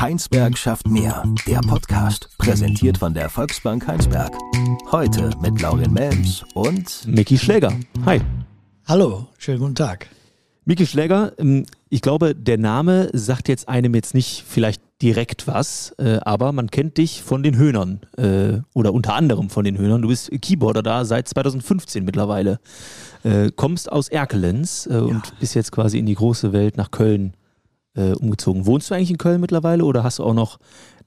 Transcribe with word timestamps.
Heinsberg 0.00 0.56
schafft 0.56 0.88
mehr. 0.88 1.22
Der 1.46 1.60
Podcast, 1.60 2.30
präsentiert 2.38 2.96
von 2.96 3.12
der 3.12 3.28
Volksbank 3.28 3.86
Heinsberg. 3.86 4.32
Heute 4.90 5.28
mit 5.42 5.60
Laurin 5.60 5.92
Melms 5.92 6.42
und 6.54 7.06
Micky 7.06 7.36
Schläger. 7.36 7.70
Hi. 8.06 8.22
Hallo, 8.86 9.26
schönen 9.36 9.58
guten 9.58 9.74
Tag. 9.74 10.08
Micky 10.64 10.86
Schläger, 10.86 11.32
ähm, 11.36 11.66
ich 11.90 12.00
glaube, 12.00 12.34
der 12.34 12.56
Name 12.56 13.10
sagt 13.12 13.48
jetzt 13.48 13.68
einem 13.68 13.94
jetzt 13.94 14.14
nicht 14.14 14.42
vielleicht 14.48 14.80
direkt 15.02 15.46
was, 15.46 15.94
äh, 15.98 16.18
aber 16.22 16.52
man 16.52 16.70
kennt 16.70 16.96
dich 16.96 17.22
von 17.22 17.42
den 17.42 17.58
Höhnern 17.58 18.00
äh, 18.16 18.62
oder 18.72 18.94
unter 18.94 19.12
anderem 19.14 19.50
von 19.50 19.66
den 19.66 19.76
Höhnern. 19.76 20.00
Du 20.00 20.08
bist 20.08 20.30
Keyboarder 20.40 20.82
da 20.82 21.04
seit 21.04 21.28
2015 21.28 22.06
mittlerweile. 22.06 22.58
Äh, 23.22 23.50
kommst 23.54 23.92
aus 23.92 24.08
Erkelenz 24.08 24.88
ja. 24.90 25.00
und 25.00 25.38
bist 25.40 25.54
jetzt 25.54 25.72
quasi 25.72 25.98
in 25.98 26.06
die 26.06 26.14
große 26.14 26.54
Welt 26.54 26.78
nach 26.78 26.90
Köln 26.90 27.34
umgezogen. 27.94 28.66
Wohnst 28.66 28.90
du 28.90 28.94
eigentlich 28.94 29.10
in 29.10 29.18
Köln 29.18 29.40
mittlerweile 29.40 29.84
oder 29.84 30.04
hast 30.04 30.20
du 30.20 30.24
auch 30.24 30.34
noch 30.34 30.58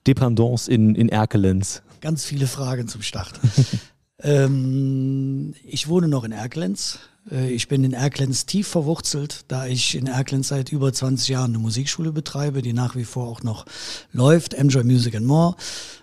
Dependance 0.06 0.70
in, 0.70 0.94
in 0.94 1.08
Erkelenz? 1.08 1.82
Ganz 2.00 2.24
viele 2.24 2.46
Fragen 2.46 2.88
zum 2.88 3.02
Start. 3.02 3.40
ähm, 4.22 5.54
ich 5.64 5.88
wohne 5.88 6.08
noch 6.08 6.24
in 6.24 6.32
Erkelenz, 6.32 6.98
äh, 7.30 7.50
ich 7.50 7.68
bin 7.68 7.84
in 7.84 7.92
Erklenz 7.92 8.46
tief 8.46 8.68
verwurzelt, 8.68 9.44
da 9.48 9.66
ich 9.66 9.94
in 9.94 10.06
Erklenz 10.06 10.48
seit 10.48 10.70
über 10.72 10.92
20 10.92 11.28
Jahren 11.28 11.52
eine 11.52 11.58
Musikschule 11.58 12.12
betreibe, 12.12 12.62
die 12.62 12.72
nach 12.72 12.96
wie 12.96 13.04
vor 13.04 13.28
auch 13.28 13.42
noch 13.42 13.66
läuft, 14.12 14.54
Enjoy 14.54 14.84
Music 14.84 15.14
and 15.14 15.26
More. 15.26 15.56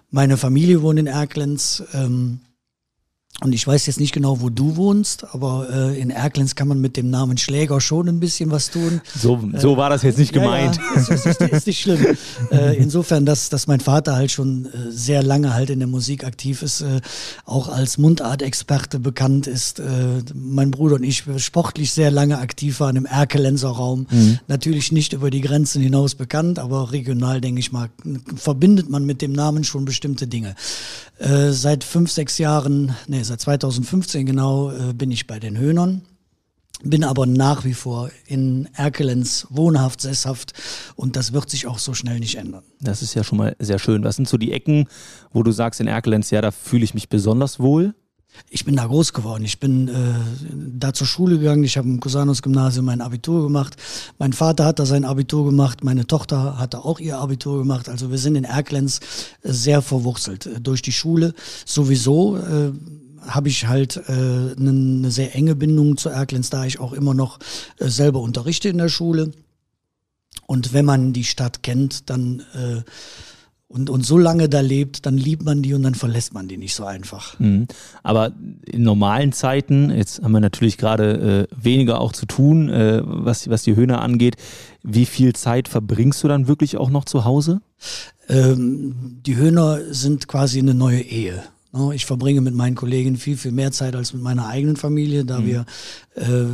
Meine 0.10 0.38
Familie 0.38 0.82
wohnt 0.82 1.00
in 1.00 1.08
Erklenz. 1.08 1.84
Ähm, 1.94 2.42
und 3.44 3.54
ich 3.54 3.66
weiß 3.66 3.88
jetzt 3.88 4.00
nicht 4.00 4.14
genau, 4.14 4.42
wo 4.42 4.50
du 4.50 4.76
wohnst, 4.76 5.34
aber 5.34 5.68
äh, 5.72 6.00
in 6.00 6.12
Erklenz 6.12 6.54
kann 6.54 6.68
man 6.68 6.80
mit 6.80 6.96
dem 6.96 7.10
Namen 7.10 7.40
Schläger 7.40 7.82
schon 7.82 8.08
ein 8.08 8.20
bisschen 8.20 8.52
was 8.52 8.70
tun. 8.70 9.02
So, 9.18 9.40
so 9.58 9.78
war 9.78 9.90
das 9.90 10.04
jetzt 10.04 10.20
nicht 10.20 10.32
gemeint. 10.32 10.76
Ja, 10.76 10.84
ja, 10.94 11.02
ist, 11.16 11.26
ist, 11.26 11.42
ist, 11.42 11.66
nicht 11.66 11.82
schlimm. 11.82 12.06
äh, 12.52 12.78
insofern, 12.78 13.26
dass, 13.26 13.50
dass 13.50 13.66
mein 13.66 13.80
Vater 13.80 14.16
halt 14.16 14.30
schon 14.30 14.68
äh, 14.68 14.92
sehr 14.92 15.24
lange 15.24 15.56
halt 15.56 15.72
in 15.72 15.80
der 15.80 15.88
Musik 15.88 16.24
aktiv 16.24 16.62
ist, 16.62 16.82
äh, 16.82 17.02
auch 17.46 17.68
als 17.68 17.98
Mundartexperte 17.98 19.00
bekannt 19.00 19.48
ist. 19.48 19.80
Äh, 19.80 19.86
mein 20.36 20.70
Bruder 20.70 20.98
und 20.98 21.04
ich 21.04 21.24
sportlich 21.38 21.94
sehr 21.94 22.12
lange 22.12 22.38
aktiv 22.38 22.80
waren 22.80 22.96
im 22.96 23.06
Erkelenzer 23.06 23.70
Raum. 23.70 24.06
Mhm. 24.12 24.38
Natürlich 24.50 24.92
nicht 24.92 25.14
über 25.14 25.32
die 25.32 25.42
Grenzen 25.42 25.82
hinaus 25.82 26.14
bekannt, 26.14 26.60
aber 26.60 26.92
regional, 26.92 27.42
denke 27.42 27.60
ich 27.60 27.72
mal, 27.72 27.90
verbindet 28.36 28.88
man 28.88 29.04
mit 29.04 29.24
dem 29.24 29.32
Namen 29.32 29.64
schon 29.64 29.84
bestimmte 29.84 30.28
Dinge. 30.28 30.54
Äh, 31.18 31.52
seit 31.52 31.84
fünf, 31.84 32.12
sechs 32.12 32.40
Jahren, 32.40 32.96
nee, 33.08 33.21
seit 33.24 33.42
2015 33.42 34.26
genau, 34.26 34.72
äh, 34.72 34.94
bin 34.94 35.12
ich 35.12 35.28
bei 35.28 35.40
den 35.40 35.58
Höhnern. 35.58 36.02
Bin 36.84 37.04
aber 37.04 37.28
nach 37.28 37.64
wie 37.64 37.76
vor 37.76 38.10
in 38.26 38.68
Erkelenz 38.74 39.46
wohnhaft, 39.52 40.02
sesshaft 40.02 40.54
und 40.96 41.16
das 41.16 41.32
wird 41.32 41.48
sich 41.50 41.68
auch 41.68 41.78
so 41.78 41.94
schnell 41.94 42.20
nicht 42.20 42.36
ändern. 42.36 42.64
Das 42.80 43.04
ist 43.04 43.14
ja 43.14 43.24
schon 43.24 43.38
mal 43.38 43.56
sehr 43.60 43.78
schön. 43.78 44.04
Was 44.04 44.16
sind 44.16 44.28
so 44.28 44.38
die 44.38 44.52
Ecken, 44.52 44.88
wo 45.32 45.44
du 45.44 45.52
sagst 45.52 45.80
in 45.80 45.88
Erkelenz, 45.88 46.32
ja, 46.32 46.42
da 46.42 46.50
fühle 46.50 46.84
ich 46.84 46.96
mich 46.96 47.08
besonders 47.08 47.60
wohl? 47.60 47.94
Ich 48.50 48.66
bin 48.66 48.76
da 48.76 48.86
groß 48.86 49.14
geworden. 49.14 49.44
Ich 49.44 49.60
bin 49.60 49.88
äh, 49.88 49.92
da 50.78 50.94
zur 50.94 51.08
Schule 51.08 51.38
gegangen. 51.38 51.64
Ich 51.64 51.78
habe 51.78 51.88
im 51.88 52.00
Cusanus-Gymnasium 52.00 52.86
mein 52.86 53.02
Abitur 53.02 53.44
gemacht. 53.44 53.76
Mein 54.18 54.34
Vater 54.34 54.66
hat 54.66 54.80
da 54.80 54.86
sein 54.86 55.06
Abitur 55.06 55.46
gemacht. 55.46 55.84
Meine 55.84 56.08
Tochter 56.08 56.58
hat 56.58 56.74
da 56.74 56.80
auch 56.80 57.00
ihr 57.00 57.18
Abitur 57.18 57.60
gemacht. 57.60 57.90
Also 57.90 58.10
wir 58.10 58.18
sind 58.18 58.36
in 58.36 58.44
Erklenz 58.44 59.00
äh, 59.42 59.52
sehr 59.52 59.82
verwurzelt. 59.82 60.46
Äh, 60.46 60.62
durch 60.62 60.82
die 60.82 60.92
Schule 60.92 61.34
sowieso 61.66 62.38
äh, 62.38 62.72
habe 63.28 63.50
ich 63.50 63.68
halt 63.68 63.98
äh, 63.98 64.12
eine, 64.12 65.12
sehr 65.12 65.36
enge 65.36 65.56
Bindung 65.56 65.98
zu 65.98 66.10
Erklenz, 66.10 66.50
da 66.50 66.66
ich 66.66 66.80
auch 66.80 66.94
immer 66.94 67.14
noch 67.14 67.40
äh, 67.78 67.88
selber 67.88 68.22
unterrichte 68.22 68.70
in 68.70 68.78
der 68.78 68.90
Schule. 68.90 69.32
Und 70.48 70.74
wenn 70.74 70.86
man 70.86 71.14
die 71.14 71.24
Stadt 71.24 71.64
kennt, 71.64 72.10
dann 72.10 72.44
äh, 72.54 72.82
und, 73.72 73.90
und 73.90 74.06
so 74.06 74.18
lange 74.18 74.50
da 74.50 74.60
lebt, 74.60 75.06
dann 75.06 75.18
liebt 75.18 75.44
man 75.44 75.62
die 75.62 75.74
und 75.74 75.84
dann 75.84 75.96
verlässt 75.96 76.34
man 76.34 76.48
die 76.48 76.58
nicht 76.58 76.76
so 76.76 76.84
einfach. 76.84 77.40
Mhm. 77.40 77.68
Aber 78.04 78.34
in 78.66 78.84
normalen 78.84 79.32
Zeiten, 79.32 79.90
jetzt 79.92 80.22
haben 80.22 80.34
wir 80.34 80.42
natürlich 80.42 80.78
gerade 80.78 81.48
äh, 81.52 81.56
weniger 81.64 82.02
auch 82.02 82.12
zu 82.12 82.26
tun, 82.26 82.70
äh, 82.70 83.02
was, 83.04 83.50
was 83.50 83.64
die 83.64 83.76
Höhner 83.76 84.02
angeht. 84.02 84.36
Wie 84.84 85.06
viel 85.06 85.34
Zeit 85.34 85.70
verbringst 85.70 86.22
du 86.24 86.28
dann 86.28 86.48
wirklich 86.48 86.78
auch 86.78 86.90
noch 86.90 87.06
zu 87.06 87.24
Hause? 87.24 87.62
Ähm, 88.28 89.20
die 89.26 89.38
Höhner 89.38 89.80
sind 89.92 90.28
quasi 90.28 90.60
eine 90.60 90.74
neue 90.74 91.02
Ehe. 91.02 91.42
Ne? 91.72 91.96
Ich 91.96 92.06
verbringe 92.06 92.42
mit 92.42 92.56
meinen 92.56 92.76
Kollegen 92.76 93.18
viel, 93.18 93.38
viel 93.38 93.52
mehr 93.52 93.72
Zeit 93.72 93.96
als 93.96 94.14
mit 94.14 94.22
meiner 94.22 94.48
eigenen 94.48 94.76
Familie, 94.76 95.26
da 95.26 95.40
mhm. 95.40 95.46
wir 95.46 95.66
äh, 96.16 96.46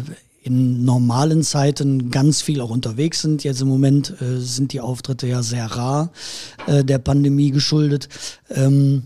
in 0.43 0.85
normalen 0.85 1.43
Zeiten 1.43 2.09
ganz 2.09 2.41
viel 2.41 2.61
auch 2.61 2.69
unterwegs 2.69 3.21
sind. 3.21 3.43
Jetzt 3.43 3.61
im 3.61 3.67
Moment 3.67 4.13
äh, 4.21 4.37
sind 4.37 4.71
die 4.71 4.79
Auftritte 4.79 5.27
ja 5.27 5.43
sehr 5.43 5.65
rar 5.65 6.11
äh, 6.67 6.85
der 6.85 6.99
Pandemie 6.99 7.51
geschuldet. 7.51 8.07
Ähm, 8.49 9.03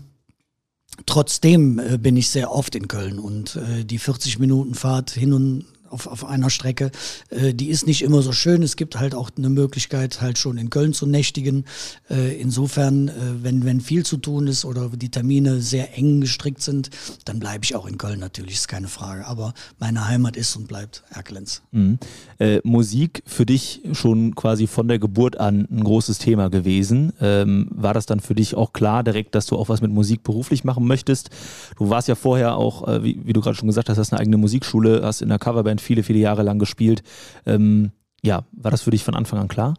trotzdem 1.06 1.80
äh, 1.80 1.98
bin 1.98 2.16
ich 2.16 2.28
sehr 2.28 2.52
oft 2.52 2.76
in 2.76 2.86
Köln 2.86 3.18
und 3.18 3.56
äh, 3.56 3.84
die 3.84 3.98
40 3.98 4.38
Minuten 4.38 4.74
Fahrt 4.74 5.10
hin 5.10 5.32
und 5.32 5.64
auf, 5.92 6.06
auf 6.06 6.24
einer 6.24 6.50
Strecke. 6.50 6.90
Äh, 7.30 7.54
die 7.54 7.68
ist 7.68 7.86
nicht 7.86 8.02
immer 8.02 8.22
so 8.22 8.32
schön. 8.32 8.62
Es 8.62 8.76
gibt 8.76 8.98
halt 8.98 9.14
auch 9.14 9.30
eine 9.36 9.50
Möglichkeit, 9.50 10.20
halt 10.20 10.38
schon 10.38 10.58
in 10.58 10.70
Köln 10.70 10.92
zu 10.92 11.06
nächtigen. 11.06 11.64
Äh, 12.10 12.40
insofern, 12.40 13.08
äh, 13.08 13.12
wenn, 13.42 13.64
wenn 13.64 13.80
viel 13.80 14.04
zu 14.04 14.16
tun 14.16 14.46
ist 14.46 14.64
oder 14.64 14.88
die 14.88 15.10
Termine 15.10 15.60
sehr 15.60 15.96
eng 15.96 16.20
gestrickt 16.20 16.62
sind, 16.62 16.90
dann 17.24 17.38
bleibe 17.38 17.64
ich 17.64 17.74
auch 17.74 17.86
in 17.86 17.98
Köln 17.98 18.20
natürlich, 18.20 18.54
ist 18.54 18.68
keine 18.68 18.88
Frage. 18.88 19.26
Aber 19.26 19.54
meine 19.78 20.08
Heimat 20.08 20.36
ist 20.36 20.56
und 20.56 20.68
bleibt 20.68 21.04
Erkelenz. 21.10 21.62
Mhm. 21.72 21.98
Äh, 22.38 22.60
Musik 22.64 23.22
für 23.26 23.46
dich 23.46 23.82
schon 23.92 24.34
quasi 24.34 24.66
von 24.66 24.88
der 24.88 24.98
Geburt 24.98 25.38
an 25.38 25.68
ein 25.70 25.84
großes 25.84 26.18
Thema 26.18 26.48
gewesen. 26.48 27.12
Ähm, 27.20 27.68
war 27.70 27.94
das 27.94 28.06
dann 28.06 28.20
für 28.20 28.34
dich 28.34 28.54
auch 28.54 28.72
klar 28.72 29.02
direkt, 29.04 29.34
dass 29.34 29.46
du 29.46 29.56
auch 29.56 29.68
was 29.68 29.82
mit 29.82 29.90
Musik 29.90 30.22
beruflich 30.22 30.64
machen 30.64 30.86
möchtest? 30.86 31.30
Du 31.76 31.90
warst 31.90 32.08
ja 32.08 32.14
vorher 32.14 32.56
auch, 32.56 32.88
äh, 32.88 33.04
wie, 33.04 33.20
wie, 33.24 33.32
du 33.32 33.40
gerade 33.40 33.56
schon 33.56 33.68
gesagt 33.68 33.88
hast, 33.88 33.98
hast 33.98 34.12
eine 34.12 34.20
eigene 34.20 34.36
Musikschule, 34.36 35.02
hast 35.04 35.22
in 35.22 35.28
der 35.28 35.38
Coverband 35.38 35.80
viele, 35.82 36.02
viele 36.02 36.18
Jahre 36.18 36.42
lang 36.42 36.58
gespielt. 36.58 37.02
Ähm, 37.46 37.92
ja, 38.22 38.44
war 38.52 38.70
das 38.70 38.82
für 38.82 38.90
dich 38.90 39.04
von 39.04 39.14
Anfang 39.14 39.40
an 39.40 39.48
klar? 39.48 39.74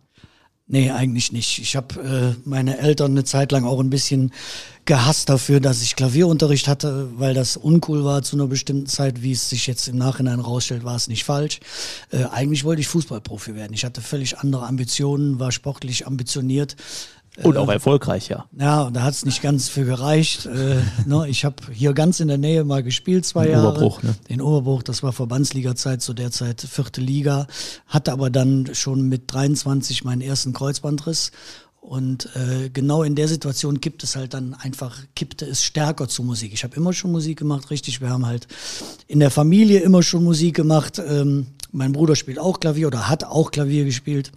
Nee, 0.65 0.91
eigentlich 0.91 1.33
nicht. 1.33 1.59
Ich 1.59 1.75
habe 1.75 1.99
äh, 2.01 2.49
meine 2.49 2.77
Eltern 2.77 3.11
eine 3.11 3.25
Zeit 3.25 3.51
lang 3.51 3.65
auch 3.65 3.81
ein 3.81 3.89
bisschen 3.89 4.31
gehasst 4.85 5.29
dafür, 5.29 5.59
dass 5.59 5.81
ich 5.81 5.95
Klavierunterricht 5.95 6.67
hatte, 6.69 7.09
weil 7.17 7.33
das 7.33 7.57
uncool 7.57 8.05
war 8.05 8.23
zu 8.23 8.37
einer 8.37 8.47
bestimmten 8.47 8.87
Zeit. 8.87 9.21
Wie 9.21 9.33
es 9.33 9.49
sich 9.49 9.67
jetzt 9.67 9.87
im 9.87 9.97
Nachhinein 9.97 10.39
rausstellt, 10.39 10.85
war 10.85 10.95
es 10.95 11.09
nicht 11.09 11.25
falsch. 11.25 11.59
Äh, 12.11 12.25
eigentlich 12.25 12.63
wollte 12.63 12.81
ich 12.81 12.87
Fußballprofi 12.87 13.55
werden. 13.55 13.73
Ich 13.73 13.83
hatte 13.83 14.01
völlig 14.01 14.39
andere 14.39 14.65
Ambitionen, 14.65 15.39
war 15.39 15.51
sportlich 15.51 16.07
ambitioniert. 16.07 16.77
Und 17.41 17.57
auch 17.57 17.69
erfolgreich, 17.69 18.29
ja. 18.29 18.45
Ja, 18.57 18.83
und 18.83 18.95
da 18.95 19.01
hat 19.01 19.15
es 19.15 19.25
nicht 19.25 19.41
ganz 19.41 19.67
für 19.67 19.85
gereicht. 19.85 20.45
äh, 20.45 20.75
ne, 21.07 21.27
ich 21.27 21.45
habe 21.45 21.55
hier 21.71 21.93
ganz 21.93 22.19
in 22.19 22.27
der 22.27 22.37
Nähe 22.37 22.63
mal 22.63 22.83
gespielt, 22.83 23.25
zwei 23.25 23.45
in 23.45 23.53
Jahre. 23.53 23.69
Oberbruch, 23.69 24.03
ne? 24.03 24.15
In 24.27 24.39
Oberbruch, 24.39 24.83
das 24.83 25.01
war 25.01 25.13
Verbandsliga-Zeit, 25.13 26.01
zu 26.01 26.13
der 26.13 26.29
Zeit 26.31 26.61
vierte 26.61 27.01
Liga. 27.01 27.47
Hatte 27.87 28.11
aber 28.11 28.29
dann 28.29 28.69
schon 28.73 29.09
mit 29.09 29.33
23 29.33 30.03
meinen 30.03 30.21
ersten 30.21 30.53
Kreuzbandriss. 30.53 31.31
Und 31.81 32.29
äh, 32.35 32.69
genau 32.69 33.03
in 33.03 33.15
der 33.15 33.27
Situation 33.27 33.81
gibt 33.81 34.03
es 34.03 34.15
halt 34.15 34.33
dann 34.35 34.53
einfach, 34.53 34.99
kippte 35.15 35.45
es 35.45 35.63
stärker 35.63 36.07
zu 36.07 36.23
Musik. 36.23 36.53
Ich 36.53 36.63
habe 36.63 36.75
immer 36.75 36.93
schon 36.93 37.11
Musik 37.11 37.39
gemacht, 37.39 37.71
richtig. 37.71 37.99
Wir 37.99 38.09
haben 38.09 38.25
halt 38.25 38.47
in 39.07 39.19
der 39.19 39.31
Familie 39.31 39.79
immer 39.79 40.03
schon 40.03 40.23
Musik 40.23 40.55
gemacht. 40.55 41.01
Ähm, 41.05 41.47
mein 41.71 41.91
Bruder 41.91 42.15
spielt 42.15 42.37
auch 42.37 42.59
Klavier 42.59 42.87
oder 42.87 43.09
hat 43.09 43.25
auch 43.25 43.51
Klavier 43.51 43.85
gespielt 43.85 44.31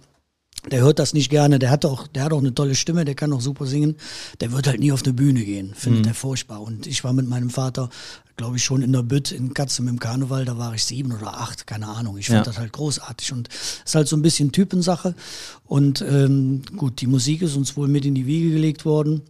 der 0.71 0.81
hört 0.81 0.99
das 0.99 1.13
nicht 1.13 1.29
gerne, 1.29 1.59
der 1.59 1.69
hat 1.69 1.85
auch, 1.85 2.07
der 2.07 2.23
hat 2.23 2.33
auch 2.33 2.39
eine 2.39 2.53
tolle 2.53 2.75
Stimme, 2.75 3.05
der 3.05 3.15
kann 3.15 3.33
auch 3.33 3.41
super 3.41 3.65
singen. 3.65 3.95
Der 4.39 4.51
wird 4.51 4.67
halt 4.67 4.79
nie 4.79 4.91
auf 4.91 5.03
eine 5.03 5.13
Bühne 5.13 5.43
gehen, 5.43 5.73
findet 5.75 6.03
mhm. 6.03 6.09
er 6.09 6.13
furchtbar. 6.13 6.61
Und 6.61 6.87
ich 6.87 7.03
war 7.03 7.13
mit 7.13 7.27
meinem 7.27 7.49
Vater, 7.49 7.89
glaube 8.35 8.57
ich, 8.57 8.63
schon 8.63 8.81
in 8.81 8.91
der 8.91 9.03
Bütt 9.03 9.31
in 9.31 9.53
Katzem 9.53 9.87
im 9.87 9.99
Karneval, 9.99 10.45
da 10.45 10.57
war 10.57 10.73
ich 10.73 10.83
sieben 10.83 11.11
oder 11.11 11.37
acht, 11.37 11.67
keine 11.67 11.87
Ahnung. 11.87 12.17
Ich 12.17 12.27
fand 12.27 12.39
ja. 12.39 12.43
das 12.43 12.57
halt 12.57 12.73
großartig 12.73 13.33
und 13.33 13.49
ist 13.85 13.95
halt 13.95 14.07
so 14.07 14.15
ein 14.15 14.21
bisschen 14.21 14.51
Typensache. 14.51 15.15
Und 15.65 16.01
ähm, 16.01 16.61
gut, 16.75 17.01
die 17.01 17.07
Musik 17.07 17.41
ist 17.41 17.55
uns 17.55 17.77
wohl 17.77 17.87
mit 17.87 18.05
in 18.05 18.15
die 18.15 18.25
Wiege 18.25 18.51
gelegt 18.51 18.85
worden 18.85 19.21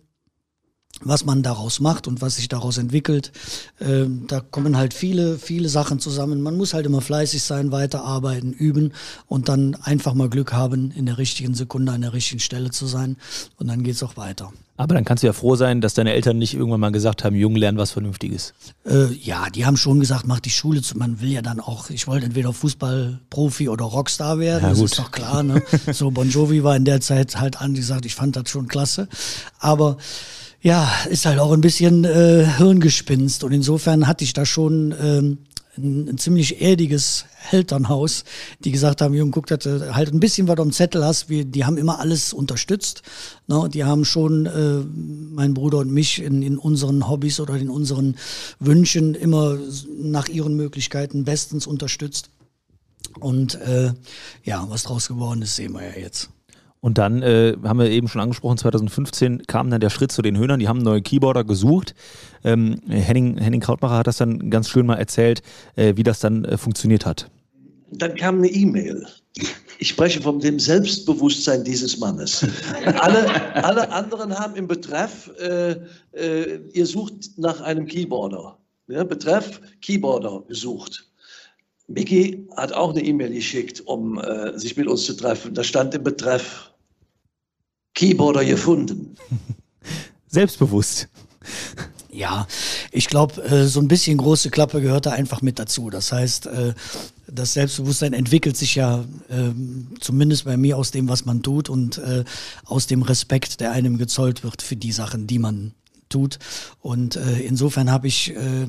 was 1.03 1.25
man 1.25 1.43
daraus 1.43 1.79
macht 1.79 2.07
und 2.07 2.21
was 2.21 2.35
sich 2.35 2.47
daraus 2.47 2.77
entwickelt. 2.77 3.31
Ähm, 3.79 4.25
da 4.27 4.39
kommen 4.39 4.77
halt 4.77 4.93
viele, 4.93 5.37
viele 5.37 5.69
Sachen 5.69 5.99
zusammen. 5.99 6.41
Man 6.41 6.57
muss 6.57 6.73
halt 6.73 6.85
immer 6.85 7.01
fleißig 7.01 7.43
sein, 7.43 7.71
weiterarbeiten, 7.71 8.53
üben 8.53 8.93
und 9.27 9.49
dann 9.49 9.75
einfach 9.75 10.13
mal 10.13 10.29
Glück 10.29 10.53
haben, 10.53 10.91
in 10.91 11.05
der 11.05 11.17
richtigen 11.17 11.53
Sekunde 11.53 11.91
an 11.91 12.01
der 12.01 12.13
richtigen 12.13 12.39
Stelle 12.39 12.71
zu 12.71 12.87
sein. 12.87 13.17
Und 13.57 13.67
dann 13.67 13.83
geht's 13.83 14.03
auch 14.03 14.17
weiter. 14.17 14.51
Aber 14.79 14.93
dann 14.93 15.05
kannst 15.05 15.23
du 15.23 15.27
ja 15.27 15.33
froh 15.33 15.55
sein, 15.55 15.81
dass 15.81 15.95
deine 15.95 16.13
Eltern 16.13 16.37
nicht 16.37 16.53
irgendwann 16.53 16.79
mal 16.79 16.91
gesagt 16.91 17.23
haben, 17.23 17.35
Jungen, 17.35 17.57
lernen 17.57 17.79
was 17.79 17.91
Vernünftiges. 17.91 18.53
Äh, 18.85 19.11
ja, 19.13 19.49
die 19.49 19.65
haben 19.65 19.75
schon 19.75 19.99
gesagt, 19.99 20.27
mach 20.27 20.39
die 20.39 20.51
Schule 20.51 20.83
zu. 20.83 20.95
Man 20.97 21.19
will 21.19 21.31
ja 21.31 21.41
dann 21.41 21.59
auch, 21.59 21.89
ich 21.89 22.05
wollte 22.05 22.27
entweder 22.27 22.53
Fußballprofi 22.53 23.69
oder 23.69 23.85
Rockstar 23.85 24.37
werden, 24.37 24.63
ja, 24.63 24.69
das 24.69 24.79
gut. 24.79 24.91
ist 24.91 24.99
doch 24.99 25.09
klar. 25.09 25.41
Ne? 25.41 25.63
so 25.91 26.11
Bon 26.11 26.29
Jovi 26.29 26.63
war 26.63 26.75
in 26.75 26.85
der 26.85 27.01
Zeit 27.01 27.39
halt 27.39 27.59
angesagt, 27.59 28.05
ich 28.05 28.13
fand 28.13 28.35
das 28.35 28.49
schon 28.49 28.67
klasse. 28.67 29.07
Aber 29.57 29.97
ja, 30.61 30.91
ist 31.09 31.25
halt 31.25 31.39
auch 31.39 31.51
ein 31.51 31.61
bisschen 31.61 32.03
äh, 32.03 32.45
Hirngespinst 32.57 33.43
und 33.43 33.51
insofern 33.51 34.07
hatte 34.07 34.23
ich 34.23 34.33
da 34.33 34.45
schon 34.45 34.93
ähm, 35.01 35.37
ein, 35.77 36.09
ein 36.09 36.17
ziemlich 36.17 36.61
erdiges 36.61 37.25
Elternhaus, 37.51 38.23
die 38.63 38.71
gesagt 38.71 39.01
haben, 39.01 39.13
Jung, 39.13 39.31
guck, 39.31 39.47
du 39.47 39.93
halt 39.93 40.13
ein 40.13 40.19
bisschen 40.19 40.47
was 40.47 40.59
am 40.59 40.71
Zettel 40.71 41.03
hast. 41.05 41.29
Wir, 41.29 41.45
die 41.45 41.65
haben 41.65 41.77
immer 41.77 41.99
alles 41.99 42.33
unterstützt. 42.33 43.03
Ne? 43.47 43.69
Die 43.71 43.83
haben 43.83 44.03
schon 44.03 44.45
äh, 44.45 44.83
mein 45.33 45.53
Bruder 45.53 45.79
und 45.79 45.91
mich 45.91 46.21
in, 46.21 46.41
in 46.41 46.57
unseren 46.57 47.07
Hobbys 47.07 47.39
oder 47.39 47.55
in 47.55 47.69
unseren 47.69 48.15
Wünschen 48.59 49.15
immer 49.15 49.57
nach 49.97 50.27
ihren 50.27 50.55
Möglichkeiten 50.55 51.23
bestens 51.23 51.67
unterstützt. 51.67 52.29
Und 53.19 53.55
äh, 53.55 53.93
ja, 54.43 54.65
was 54.69 54.83
draus 54.83 55.07
geworden 55.07 55.41
ist, 55.41 55.55
sehen 55.55 55.73
wir 55.73 55.83
ja 55.83 55.97
jetzt. 55.97 56.29
Und 56.79 56.97
dann 56.97 57.21
äh, 57.23 57.55
haben 57.63 57.79
wir 57.79 57.89
eben 57.89 58.07
schon 58.07 58.21
angesprochen, 58.21 58.57
2015 58.57 59.47
kam 59.47 59.69
dann 59.69 59.81
der 59.81 59.89
Schritt 59.89 60.11
zu 60.11 60.21
den 60.21 60.37
Höhnern, 60.37 60.59
die 60.59 60.67
haben 60.67 60.79
neuen 60.79 61.03
Keyboarder 61.03 61.43
gesucht. 61.43 61.95
Ähm, 62.43 62.79
Henning, 62.87 63.37
Henning 63.37 63.61
Krautmacher 63.61 63.97
hat 63.97 64.07
das 64.07 64.17
dann 64.17 64.49
ganz 64.49 64.69
schön 64.69 64.85
mal 64.85 64.95
erzählt, 64.95 65.41
äh, 65.75 65.93
wie 65.95 66.03
das 66.03 66.19
dann 66.19 66.45
äh, 66.45 66.57
funktioniert 66.57 67.05
hat. 67.05 67.29
Dann 67.91 68.15
kam 68.15 68.37
eine 68.37 68.49
E-Mail. 68.49 69.07
Ich 69.79 69.89
spreche 69.89 70.21
von 70.21 70.39
dem 70.39 70.59
Selbstbewusstsein 70.59 71.63
dieses 71.63 71.97
Mannes. 71.99 72.45
alle, 72.85 73.63
alle 73.63 73.91
anderen 73.91 74.37
haben 74.37 74.55
im 74.55 74.67
Betreff, 74.67 75.31
äh, 75.39 75.75
äh, 76.13 76.59
ihr 76.73 76.85
sucht 76.85 77.37
nach 77.37 77.61
einem 77.61 77.85
Keyboarder. 77.85 78.57
Ja, 78.87 79.03
Betreff 79.03 79.61
Keyboarder 79.81 80.43
gesucht. 80.47 81.07
Mickey 81.87 82.47
hat 82.55 82.73
auch 82.73 82.91
eine 82.91 83.03
E-Mail 83.03 83.33
geschickt, 83.33 83.81
um 83.85 84.19
äh, 84.19 84.57
sich 84.57 84.75
mit 84.75 84.87
uns 84.87 85.05
zu 85.05 85.13
treffen. 85.13 85.53
Da 85.53 85.63
stand 85.63 85.93
im 85.95 86.03
Betreff 86.03 86.71
Keyboarder 87.93 88.45
gefunden. 88.45 89.15
Selbstbewusst. 90.27 91.07
Ja, 92.11 92.47
ich 92.91 93.07
glaube, 93.07 93.41
äh, 93.43 93.65
so 93.65 93.79
ein 93.79 93.87
bisschen 93.87 94.17
große 94.17 94.49
Klappe 94.49 94.81
gehört 94.81 95.05
da 95.05 95.11
einfach 95.11 95.41
mit 95.41 95.59
dazu. 95.59 95.89
Das 95.89 96.11
heißt, 96.11 96.47
äh, 96.47 96.73
das 97.27 97.53
Selbstbewusstsein 97.53 98.13
entwickelt 98.13 98.57
sich 98.57 98.75
ja 98.75 99.05
äh, 99.29 99.51
zumindest 99.99 100.45
bei 100.45 100.57
mir 100.57 100.77
aus 100.77 100.91
dem, 100.91 101.07
was 101.09 101.25
man 101.25 101.41
tut 101.41 101.69
und 101.69 101.97
äh, 101.99 102.23
aus 102.65 102.87
dem 102.87 103.01
Respekt, 103.01 103.59
der 103.59 103.71
einem 103.71 103.97
gezollt 103.97 104.43
wird 104.43 104.61
für 104.61 104.75
die 104.75 104.91
Sachen, 104.91 105.27
die 105.27 105.39
man 105.39 105.73
tut. 106.09 106.39
Und 106.81 107.15
äh, 107.15 107.39
insofern 107.41 107.91
habe 107.91 108.07
ich 108.07 108.35
äh, 108.35 108.67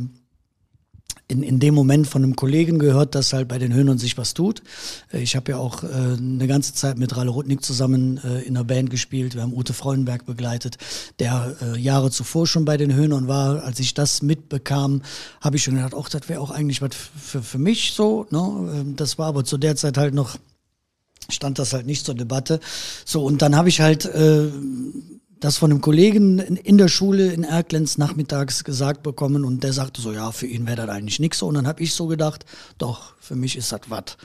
in, 1.28 1.42
in 1.42 1.60
dem 1.60 1.74
Moment 1.74 2.06
von 2.06 2.24
einem 2.24 2.36
Kollegen 2.36 2.78
gehört, 2.78 3.14
dass 3.14 3.34
halt 3.34 3.48
bei 3.48 3.58
den 3.58 3.74
Höhnern 3.74 3.98
sich 3.98 4.16
was 4.16 4.32
tut. 4.34 4.62
Äh, 5.12 5.20
ich 5.20 5.36
habe 5.36 5.52
ja 5.52 5.58
auch 5.58 5.84
äh, 5.84 5.86
eine 5.86 6.46
ganze 6.46 6.72
Zeit 6.74 6.98
mit 6.98 7.16
Ralle 7.16 7.30
Rudnick 7.30 7.62
zusammen 7.62 8.18
äh, 8.24 8.40
in 8.40 8.56
einer 8.56 8.64
Band 8.64 8.90
gespielt. 8.90 9.34
Wir 9.34 9.42
haben 9.42 9.52
Ute 9.52 9.74
Freudenberg 9.74 10.24
begleitet, 10.24 10.78
der 11.18 11.56
äh, 11.62 11.78
Jahre 11.78 12.10
zuvor 12.10 12.46
schon 12.46 12.64
bei 12.64 12.78
den 12.78 12.94
Höhnern 12.94 13.28
war. 13.28 13.62
Als 13.62 13.78
ich 13.78 13.92
das 13.92 14.22
mitbekam, 14.22 15.02
habe 15.40 15.56
ich 15.56 15.64
schon 15.64 15.74
gedacht, 15.74 15.94
auch 15.94 16.08
das 16.08 16.28
wäre 16.28 16.40
auch 16.40 16.50
eigentlich 16.50 16.80
was 16.80 16.90
für, 16.94 17.42
für 17.42 17.58
mich 17.58 17.92
so. 17.92 18.26
Ne? 18.30 18.38
Ähm, 18.74 18.96
das 18.96 19.18
war 19.18 19.26
aber 19.26 19.44
zu 19.44 19.58
der 19.58 19.76
Zeit 19.76 19.98
halt 19.98 20.14
noch 20.14 20.36
stand 21.30 21.58
das 21.58 21.74
halt 21.74 21.84
nicht 21.84 22.06
zur 22.06 22.14
Debatte. 22.14 22.58
So, 23.04 23.22
und 23.22 23.42
dann 23.42 23.54
habe 23.54 23.68
ich 23.68 23.82
halt 23.82 24.06
äh, 24.06 24.48
das 25.40 25.56
von 25.56 25.70
einem 25.70 25.80
Kollegen 25.80 26.38
in 26.38 26.78
der 26.78 26.88
Schule 26.88 27.32
in 27.32 27.44
Erklenz 27.44 27.98
nachmittags 27.98 28.64
gesagt 28.64 29.02
bekommen 29.02 29.44
und 29.44 29.62
der 29.62 29.72
sagte 29.72 30.00
so, 30.00 30.12
ja, 30.12 30.32
für 30.32 30.46
ihn 30.46 30.66
wäre 30.66 30.86
das 30.86 30.88
eigentlich 30.88 31.20
nichts 31.20 31.38
so. 31.38 31.46
Und 31.46 31.54
dann 31.54 31.66
habe 31.66 31.82
ich 31.82 31.94
so 31.94 32.06
gedacht, 32.06 32.44
doch, 32.78 33.14
für 33.28 33.36
mich 33.36 33.56
ist 33.56 33.72
das 33.72 33.82
was. 33.88 34.16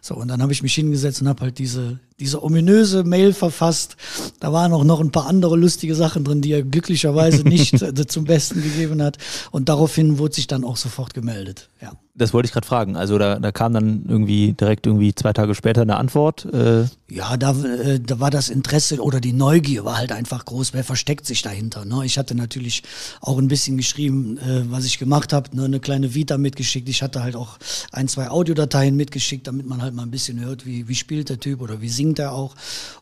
So, 0.00 0.14
und 0.14 0.28
dann 0.28 0.40
habe 0.40 0.52
ich 0.52 0.62
mich 0.62 0.74
hingesetzt 0.74 1.20
und 1.20 1.28
habe 1.28 1.42
halt 1.42 1.58
diese, 1.58 1.98
diese 2.20 2.42
ominöse 2.44 3.02
Mail 3.02 3.32
verfasst. 3.32 3.96
Da 4.38 4.52
waren 4.52 4.72
auch 4.72 4.84
noch 4.84 5.00
ein 5.00 5.10
paar 5.10 5.26
andere 5.26 5.56
lustige 5.56 5.96
Sachen 5.96 6.22
drin, 6.22 6.42
die 6.42 6.52
er 6.52 6.62
glücklicherweise 6.62 7.42
nicht 7.48 7.82
äh, 7.82 8.06
zum 8.06 8.24
Besten 8.24 8.62
gegeben 8.62 9.02
hat. 9.02 9.18
Und 9.50 9.68
daraufhin 9.68 10.18
wurde 10.18 10.36
sich 10.36 10.46
dann 10.46 10.62
auch 10.64 10.76
sofort 10.76 11.12
gemeldet. 11.12 11.68
Ja. 11.80 11.92
Das 12.14 12.34
wollte 12.34 12.46
ich 12.46 12.52
gerade 12.52 12.66
fragen. 12.66 12.94
Also 12.94 13.16
da, 13.16 13.38
da 13.38 13.52
kam 13.52 13.72
dann 13.72 14.04
irgendwie 14.06 14.52
direkt 14.52 14.86
irgendwie 14.86 15.14
zwei 15.14 15.32
Tage 15.32 15.54
später 15.54 15.80
eine 15.80 15.96
Antwort. 15.96 16.44
Äh 16.44 16.84
ja, 17.10 17.38
da, 17.38 17.52
äh, 17.62 18.00
da 18.00 18.20
war 18.20 18.30
das 18.30 18.50
Interesse 18.50 19.00
oder 19.00 19.18
die 19.18 19.32
Neugier 19.32 19.86
war 19.86 19.96
halt 19.96 20.12
einfach 20.12 20.44
groß. 20.44 20.74
Wer 20.74 20.84
versteckt 20.84 21.24
sich 21.24 21.40
dahinter? 21.40 21.86
Ne? 21.86 22.02
Ich 22.04 22.18
hatte 22.18 22.34
natürlich 22.34 22.82
auch 23.22 23.38
ein 23.38 23.48
bisschen 23.48 23.78
geschrieben, 23.78 24.36
äh, 24.38 24.70
was 24.70 24.84
ich 24.84 24.98
gemacht 24.98 25.32
habe, 25.32 25.56
ne? 25.56 25.64
eine 25.64 25.80
kleine 25.80 26.14
Vita 26.14 26.36
mitgeschickt. 26.36 26.88
Ich 26.90 27.02
hatte 27.02 27.22
halt 27.22 27.34
auch 27.34 27.58
ein, 27.92 28.08
zwei 28.08 28.28
Audiodateien 28.52 28.96
mitgeschickt, 28.96 29.46
damit 29.46 29.66
man 29.66 29.80
halt 29.80 29.94
mal 29.94 30.02
ein 30.02 30.10
bisschen 30.10 30.40
hört, 30.40 30.66
wie, 30.66 30.86
wie 30.86 30.94
spielt 30.94 31.30
der 31.30 31.40
Typ 31.40 31.62
oder 31.62 31.80
wie 31.80 31.88
singt 31.88 32.18
er 32.18 32.32
auch. 32.32 32.54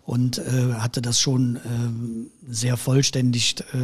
Und 0.06 0.38
äh, 0.38 0.74
hatte 0.74 1.02
das 1.02 1.20
schon 1.20 1.56
äh, 1.56 2.52
sehr 2.52 2.76
vollständig 2.76 3.56
äh, 3.72 3.76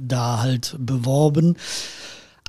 da 0.00 0.40
halt 0.40 0.76
beworben. 0.78 1.56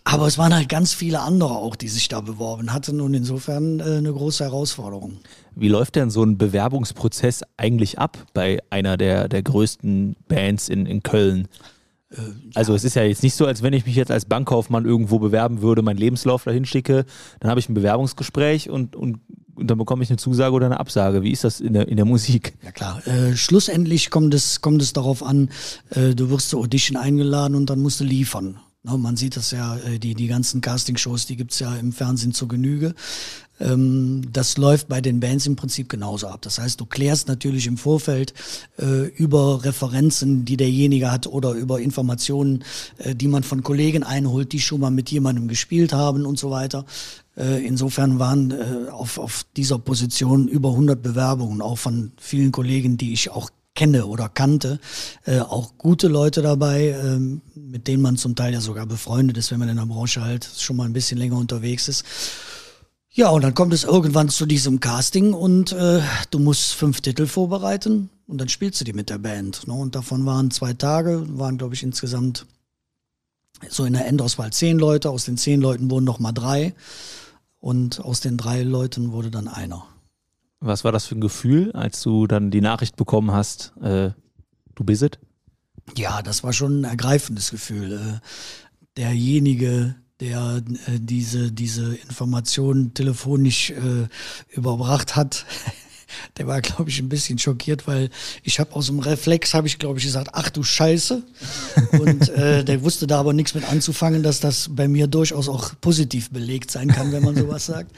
Aber 0.04 0.28
es 0.28 0.38
waren 0.38 0.54
halt 0.54 0.68
ganz 0.68 0.94
viele 0.94 1.22
andere 1.22 1.56
auch, 1.56 1.76
die 1.76 1.88
sich 1.88 2.10
da 2.10 2.22
beworben 2.22 2.74
hatten 2.74 3.00
und 3.00 3.14
insofern 3.14 3.80
äh, 3.80 3.84
eine 3.84 4.12
große 4.12 4.44
Herausforderung. 4.44 5.20
Wie 5.56 5.70
läuft 5.70 5.96
denn 5.96 6.10
so 6.10 6.24
ein 6.24 6.38
Bewerbungsprozess 6.38 7.44
eigentlich 7.56 8.00
ab 8.00 8.18
bei 8.34 8.60
einer 8.70 8.98
der, 8.98 9.30
der 9.30 9.44
größten 9.44 10.16
Bands 10.28 10.70
in, 10.70 10.88
in 10.88 11.04
Köln? 11.04 11.48
Äh, 12.14 12.18
also 12.56 12.74
es 12.74 12.84
ist 12.84 12.96
ja 12.96 13.04
jetzt 13.04 13.24
nicht 13.24 13.36
so, 13.36 13.46
als 13.46 13.62
wenn 13.62 13.74
ich 13.74 13.86
mich 13.86 13.96
jetzt 13.96 14.12
als 14.12 14.26
Bankkaufmann 14.26 14.86
irgendwo 14.86 15.20
bewerben 15.20 15.62
würde, 15.62 15.82
meinen 15.82 15.98
Lebenslauf 15.98 16.44
dahin 16.44 16.66
schicke, 16.66 17.06
dann 17.40 17.50
habe 17.50 17.60
ich 17.60 17.70
ein 17.70 17.74
Bewerbungsgespräch 17.74 18.70
und, 18.70 18.96
und, 18.96 19.20
und, 19.56 19.68
dann 19.70 19.78
bekomme 19.78 20.04
ich 20.04 20.10
eine 20.10 20.18
Zusage 20.18 20.54
oder 20.54 20.66
eine 20.66 20.80
Absage. 20.80 21.22
Wie 21.24 21.32
ist 21.32 21.44
das 21.44 21.60
in 21.60 21.74
der, 21.74 21.88
in 21.88 21.96
der 21.96 22.06
Musik? 22.06 22.54
Ja 22.64 22.72
klar, 22.72 23.06
äh, 23.08 23.36
schlussendlich 23.36 24.10
kommt 24.10 24.34
es, 24.34 24.62
kommt 24.62 24.82
es 24.82 24.94
darauf 24.94 25.24
an, 25.24 25.50
äh, 25.92 26.16
du 26.16 26.30
wirst 26.30 26.50
zur 26.50 26.62
Audition 26.62 26.98
eingeladen 26.98 27.56
und 27.56 27.70
dann 27.70 27.80
musst 27.80 28.00
du 28.00 28.04
liefern. 28.04 28.60
Man 28.86 29.16
sieht 29.16 29.38
das 29.38 29.52
ja, 29.52 29.78
äh, 29.78 29.98
die, 29.98 30.14
die 30.14 30.28
ganzen 30.28 30.60
Castingshows, 30.60 31.26
die 31.26 31.38
gibt's 31.38 31.60
ja 31.60 31.74
im 31.78 31.94
Fernsehen 31.94 32.34
zur 32.34 32.50
Genüge. 32.50 32.96
Ähm, 33.62 34.24
das 34.34 34.58
läuft 34.58 34.90
bei 34.90 35.00
den 35.00 35.22
Bands 35.22 35.48
im 35.48 35.56
Prinzip 35.56 35.88
genauso 35.88 36.28
ab. 36.28 36.42
Das 36.42 36.60
heißt, 36.60 36.82
du 36.82 36.86
klärst 36.86 37.30
natürlich 37.30 37.66
im 37.66 37.78
Vorfeld 37.78 38.34
äh, 38.78 39.08
über 39.08 39.64
Referenzen, 39.64 40.44
die 40.44 40.58
derjenige 40.58 41.12
hat 41.12 41.28
oder 41.28 41.52
über 41.52 41.80
Informationen, 41.80 42.66
äh, 42.98 43.16
die 43.16 43.30
man 43.30 43.44
von 43.44 43.64
Kollegen 43.64 44.04
einholt, 44.04 44.52
die 44.52 44.60
schon 44.60 44.82
mal 44.82 44.92
mit 44.92 45.10
jemandem 45.12 45.48
gespielt 45.48 45.94
haben 45.94 46.26
und 46.26 46.38
so 46.38 46.52
weiter. 46.52 46.86
Insofern 47.36 48.20
waren 48.20 48.90
auf, 48.90 49.18
auf 49.18 49.44
dieser 49.58 49.80
Position 49.80 50.48
über 50.48 50.70
100 50.70 51.02
Bewerbungen, 51.02 51.64
auch 51.64 51.80
von 51.80 52.12
vielen 52.18 52.52
Kollegen, 52.52 52.96
die 52.96 53.12
ich 53.12 53.32
auch 53.32 53.50
kenne 53.76 54.06
oder 54.06 54.30
kannte, 54.30 54.80
äh, 55.26 55.40
auch 55.40 55.78
gute 55.78 56.08
Leute 56.08 56.42
dabei, 56.42 56.90
äh, 56.90 57.20
mit 57.56 57.88
denen 57.88 58.02
man 58.02 58.18
zum 58.18 58.36
Teil 58.36 58.54
ja 58.54 58.62
sogar 58.62 58.86
befreundet 58.86 59.38
ist, 59.38 59.52
wenn 59.52 59.60
man 59.60 59.70
in 59.70 59.78
der 59.78 59.86
Branche 59.86 60.22
halt 60.22 60.48
schon 60.58 60.76
mal 60.76 60.86
ein 60.86 60.94
bisschen 60.94 61.18
länger 61.18 61.38
unterwegs 61.38 61.88
ist. 61.88 62.06
Ja, 63.16 63.30
und 63.30 63.44
dann 63.44 63.54
kommt 63.54 63.74
es 63.74 63.84
irgendwann 63.84 64.30
zu 64.30 64.48
diesem 64.48 64.80
Casting 64.80 65.34
und 65.34 65.72
äh, 65.72 66.02
du 66.32 66.40
musst 66.40 66.74
fünf 66.74 67.02
Titel 67.02 67.28
vorbereiten 67.28 68.10
und 68.26 68.40
dann 68.40 68.50
spielst 68.50 68.82
du 68.82 68.86
die 68.86 68.94
mit 68.94 69.12
der 69.12 69.20
Band. 69.20 69.68
Ne? 69.68 69.74
Und 69.74 69.94
davon 69.94 70.26
waren 70.26 70.50
zwei 70.50 70.74
Tage, 70.74 71.24
waren 71.38 71.60
glaube 71.60 71.76
ich 71.76 71.84
insgesamt 71.84 72.48
so 73.70 73.86
in 73.86 73.94
der 73.94 74.08
Endauswahl 74.08 74.52
zehn 74.52 74.80
Leute. 74.80 75.12
Aus 75.12 75.26
den 75.26 75.38
zehn 75.38 75.62
Leuten 75.62 75.92
wurden 75.92 76.06
noch 76.06 76.20
mal 76.20 76.32
drei 76.32 76.74
und 77.60 78.04
aus 78.04 78.20
den 78.20 78.36
drei 78.36 78.64
Leuten 78.64 79.12
wurde 79.12 79.30
dann 79.30 79.48
einer. 79.48 79.86
Was 80.66 80.86
war 80.86 80.94
das 80.94 81.06
für 81.06 81.16
ein 81.16 81.22
Gefühl, 81.22 81.74
als 81.74 82.02
du 82.02 82.26
dann 82.26 82.50
die 82.50 82.62
Nachricht 82.62 82.96
bekommen 82.96 83.32
hast, 83.32 83.74
äh, 83.82 84.12
du 84.76 84.84
bist 84.86 85.04
es? 85.04 85.12
Ja, 85.98 86.22
das 86.22 86.42
war 86.46 86.54
schon 86.54 86.82
ein 86.82 86.84
ergreifendes 86.86 87.52
Gefühl. 87.52 87.92
Äh, 87.92 88.20
derjenige, 88.96 89.96
der 90.22 90.64
äh, 90.88 91.00
diese, 91.00 91.52
diese 91.52 91.96
Informationen 91.96 92.94
telefonisch 92.94 93.72
äh, 93.72 94.08
überbracht 94.56 95.18
hat, 95.18 95.46
der 96.38 96.48
war, 96.48 96.62
glaube 96.62 96.90
ich, 96.90 97.00
ein 97.00 97.10
bisschen 97.10 97.40
schockiert, 97.40 97.86
weil 97.86 98.10
ich 98.42 98.62
habe 98.62 98.74
aus 98.74 98.86
dem 98.86 99.00
Reflex, 99.00 99.54
habe 99.54 99.68
ich, 99.68 99.80
glaube 99.80 100.00
ich, 100.00 100.06
gesagt, 100.06 100.30
ach 100.32 100.50
du 100.50 100.64
Scheiße. 100.64 101.24
Und 101.92 102.30
äh, 102.30 102.64
der 102.64 102.84
wusste 102.84 103.06
da 103.06 103.20
aber 103.20 103.34
nichts 103.34 103.54
mit 103.54 103.70
anzufangen, 103.70 104.24
dass 104.24 104.40
das 104.40 104.70
bei 104.72 104.88
mir 104.88 105.08
durchaus 105.08 105.50
auch 105.50 105.74
positiv 105.82 106.30
belegt 106.30 106.72
sein 106.72 106.88
kann, 106.88 107.12
wenn 107.12 107.24
man 107.24 107.36
sowas 107.36 107.66
sagt. 107.66 107.92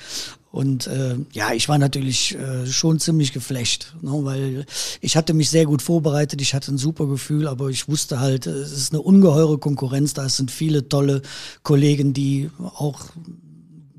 Und 0.56 0.88
äh, 0.88 1.18
ja, 1.34 1.52
ich 1.52 1.68
war 1.68 1.78
natürlich 1.78 2.34
äh, 2.36 2.66
schon 2.66 2.98
ziemlich 3.02 3.34
geflecht, 3.34 3.94
ne, 4.02 4.12
weil 4.24 4.66
ich 5.02 5.18
hatte 5.18 5.34
mich 5.34 5.50
sehr 5.50 5.66
gut 5.66 5.82
vorbereitet, 5.82 6.42
ich 6.42 6.54
hatte 6.54 6.74
ein 6.74 6.78
super 6.78 7.08
Gefühl, 7.08 7.50
aber 7.50 7.68
ich 7.68 7.90
wusste 7.90 8.22
halt, 8.22 8.48
es 8.48 8.72
ist 8.72 8.94
eine 8.94 9.02
ungeheure 9.02 9.58
Konkurrenz, 9.58 10.14
da 10.14 10.30
sind 10.30 10.52
viele 10.52 10.88
tolle 10.88 11.24
Kollegen, 11.64 12.14
die 12.14 12.52
auch 12.58 13.02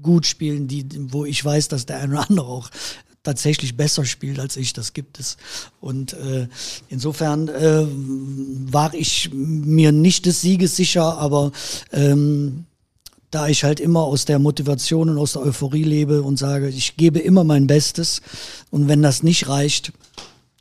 gut 0.01 0.25
spielen, 0.25 0.67
die, 0.67 0.87
wo 1.13 1.27
ich 1.27 1.45
weiß, 1.45 1.69
dass 1.69 1.85
der 1.85 1.99
eine 1.99 2.15
oder 2.15 2.31
andere 2.31 2.47
auch 2.47 2.71
tatsächlich 3.23 3.77
besser 3.77 4.07
spielt 4.07 4.39
als 4.39 4.57
ich, 4.57 4.73
das 4.73 4.95
gibt 4.95 5.19
es. 5.19 5.37
Und 5.81 6.15
äh, 6.15 6.49
insofern 6.89 7.49
äh, 7.49 7.85
war 8.73 8.95
ich 8.95 9.31
mir 9.35 9.93
nicht 9.93 10.25
des 10.25 10.41
Sieges 10.41 10.77
sicher, 10.77 11.19
aber 11.19 11.53
ähm, 11.93 12.66
da 13.37 13.49
ich 13.49 13.63
halt 13.65 13.81
immer 13.81 14.01
aus 14.01 14.25
der 14.25 14.39
Motivation 14.39 15.11
und 15.11 15.19
aus 15.19 15.35
der 15.35 15.43
Euphorie 15.43 15.85
lebe 15.85 16.23
und 16.23 16.39
sage, 16.39 16.69
ich 16.69 16.97
gebe 16.97 17.19
immer 17.19 17.45
mein 17.45 17.67
Bestes 17.67 18.23
und 18.71 18.89
wenn 18.89 19.03
das 19.03 19.23
nicht 19.23 19.49
reicht, 19.49 19.93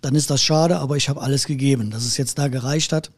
dann 0.01 0.13
ist 0.13 0.29
das 0.29 0.43
schade, 0.43 0.77
aber 0.77 0.97
ich 0.97 1.09
habe 1.09 1.21
alles 1.21 1.45
gegeben. 1.45 1.89
Dass 1.89 2.05
es 2.05 2.17
jetzt 2.17 2.37
da 2.37 2.47
gereicht 2.49 2.91
hat, 2.91 3.11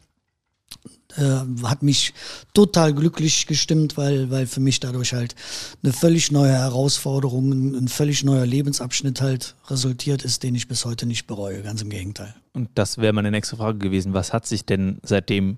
Äh, 1.16 1.40
hat 1.62 1.82
mich 1.82 2.12
total 2.52 2.92
glücklich 2.92 3.46
gestimmt, 3.46 3.96
weil, 3.96 4.30
weil 4.30 4.46
für 4.46 4.60
mich 4.60 4.78
dadurch 4.78 5.14
halt 5.14 5.34
eine 5.82 5.94
völlig 5.94 6.30
neue 6.30 6.52
Herausforderung, 6.52 7.44
ein 7.74 7.88
völlig 7.88 8.24
neuer 8.24 8.44
Lebensabschnitt 8.44 9.22
halt 9.22 9.54
resultiert 9.68 10.22
ist, 10.22 10.42
den 10.42 10.54
ich 10.54 10.68
bis 10.68 10.84
heute 10.84 11.06
nicht 11.06 11.26
bereue. 11.26 11.62
Ganz 11.62 11.80
im 11.80 11.88
Gegenteil. 11.88 12.34
Und 12.52 12.68
das 12.74 12.98
wäre 12.98 13.14
meine 13.14 13.30
nächste 13.30 13.56
Frage 13.56 13.78
gewesen. 13.78 14.12
Was 14.12 14.34
hat 14.34 14.46
sich 14.46 14.66
denn 14.66 14.98
seitdem 15.02 15.56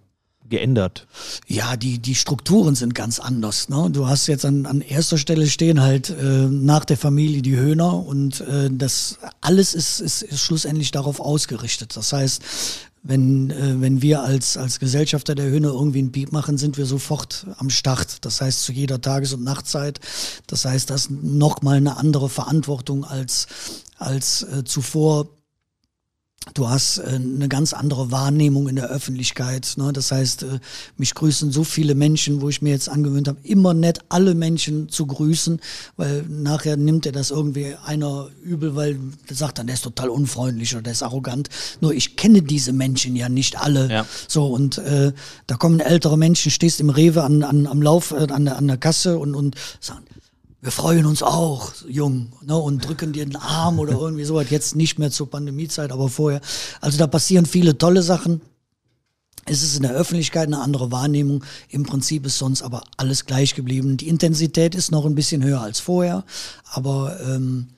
geändert? 0.51 1.07
Ja, 1.47 1.77
die, 1.77 1.99
die 1.99 2.15
Strukturen 2.15 2.75
sind 2.75 2.95
ganz 2.95 3.19
anders. 3.19 3.69
Ne? 3.69 3.89
Du 3.91 4.07
hast 4.07 4.27
jetzt 4.27 4.45
an, 4.45 4.67
an 4.67 4.81
erster 4.81 5.19
Stelle 5.19 5.47
stehen 5.47 5.81
halt 5.81 6.11
äh, 6.11 6.23
nach 6.23 6.85
der 6.85 6.97
Familie 6.97 7.43
die 7.43 7.57
Höhner 7.57 8.07
und 8.07 8.41
äh, 8.43 8.69
das 8.71 9.19
alles 9.41 9.75
ist, 9.75 10.01
ist, 10.01 10.23
ist 10.23 10.41
schlussendlich 10.41 10.91
darauf 10.91 11.21
ausgerichtet. 11.21 11.97
Das 11.97 12.13
heißt, 12.13 12.43
wenn, 13.03 13.51
äh, 13.51 13.81
wenn 13.81 14.03
wir 14.03 14.23
als, 14.23 14.57
als 14.57 14.79
Gesellschafter 14.79 15.35
der 15.35 15.47
Höhner 15.47 15.71
irgendwie 15.71 16.01
einen 16.01 16.13
Beat 16.13 16.33
machen, 16.33 16.59
sind 16.59 16.77
wir 16.77 16.87
sofort 16.87 17.47
am 17.57 17.71
Start. 17.71 18.25
Das 18.25 18.41
heißt 18.41 18.63
zu 18.63 18.73
jeder 18.73 19.01
Tages- 19.01 19.33
und 19.33 19.43
Nachtzeit. 19.43 20.01
Das 20.47 20.65
heißt, 20.65 20.91
das 20.91 21.07
ist 21.07 21.11
nochmal 21.11 21.79
eine 21.79 21.97
andere 21.97 22.29
Verantwortung 22.29 23.05
als, 23.05 23.47
als 23.97 24.43
äh, 24.43 24.65
zuvor 24.65 25.29
Du 26.55 26.71
hast 26.71 26.99
äh, 26.99 27.03
eine 27.17 27.49
ganz 27.49 27.75
andere 27.75 28.11
Wahrnehmung 28.11 28.67
in 28.67 28.77
der 28.77 28.89
Öffentlichkeit. 28.89 29.75
Ne? 29.77 29.93
Das 29.93 30.11
heißt, 30.11 30.43
äh, 30.45 30.59
mich 30.97 31.15
grüßen 31.15 31.53
so 31.53 31.65
viele 31.65 31.95
Menschen, 31.95 32.41
wo 32.41 32.49
ich 32.49 32.63
mir 32.63 32.71
jetzt 32.71 32.89
angewöhnt 32.89 33.29
habe, 33.29 33.39
immer 33.43 33.75
nett 33.75 33.99
alle 34.09 34.35
Menschen 34.35 34.89
zu 34.89 35.07
grüßen, 35.07 35.61
weil 35.99 36.23
nachher 36.23 36.79
nimmt 36.79 37.05
er 37.05 37.13
das 37.13 37.31
irgendwie 37.31 37.77
einer 37.85 38.31
übel, 38.43 38.75
weil 38.75 38.99
der 39.29 39.37
sagt 39.37 39.59
dann, 39.59 39.67
der 39.67 39.75
ist 39.75 39.85
total 39.85 40.09
unfreundlich 40.09 40.73
oder 40.73 40.83
der 40.83 40.93
ist 40.95 41.03
arrogant. 41.03 41.51
Nur 41.83 41.93
ich 41.93 42.17
kenne 42.17 42.41
diese 42.41 42.73
Menschen 42.73 43.17
ja 43.17 43.29
nicht 43.29 43.61
alle. 43.61 43.91
Ja. 43.91 44.07
So 44.27 44.47
und 44.47 44.79
äh, 44.79 45.13
da 45.47 45.57
kommen 45.57 45.79
ältere 45.81 46.17
Menschen, 46.17 46.51
stehst 46.51 46.81
im 46.81 46.89
Rewe 46.89 47.23
an, 47.23 47.43
an, 47.43 47.67
am 47.67 47.83
Lauf, 47.83 48.13
äh, 48.13 48.27
an, 48.33 48.47
der, 48.47 48.57
an 48.57 48.67
der 48.67 48.79
Kasse 48.79 49.19
und, 49.19 49.35
und 49.35 49.57
sagen, 49.79 50.05
wir 50.63 50.73
freuen 50.73 51.07
uns 51.07 51.23
auch, 51.23 51.73
jung, 51.89 52.33
ne, 52.43 52.57
und 52.57 52.87
drücken 52.87 53.13
dir 53.13 53.25
den 53.25 53.37
Arm 53.37 53.79
oder 53.79 53.93
irgendwie 53.93 54.25
sowas. 54.25 54.51
Jetzt 54.51 54.77
nicht 54.77 54.99
mehr 54.99 55.11
zur 55.11 55.31
Pandemiezeit, 55.31 55.91
aber 55.91 56.09
vorher. 56.09 56.41
Also 56.81 56.99
da 56.99 57.07
passieren 57.07 57.47
viele 57.47 57.79
tolle 57.79 58.03
Sachen. 58.03 58.43
Es 59.47 59.63
ist 59.63 59.77
in 59.77 59.83
der 59.83 59.93
Öffentlichkeit 59.93 60.47
eine 60.47 60.61
andere 60.61 60.93
Wahrnehmung. 60.93 61.45
Im 61.71 61.85
Prinzip 61.85 62.27
ist 62.27 62.39
sonst 62.39 62.63
aber 62.63 62.83
alles 62.99 63.25
gleich 63.25 63.55
geblieben. 63.55 63.97
Die 63.97 64.09
Intensität 64.09 64.75
ist 64.75 64.91
noch 64.91 65.07
ein 65.07 65.15
bisschen 65.15 65.43
höher 65.43 65.63
als 65.63 65.81
vorher, 65.81 66.25
aber 66.65 67.19
ähm, 67.21 67.69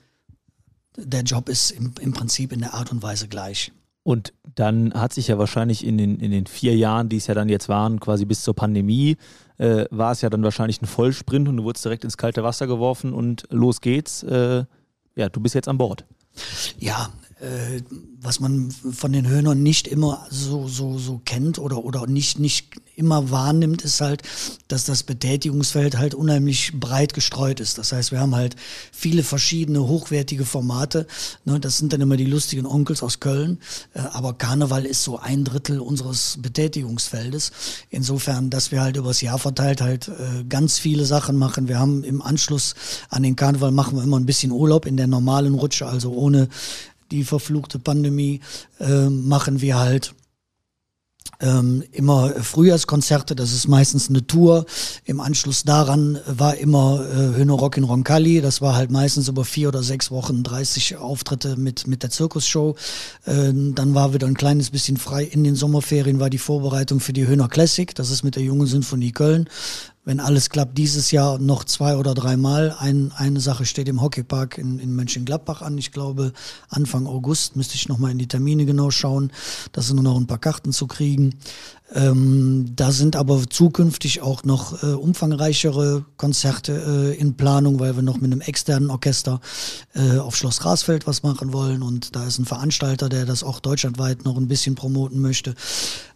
der 0.97 1.23
Job 1.23 1.47
ist 1.47 1.71
im, 1.71 1.93
im 2.01 2.11
Prinzip 2.11 2.51
in 2.51 2.59
der 2.59 2.73
Art 2.73 2.91
und 2.91 3.01
Weise 3.01 3.29
gleich. 3.29 3.71
Und 4.03 4.33
dann 4.55 4.93
hat 4.93 5.13
sich 5.13 5.29
ja 5.29 5.37
wahrscheinlich 5.37 5.85
in 5.85 5.97
den, 5.97 6.19
in 6.19 6.31
den 6.31 6.45
vier 6.45 6.75
Jahren, 6.75 7.07
die 7.07 7.17
es 7.17 7.27
ja 7.27 7.33
dann 7.33 7.47
jetzt 7.47 7.69
waren, 7.69 7.99
quasi 7.99 8.25
bis 8.25 8.43
zur 8.43 8.53
Pandemie, 8.53 9.15
äh, 9.57 9.85
war 9.91 10.11
es 10.11 10.21
ja 10.21 10.29
dann 10.29 10.43
wahrscheinlich 10.43 10.81
ein 10.81 10.87
Vollsprint 10.87 11.47
und 11.47 11.57
du 11.57 11.63
wurdest 11.63 11.85
direkt 11.85 12.03
ins 12.03 12.17
kalte 12.17 12.43
Wasser 12.43 12.67
geworfen 12.67 13.13
und 13.13 13.43
los 13.49 13.79
geht's. 13.79 14.23
Äh, 14.23 14.65
ja, 15.15 15.29
du 15.29 15.39
bist 15.39 15.55
jetzt 15.55 15.69
an 15.69 15.77
Bord. 15.77 16.05
Ja, 16.79 17.09
was 18.21 18.39
man 18.39 18.71
von 18.71 19.11
den 19.11 19.27
Höhnern 19.27 19.61
nicht 19.61 19.87
immer 19.87 20.25
so, 20.29 20.67
so, 20.67 20.97
so 20.97 21.21
kennt 21.25 21.59
oder, 21.59 21.83
oder 21.83 22.07
nicht, 22.07 22.39
nicht 22.39 22.69
immer 22.95 23.31
wahrnimmt, 23.31 23.81
ist 23.81 24.01
halt, 24.01 24.21
dass 24.67 24.85
das 24.85 25.03
Betätigungsfeld 25.03 25.97
halt 25.97 26.13
unheimlich 26.13 26.71
breit 26.79 27.13
gestreut 27.13 27.59
ist. 27.59 27.77
Das 27.77 27.91
heißt, 27.91 28.11
wir 28.11 28.19
haben 28.19 28.35
halt 28.35 28.55
viele 28.91 29.23
verschiedene 29.23 29.87
hochwertige 29.87 30.45
Formate. 30.45 31.07
Ne, 31.43 31.59
das 31.59 31.77
sind 31.77 31.91
dann 31.91 32.01
immer 32.01 32.17
die 32.17 32.25
lustigen 32.25 32.65
Onkels 32.65 33.03
aus 33.03 33.19
Köln. 33.19 33.59
Äh, 33.93 33.99
aber 33.99 34.33
Karneval 34.33 34.85
ist 34.85 35.03
so 35.03 35.17
ein 35.17 35.43
Drittel 35.43 35.79
unseres 35.79 36.37
Betätigungsfeldes. 36.41 37.51
Insofern, 37.89 38.49
dass 38.49 38.71
wir 38.71 38.81
halt 38.81 38.97
übers 38.97 39.21
Jahr 39.21 39.39
verteilt 39.39 39.81
halt 39.81 40.07
äh, 40.07 40.43
ganz 40.47 40.77
viele 40.77 41.05
Sachen 41.05 41.35
machen. 41.35 41.67
Wir 41.67 41.79
haben 41.79 42.03
im 42.03 42.21
Anschluss 42.21 42.75
an 43.09 43.23
den 43.23 43.35
Karneval 43.35 43.71
machen 43.71 43.97
wir 43.97 44.03
immer 44.03 44.19
ein 44.19 44.25
bisschen 44.25 44.51
Urlaub 44.51 44.85
in 44.85 44.97
der 44.97 45.07
normalen 45.07 45.55
Rutsche, 45.55 45.87
also 45.87 46.13
ohne 46.13 46.47
die 47.13 47.23
verfluchte 47.23 47.79
Pandemie, 47.79 48.41
äh, 48.79 49.09
machen 49.09 49.61
wir 49.61 49.79
halt 49.79 50.13
ähm, 51.39 51.83
immer 51.91 52.29
Frühjahrskonzerte, 52.29 53.35
das 53.35 53.53
ist 53.53 53.67
meistens 53.67 54.09
eine 54.09 54.25
Tour. 54.25 54.65
Im 55.05 55.19
Anschluss 55.19 55.63
daran 55.63 56.19
war 56.25 56.57
immer 56.57 57.05
äh, 57.05 57.35
Höhne 57.35 57.51
Rock 57.51 57.77
in 57.77 57.83
Roncalli, 57.83 58.41
das 58.41 58.61
war 58.61 58.75
halt 58.75 58.91
meistens 58.91 59.27
über 59.27 59.45
vier 59.45 59.67
oder 59.67 59.83
sechs 59.83 60.09
Wochen 60.09 60.43
30 60.43 60.97
Auftritte 60.97 61.55
mit, 61.57 61.85
mit 61.85 62.01
der 62.01 62.09
Zirkusshow. 62.09 62.75
Ähm, 63.27 63.75
dann 63.75 63.93
war 63.93 64.13
wieder 64.13 64.27
ein 64.27 64.37
kleines 64.37 64.69
bisschen 64.69 64.97
frei. 64.97 65.23
In 65.23 65.43
den 65.43 65.55
Sommerferien 65.55 66.19
war 66.19 66.29
die 66.29 66.37
Vorbereitung 66.37 66.99
für 66.99 67.13
die 67.13 67.27
Höhner 67.27 67.49
Classic, 67.49 67.93
das 67.93 68.09
ist 68.09 68.23
mit 68.23 68.35
der 68.35 68.43
Jungen 68.43 68.67
Sinfonie 68.67 69.11
Köln 69.11 69.49
wenn 70.05 70.19
alles 70.19 70.49
klappt, 70.49 70.77
dieses 70.77 71.11
Jahr 71.11 71.39
noch 71.39 71.63
zwei 71.63 71.95
oder 71.95 72.13
dreimal. 72.13 72.75
Ein, 72.77 73.11
eine 73.15 73.39
Sache 73.39 73.65
steht 73.65 73.87
im 73.87 74.01
Hockeypark 74.01 74.57
in, 74.57 74.79
in 74.79 74.95
Mönchengladbach 74.95 75.61
an. 75.61 75.77
Ich 75.77 75.91
glaube, 75.91 76.33
Anfang 76.69 77.07
August 77.07 77.55
müsste 77.55 77.75
ich 77.75 77.87
nochmal 77.87 78.11
in 78.11 78.17
die 78.17 78.27
Termine 78.27 78.65
genau 78.65 78.91
schauen. 78.91 79.31
Da 79.71 79.81
sind 79.81 79.95
nur 79.95 80.03
noch 80.03 80.19
ein 80.19 80.27
paar 80.27 80.39
Karten 80.39 80.73
zu 80.73 80.87
kriegen. 80.87 81.35
Ähm, 81.95 82.71
da 82.75 82.91
sind 82.91 83.15
aber 83.15 83.43
zukünftig 83.47 84.21
auch 84.21 84.43
noch 84.43 84.81
äh, 84.81 84.87
umfangreichere 84.87 86.03
Konzerte 86.17 87.13
äh, 87.13 87.19
in 87.19 87.35
Planung, 87.35 87.79
weil 87.79 87.95
wir 87.95 88.01
noch 88.01 88.19
mit 88.19 88.31
einem 88.31 88.41
externen 88.41 88.89
Orchester 88.89 89.39
äh, 89.93 90.17
auf 90.17 90.35
Schloss 90.35 90.65
Rasfeld 90.65 91.05
was 91.05 91.21
machen 91.21 91.53
wollen. 91.53 91.83
Und 91.83 92.15
da 92.15 92.25
ist 92.25 92.39
ein 92.39 92.45
Veranstalter, 92.45 93.09
der 93.09 93.25
das 93.25 93.43
auch 93.43 93.59
deutschlandweit 93.59 94.25
noch 94.25 94.37
ein 94.37 94.47
bisschen 94.47 94.73
promoten 94.73 95.19
möchte. 95.19 95.53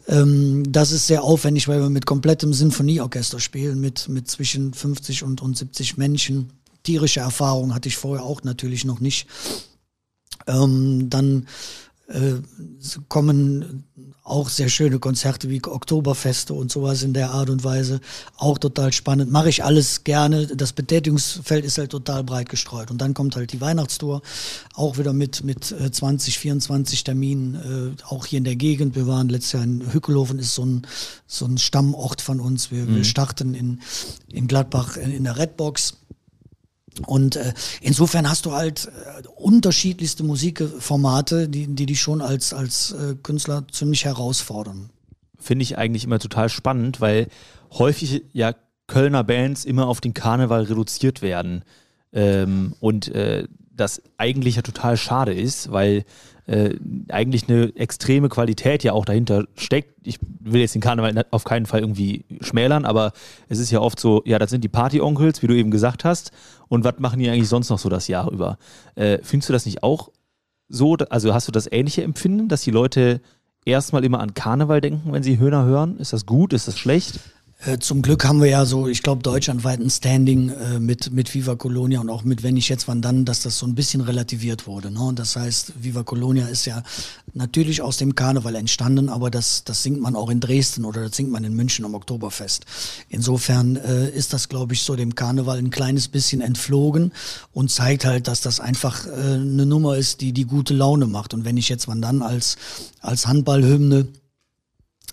Ähm, 0.08 0.64
das 0.72 0.92
ist 0.92 1.06
sehr 1.06 1.24
aufwendig, 1.24 1.68
weil 1.68 1.82
wir 1.82 1.90
mit 1.90 2.08
komplettem 2.08 2.54
Sinfonieorchester 2.54 3.40
spielen, 3.40 3.80
mit, 3.80 4.10
mit 4.10 4.30
zwischen 4.32 4.74
50 4.74 5.24
und, 5.24 5.44
und 5.44 5.58
70 5.58 5.98
Menschen. 5.98 6.54
Tierische 6.82 7.20
Erfahrung 7.20 7.76
hatte 7.76 7.90
ich 7.90 7.98
vorher 7.98 8.26
auch 8.26 8.42
natürlich 8.44 8.84
noch 8.84 9.00
nicht. 9.00 9.28
Ähm, 10.48 11.10
dann 11.10 11.46
kommen 13.10 13.84
auch 14.28 14.50
sehr 14.50 14.70
schöne 14.70 15.00
Konzerte 15.00 15.50
wie 15.50 15.62
Oktoberfeste 15.64 16.54
und 16.54 16.72
sowas 16.72 17.04
in 17.04 17.14
der 17.14 17.32
Art 17.32 17.50
und 17.50 17.64
Weise. 17.64 18.02
Auch 18.38 18.58
total 18.58 18.92
spannend. 18.92 19.32
Mache 19.32 19.50
ich 19.50 19.64
alles 19.64 20.04
gerne. 20.04 20.48
Das 20.48 20.74
Betätigungsfeld 20.74 21.64
ist 21.64 21.78
halt 21.78 21.92
total 21.92 22.24
breit 22.24 22.50
gestreut. 22.50 22.92
Und 22.92 23.00
dann 23.00 23.14
kommt 23.14 23.36
halt 23.36 23.54
die 23.54 23.62
Weihnachtstour, 23.62 24.22
auch 24.74 24.98
wieder 24.98 25.14
mit, 25.14 25.44
mit 25.44 25.64
20, 25.66 26.36
äh, 26.36 26.40
24 26.40 27.04
Terminen, 27.04 27.96
äh, 27.98 28.04
auch 28.04 28.26
hier 28.26 28.38
in 28.38 28.44
der 28.44 28.58
Gegend. 28.58 28.96
Wir 28.96 29.08
waren 29.08 29.30
letztes 29.30 29.54
Jahr 29.54 29.64
in 29.64 29.94
Hückelhofen, 29.94 30.40
ist 30.40 30.56
so 30.56 30.66
ein, 30.66 30.88
so 31.26 31.46
ein 31.46 31.58
Stammort 31.58 32.22
von 32.22 32.40
uns. 32.40 32.72
Wir, 32.72 32.84
mhm. 32.84 32.98
wir 32.98 33.04
starten 33.06 33.54
in, 33.54 33.82
in 34.30 34.48
Gladbach 34.48 34.98
in 34.98 35.24
der 35.24 35.38
Redbox 35.38 35.94
und 37.06 37.36
äh, 37.36 37.54
insofern 37.82 38.30
hast 38.30 38.46
du 38.46 38.54
halt 38.54 38.88
äh, 38.88 39.28
unterschiedlichste 39.36 40.24
Musikformate, 40.24 41.50
die, 41.50 41.68
die 41.68 41.86
dich 41.86 42.02
schon 42.02 42.22
als, 42.22 42.54
als 42.54 42.92
äh, 42.92 43.16
Künstler 43.22 43.66
ziemlich 43.72 44.06
herausfordern. 44.06 44.90
Finde 45.38 45.64
ich 45.64 45.78
eigentlich 45.78 46.04
immer 46.04 46.20
total 46.20 46.50
spannend, 46.50 47.00
weil 47.02 47.28
häufig 47.72 48.24
ja 48.34 48.54
Kölner 48.88 49.24
Bands 49.24 49.66
immer 49.66 49.88
auf 49.88 50.02
den 50.02 50.14
Karneval 50.14 50.64
reduziert 50.64 51.22
werden. 51.22 51.64
Ähm, 52.14 52.74
und 52.80 53.10
äh, 53.10 53.48
das 53.72 54.02
eigentlich 54.18 54.56
ja 54.56 54.62
total 54.62 54.98
schade 54.98 55.34
ist, 55.34 55.72
weil 55.72 56.04
äh, 56.48 56.76
eigentlich 57.10 57.48
eine 57.50 57.76
extreme 57.76 58.30
Qualität 58.30 58.84
ja 58.84 58.94
auch 58.94 59.06
dahinter 59.06 59.46
steckt. 59.56 60.08
Ich 60.08 60.18
will 60.40 60.62
jetzt 60.62 60.76
den 60.76 60.82
Karneval 60.82 61.26
auf 61.32 61.44
keinen 61.44 61.66
Fall 61.66 61.82
irgendwie 61.82 62.26
schmälern, 62.42 62.86
aber 62.86 63.12
es 63.50 63.60
ist 63.60 63.70
ja 63.70 63.82
oft 63.82 64.00
so, 64.00 64.24
ja, 64.26 64.40
das 64.40 64.50
sind 64.50 64.64
die 64.64 64.70
Party-Onkels, 64.70 65.42
wie 65.42 65.48
du 65.48 65.56
eben 65.56 65.72
gesagt 65.72 66.06
hast. 66.06 66.32
Und 66.70 66.84
was 66.84 67.00
machen 67.00 67.20
die 67.20 67.30
eigentlich 67.30 67.50
sonst 67.50 67.70
noch 67.70 67.80
so 67.80 67.90
das 67.90 68.08
Jahr 68.08 68.32
über? 68.32 68.58
Äh, 68.96 69.20
findest 69.24 69.50
du 69.50 69.54
das 69.54 69.66
nicht 69.66 69.84
auch 69.84 70.10
so? 70.70 70.96
Also 71.10 71.34
hast 71.34 71.48
du 71.48 71.52
das 71.52 71.72
ähnliche 71.72 72.04
Empfinden, 72.04 72.48
dass 72.48 72.62
die 72.62 72.72
Leute 72.72 73.22
erstmal 73.66 74.06
immer 74.06 74.22
an 74.22 74.34
Karneval 74.34 74.82
denken, 74.82 75.12
wenn 75.12 75.24
sie 75.24 75.38
Höhner 75.38 75.66
hören? 75.66 75.98
Ist 75.98 76.14
das 76.14 76.26
gut? 76.26 76.54
Ist 76.54 76.68
das 76.68 76.80
schlecht? 76.80 77.20
Äh, 77.66 77.80
zum 77.80 78.04
Glück 78.04 78.24
haben 78.24 78.40
wir 78.40 78.50
ja 78.50 78.66
so, 78.66 78.88
ich 78.88 79.02
glaube, 79.02 79.24
deutschlandweit 79.24 79.80
ein 79.80 79.90
Standing 79.90 80.50
äh, 80.50 80.80
mit, 80.80 81.12
mit 81.12 81.34
Viva 81.34 81.56
Colonia 81.56 82.00
und 82.00 82.10
auch 82.12 82.24
mit 82.24 82.44
Wenn 82.44 82.56
ich 82.56 82.70
jetzt 82.70 82.88
wann 82.88 83.02
dann, 83.02 83.26
dass 83.26 83.42
das 83.42 83.58
so 83.58 83.66
ein 83.66 83.74
bisschen 83.74 84.02
relativiert 84.02 84.68
wurde. 84.68 84.92
Ne? 84.92 85.00
Und 85.00 85.18
das 85.18 85.36
heißt, 85.36 85.74
Viva 85.82 86.04
Colonia 86.04 86.48
ist 86.48 86.66
ja 86.66 86.84
natürlich 87.34 87.82
aus 87.82 87.98
dem 87.98 88.14
Karneval 88.14 88.54
entstanden, 88.54 89.10
aber 89.10 89.32
das, 89.32 89.64
das 89.64 89.82
singt 89.82 90.00
man 90.00 90.16
auch 90.16 90.30
in 90.30 90.40
Dresden 90.40 90.86
oder 90.86 91.02
das 91.02 91.16
singt 91.16 91.32
man 91.32 91.44
in 91.44 91.56
München 91.56 91.84
am 91.84 91.96
Oktoberfest. 91.96 92.66
Insofern 93.10 93.76
äh, 93.76 94.08
ist 94.10 94.34
das, 94.34 94.50
glaube 94.50 94.76
ich, 94.76 94.84
so 94.84 94.96
dem 94.96 95.16
Karneval 95.16 95.58
ein 95.58 95.72
kleines 95.72 96.10
bisschen 96.10 96.42
entflogen 96.42 97.12
und 97.54 97.72
zeigt 97.72 98.06
halt, 98.06 98.28
dass 98.28 98.42
das 98.42 98.60
einfach 98.60 99.08
äh, 99.08 99.10
eine 99.10 99.66
Nummer 99.66 99.98
ist, 99.98 100.22
die 100.22 100.32
die 100.32 100.46
gute 100.46 100.76
Laune 100.76 101.08
macht. 101.08 101.34
Und 101.34 101.44
wenn 101.44 101.58
ich 101.58 101.70
jetzt 101.70 101.88
wann 101.88 102.04
dann 102.04 102.22
als, 102.22 102.56
als 103.02 103.26
Handballhymne 103.26 104.08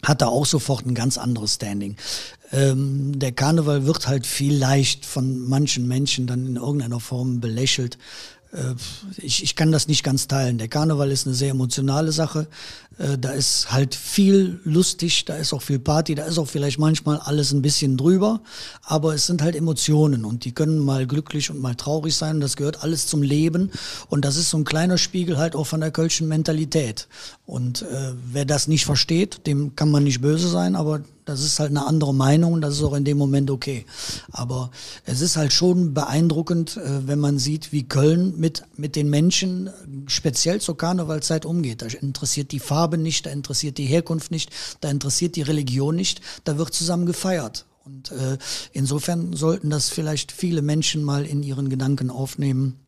hat 0.05 0.23
er 0.23 0.29
auch 0.29 0.47
sofort 0.47 0.87
ein 0.87 0.95
ganz 0.95 1.19
anderes 1.19 1.55
Standing. 1.55 1.97
Ähm, 2.53 3.19
der 3.19 3.33
Karneval 3.33 3.87
wird 3.87 4.07
halt 4.07 4.27
vielleicht 4.27 5.05
von 5.07 5.49
manchen 5.49 5.89
Menschen 5.89 6.27
dann 6.27 6.47
in 6.47 6.57
irgendeiner 6.57 7.01
Form 7.01 7.41
belächelt. 7.41 7.99
äh, 8.53 8.75
ich, 9.17 9.43
ich 9.43 9.57
kann 9.57 9.73
das 9.73 9.89
nicht 9.89 10.05
ganz 10.05 10.29
teilen. 10.29 10.59
Der 10.59 10.69
Karneval 10.69 11.11
ist 11.11 11.27
eine 11.27 11.35
sehr 11.35 11.51
emotionale 11.51 12.13
Sache. 12.13 12.47
Äh, 12.99 13.19
da 13.19 13.31
ist 13.31 13.73
halt 13.73 13.95
viel 13.95 14.61
lustig, 14.65 15.25
da 15.25 15.37
ist 15.37 15.53
auch 15.53 15.63
viel 15.63 15.79
Party, 15.79 16.15
da 16.15 16.25
ist 16.25 16.39
auch 16.39 16.49
vielleicht 16.49 16.79
manchmal 16.79 17.19
alles 17.19 17.53
ein 17.53 17.63
bisschen 17.63 17.97
drüber, 17.97 18.41
aber 18.83 19.15
es 19.15 19.27
sind 19.27 19.43
halt 19.43 19.57
Emotionen 19.57 20.25
und 20.25 20.45
die 20.45 20.53
können 20.53 20.79
mal 20.79 21.07
glücklich 21.07 21.51
und 21.51 21.61
mal 21.61 21.75
traurig 21.75 22.15
sein. 22.17 22.41
Das 22.41 22.57
gehört 22.57 22.83
alles 22.83 23.07
zum 23.07 23.23
Leben 23.23 23.71
und 24.09 24.25
das 24.25 24.37
ist 24.37 24.51
so 24.51 24.59
ein 24.59 24.65
kleiner 24.65 24.99
Spiegel 24.99 25.39
halt 25.39 25.57
auch 25.57 25.67
von 25.67 25.81
der 25.81 25.91
kölschen 25.91 26.29
Mentalität. 26.29 27.09
Und 27.47 27.83
äh, 27.83 28.13
wer 28.33 28.45
das 28.45 28.69
nicht 28.69 28.85
versteht, 28.85 29.47
dem 29.47 29.77
kann 29.77 29.91
man 29.91 30.05
nicht 30.05 30.21
böse 30.21 30.49
sein, 30.49 30.77
aber 30.77 31.01
das 31.25 31.43
ist 31.43 31.59
halt 31.59 31.71
eine 31.71 31.87
andere 31.87 32.15
Meinung 32.15 32.53
und 32.53 32.61
das 32.61 32.75
ist 32.75 32.83
auch 32.83 32.95
in 32.95 33.05
dem 33.05 33.17
Moment 33.17 33.51
okay. 33.51 33.87
Aber 34.31 34.71
es 35.05 35.21
ist 35.21 35.37
halt 35.37 35.53
schon 35.53 35.95
beeindruckend, 35.95 36.77
äh, 36.77 37.07
wenn 37.07 37.19
man 37.19 37.39
sieht, 37.39 37.73
wie 37.73 37.85
Köln 37.85 38.35
mit, 38.37 38.65
mit 38.77 38.95
den 38.97 39.09
Menschen 39.09 39.71
speziell 40.07 40.61
zur 40.61 40.77
Karnevalzeit 40.77 41.47
umgeht. 41.47 41.83
Da 41.83 41.87
interessiert 41.87 42.53
die 42.53 42.59
Farbe 42.59 42.84
nicht, 42.93 43.27
da 43.27 43.31
interessiert 43.31 43.79
die 43.79 43.87
Herkunft 43.87 44.31
nicht, 44.31 44.51
da 44.81 44.91
interessiert 44.91 45.37
die 45.37 45.43
Religion 45.43 45.97
nicht, 45.97 46.21
da 46.45 46.59
wird 46.59 46.75
zusammen 46.75 47.07
gefeiert. 47.07 47.67
Und 47.85 48.13
äh, 48.13 48.39
insofern 48.73 49.35
sollten 49.35 49.71
das 49.71 49.91
vielleicht 49.91 50.33
viele 50.33 50.63
Menschen 50.63 51.03
mal 51.03 51.27
in 51.27 51.43
ihren 51.43 51.69
Gedanken 51.69 52.11
aufnehmen, 52.11 52.81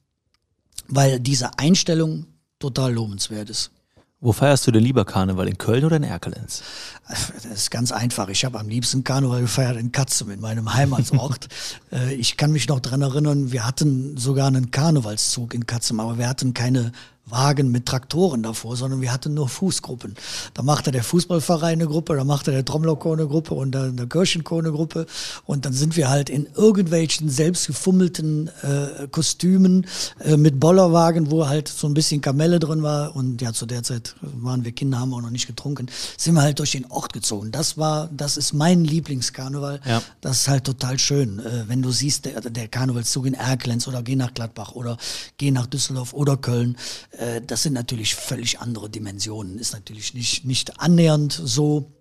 weil 0.89 1.21
diese 1.21 1.59
Einstellung 1.59 2.27
total 2.59 2.95
lobenswert 2.95 3.51
ist. 3.51 3.71
Wo 4.19 4.33
feierst 4.33 4.67
du 4.67 4.71
denn 4.71 4.83
lieber 4.83 5.05
Karneval, 5.05 5.47
in 5.47 5.59
Köln 5.59 5.85
oder 5.85 5.97
in 5.97 6.03
Erkelenz? 6.03 6.63
Das 7.09 7.45
ist 7.45 7.71
ganz 7.71 7.93
einfach. 7.93 8.29
Ich 8.29 8.45
habe 8.45 8.59
am 8.59 8.69
liebsten 8.69 9.05
Karneval 9.05 9.43
gefeiert 9.43 9.77
in 9.77 9.93
Katzum, 9.93 10.31
in 10.31 10.41
meinem 10.41 10.75
Heimatsort. 10.75 11.49
Äh, 11.93 12.15
ich 12.15 12.37
kann 12.37 12.51
mich 12.51 12.67
noch 12.67 12.81
dran 12.81 13.03
erinnern, 13.03 13.53
wir 13.53 13.65
hatten 13.65 14.17
sogar 14.17 14.49
einen 14.49 14.73
Karnevalszug 14.73 15.55
in 15.55 15.67
Katzum, 15.67 16.01
aber 16.01 16.19
wir 16.19 16.29
hatten 16.29 16.53
keine 16.53 16.91
Wagen 17.29 17.73
mit 17.73 17.87
Traktoren 17.87 18.45
davor, 18.45 18.77
sondern 18.77 19.01
wir 19.01 19.13
hatten 19.13 19.35
nur 19.35 19.49
Fußgruppen. 19.49 20.15
Da 20.55 20.63
machte 20.63 20.93
der 20.93 21.03
Fußballverein 21.03 21.81
eine 21.81 21.87
Gruppe, 21.87 22.15
da 22.15 22.23
machte 22.23 22.53
der 22.53 22.65
Trommlerchor 22.65 23.15
eine 23.15 23.27
Gruppe 23.27 23.55
und 23.55 23.73
dann 23.73 23.97
der 23.97 24.07
Kirchenchor 24.07 24.61
eine 24.61 24.71
Gruppe. 24.71 25.07
Und 25.45 25.65
dann 25.65 25.73
sind 25.73 25.97
wir 25.97 26.09
halt 26.09 26.31
in 26.31 26.47
irgendwelchen 26.55 27.29
selbst 27.29 27.67
gefummelten 27.67 28.49
äh, 28.63 29.09
Kostümen 29.11 29.87
äh, 30.21 30.37
mit 30.37 30.61
Bollerwagen, 30.61 31.31
wo 31.33 31.49
halt 31.49 31.67
so 31.67 31.89
ein 31.89 31.95
bisschen 31.95 32.21
Kamelle 32.21 32.61
drin 32.61 32.85
war. 32.85 33.17
Und 33.17 33.43
ja, 33.43 33.53
zu 33.53 33.67
der 33.67 33.83
Zeit 33.83 34.15
waren 34.21 34.65
wir 34.65 34.71
Kinder, 34.71 35.01
haben 35.01 35.13
auch 35.13 35.23
noch 35.23 35.31
nicht 35.31 35.49
getrunken, 35.49 35.89
sind 36.17 36.35
wir 36.35 36.43
halt 36.43 36.61
durch 36.61 36.73
den 36.73 36.87
Ort 36.93 37.13
gezogen. 37.13 37.51
Das 37.51 37.77
war, 37.77 38.09
das 38.17 38.37
ist 38.37 38.53
mein 38.53 38.85
Lieblingskarneval. 38.85 39.81
Ja. 39.85 40.01
Das 40.21 40.43
ist 40.43 40.49
halt 40.49 40.63
total 40.63 40.97
schön. 41.01 41.41
Äh, 41.41 41.65
wenn 41.67 41.83
du 41.83 41.91
siehst, 41.91 42.27
der, 42.27 42.41
der 42.41 42.69
Karnevalszug 42.69 43.27
in 43.27 43.35
Erklenz 43.35 43.89
oder 43.89 44.05
geh 44.05 44.15
nach 44.15 44.33
Gladbach 44.33 44.77
oder 44.77 44.97
geh 45.39 45.51
nach 45.51 45.67
Düsseldorf 45.67 46.13
oder 46.13 46.37
Köln 46.37 46.77
äh, 47.19 47.41
das 47.41 47.63
sind 47.63 47.73
natürlich 47.73 48.15
völlig 48.15 48.61
andere 48.61 48.91
Dimensionen. 48.91 49.59
Ist 49.59 49.73
natürlich 49.73 50.15
nicht, 50.15 50.45
nicht 50.45 50.81
annähernd 50.81 51.33
so 51.33 51.93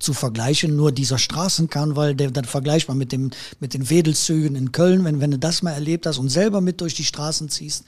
zu 0.00 0.12
vergleichen. 0.12 0.76
Nur 0.76 0.92
dieser 0.92 1.18
Straßenkarneval, 1.18 2.14
der 2.14 2.30
dann 2.30 2.44
vergleichbar 2.44 2.96
mit 2.96 3.12
dem, 3.12 3.30
mit 3.60 3.74
den 3.74 3.88
Wedelszügen 3.88 4.56
in 4.56 4.72
Köln, 4.72 5.04
wenn, 5.04 5.20
wenn 5.20 5.30
du 5.30 5.38
das 5.38 5.62
mal 5.62 5.72
erlebt 5.72 6.06
hast 6.06 6.18
und 6.18 6.28
selber 6.28 6.60
mit 6.60 6.80
durch 6.80 6.94
die 6.94 7.04
Straßen 7.04 7.48
ziehst, 7.48 7.84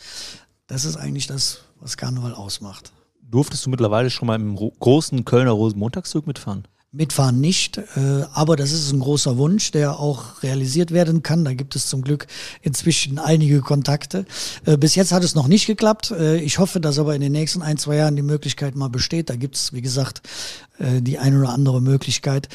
das 0.66 0.84
ist 0.84 0.96
eigentlich 0.96 1.26
das, 1.26 1.60
was 1.80 1.96
Karneval 1.96 2.34
ausmacht. 2.34 2.92
Durftest 3.22 3.66
du 3.66 3.70
mittlerweile 3.70 4.10
schon 4.10 4.26
mal 4.26 4.36
im 4.36 4.56
großen 4.56 5.24
Kölner 5.24 5.50
Rosenmontagszug 5.50 6.26
mitfahren? 6.26 6.66
Mitfahren 6.90 7.38
nicht, 7.38 7.76
äh, 7.76 8.24
aber 8.32 8.56
das 8.56 8.72
ist 8.72 8.90
ein 8.92 9.00
großer 9.00 9.36
Wunsch, 9.36 9.72
der 9.72 10.00
auch 10.00 10.42
realisiert 10.42 10.90
werden 10.90 11.22
kann. 11.22 11.44
Da 11.44 11.52
gibt 11.52 11.76
es 11.76 11.86
zum 11.86 12.00
Glück 12.00 12.26
inzwischen 12.62 13.18
einige 13.18 13.60
Kontakte. 13.60 14.24
Äh, 14.64 14.78
bis 14.78 14.94
jetzt 14.94 15.12
hat 15.12 15.22
es 15.22 15.34
noch 15.34 15.48
nicht 15.48 15.66
geklappt. 15.66 16.12
Äh, 16.12 16.38
ich 16.38 16.58
hoffe, 16.58 16.80
dass 16.80 16.98
aber 16.98 17.14
in 17.14 17.20
den 17.20 17.32
nächsten 17.32 17.60
ein, 17.60 17.76
zwei 17.76 17.96
Jahren 17.96 18.16
die 18.16 18.22
Möglichkeit 18.22 18.74
mal 18.74 18.88
besteht. 18.88 19.28
Da 19.28 19.36
gibt 19.36 19.56
es, 19.56 19.74
wie 19.74 19.82
gesagt, 19.82 20.22
die 20.80 21.18
eine 21.18 21.40
oder 21.40 21.48
andere 21.48 21.82
Möglichkeit. 21.82 22.48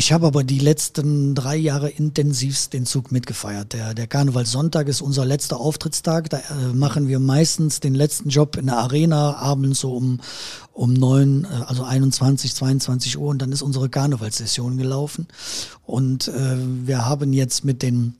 Ich 0.00 0.12
habe 0.12 0.28
aber 0.28 0.44
die 0.44 0.60
letzten 0.60 1.34
drei 1.34 1.56
Jahre 1.56 1.90
intensivst 1.90 2.72
den 2.72 2.86
Zug 2.86 3.10
mitgefeiert. 3.10 3.72
Der, 3.72 3.94
der 3.94 4.06
Karnevalssonntag 4.06 4.86
ist 4.86 5.00
unser 5.00 5.24
letzter 5.26 5.58
Auftrittstag. 5.58 6.30
Da 6.30 6.38
äh, 6.38 6.72
machen 6.72 7.08
wir 7.08 7.18
meistens 7.18 7.80
den 7.80 7.96
letzten 7.96 8.28
Job 8.28 8.54
in 8.54 8.66
der 8.66 8.76
Arena 8.76 9.34
abends 9.34 9.80
so 9.80 9.96
um, 9.96 10.20
um 10.72 10.92
neun, 10.92 11.46
äh, 11.46 11.64
also 11.66 11.82
21, 11.82 12.54
22 12.54 13.18
Uhr 13.18 13.28
und 13.28 13.42
dann 13.42 13.50
ist 13.50 13.62
unsere 13.62 13.88
Karnevalssession 13.88 14.78
gelaufen. 14.78 15.26
Und 15.84 16.28
äh, 16.28 16.56
wir 16.86 17.04
haben 17.04 17.32
jetzt 17.32 17.64
mit 17.64 17.82
den 17.82 18.14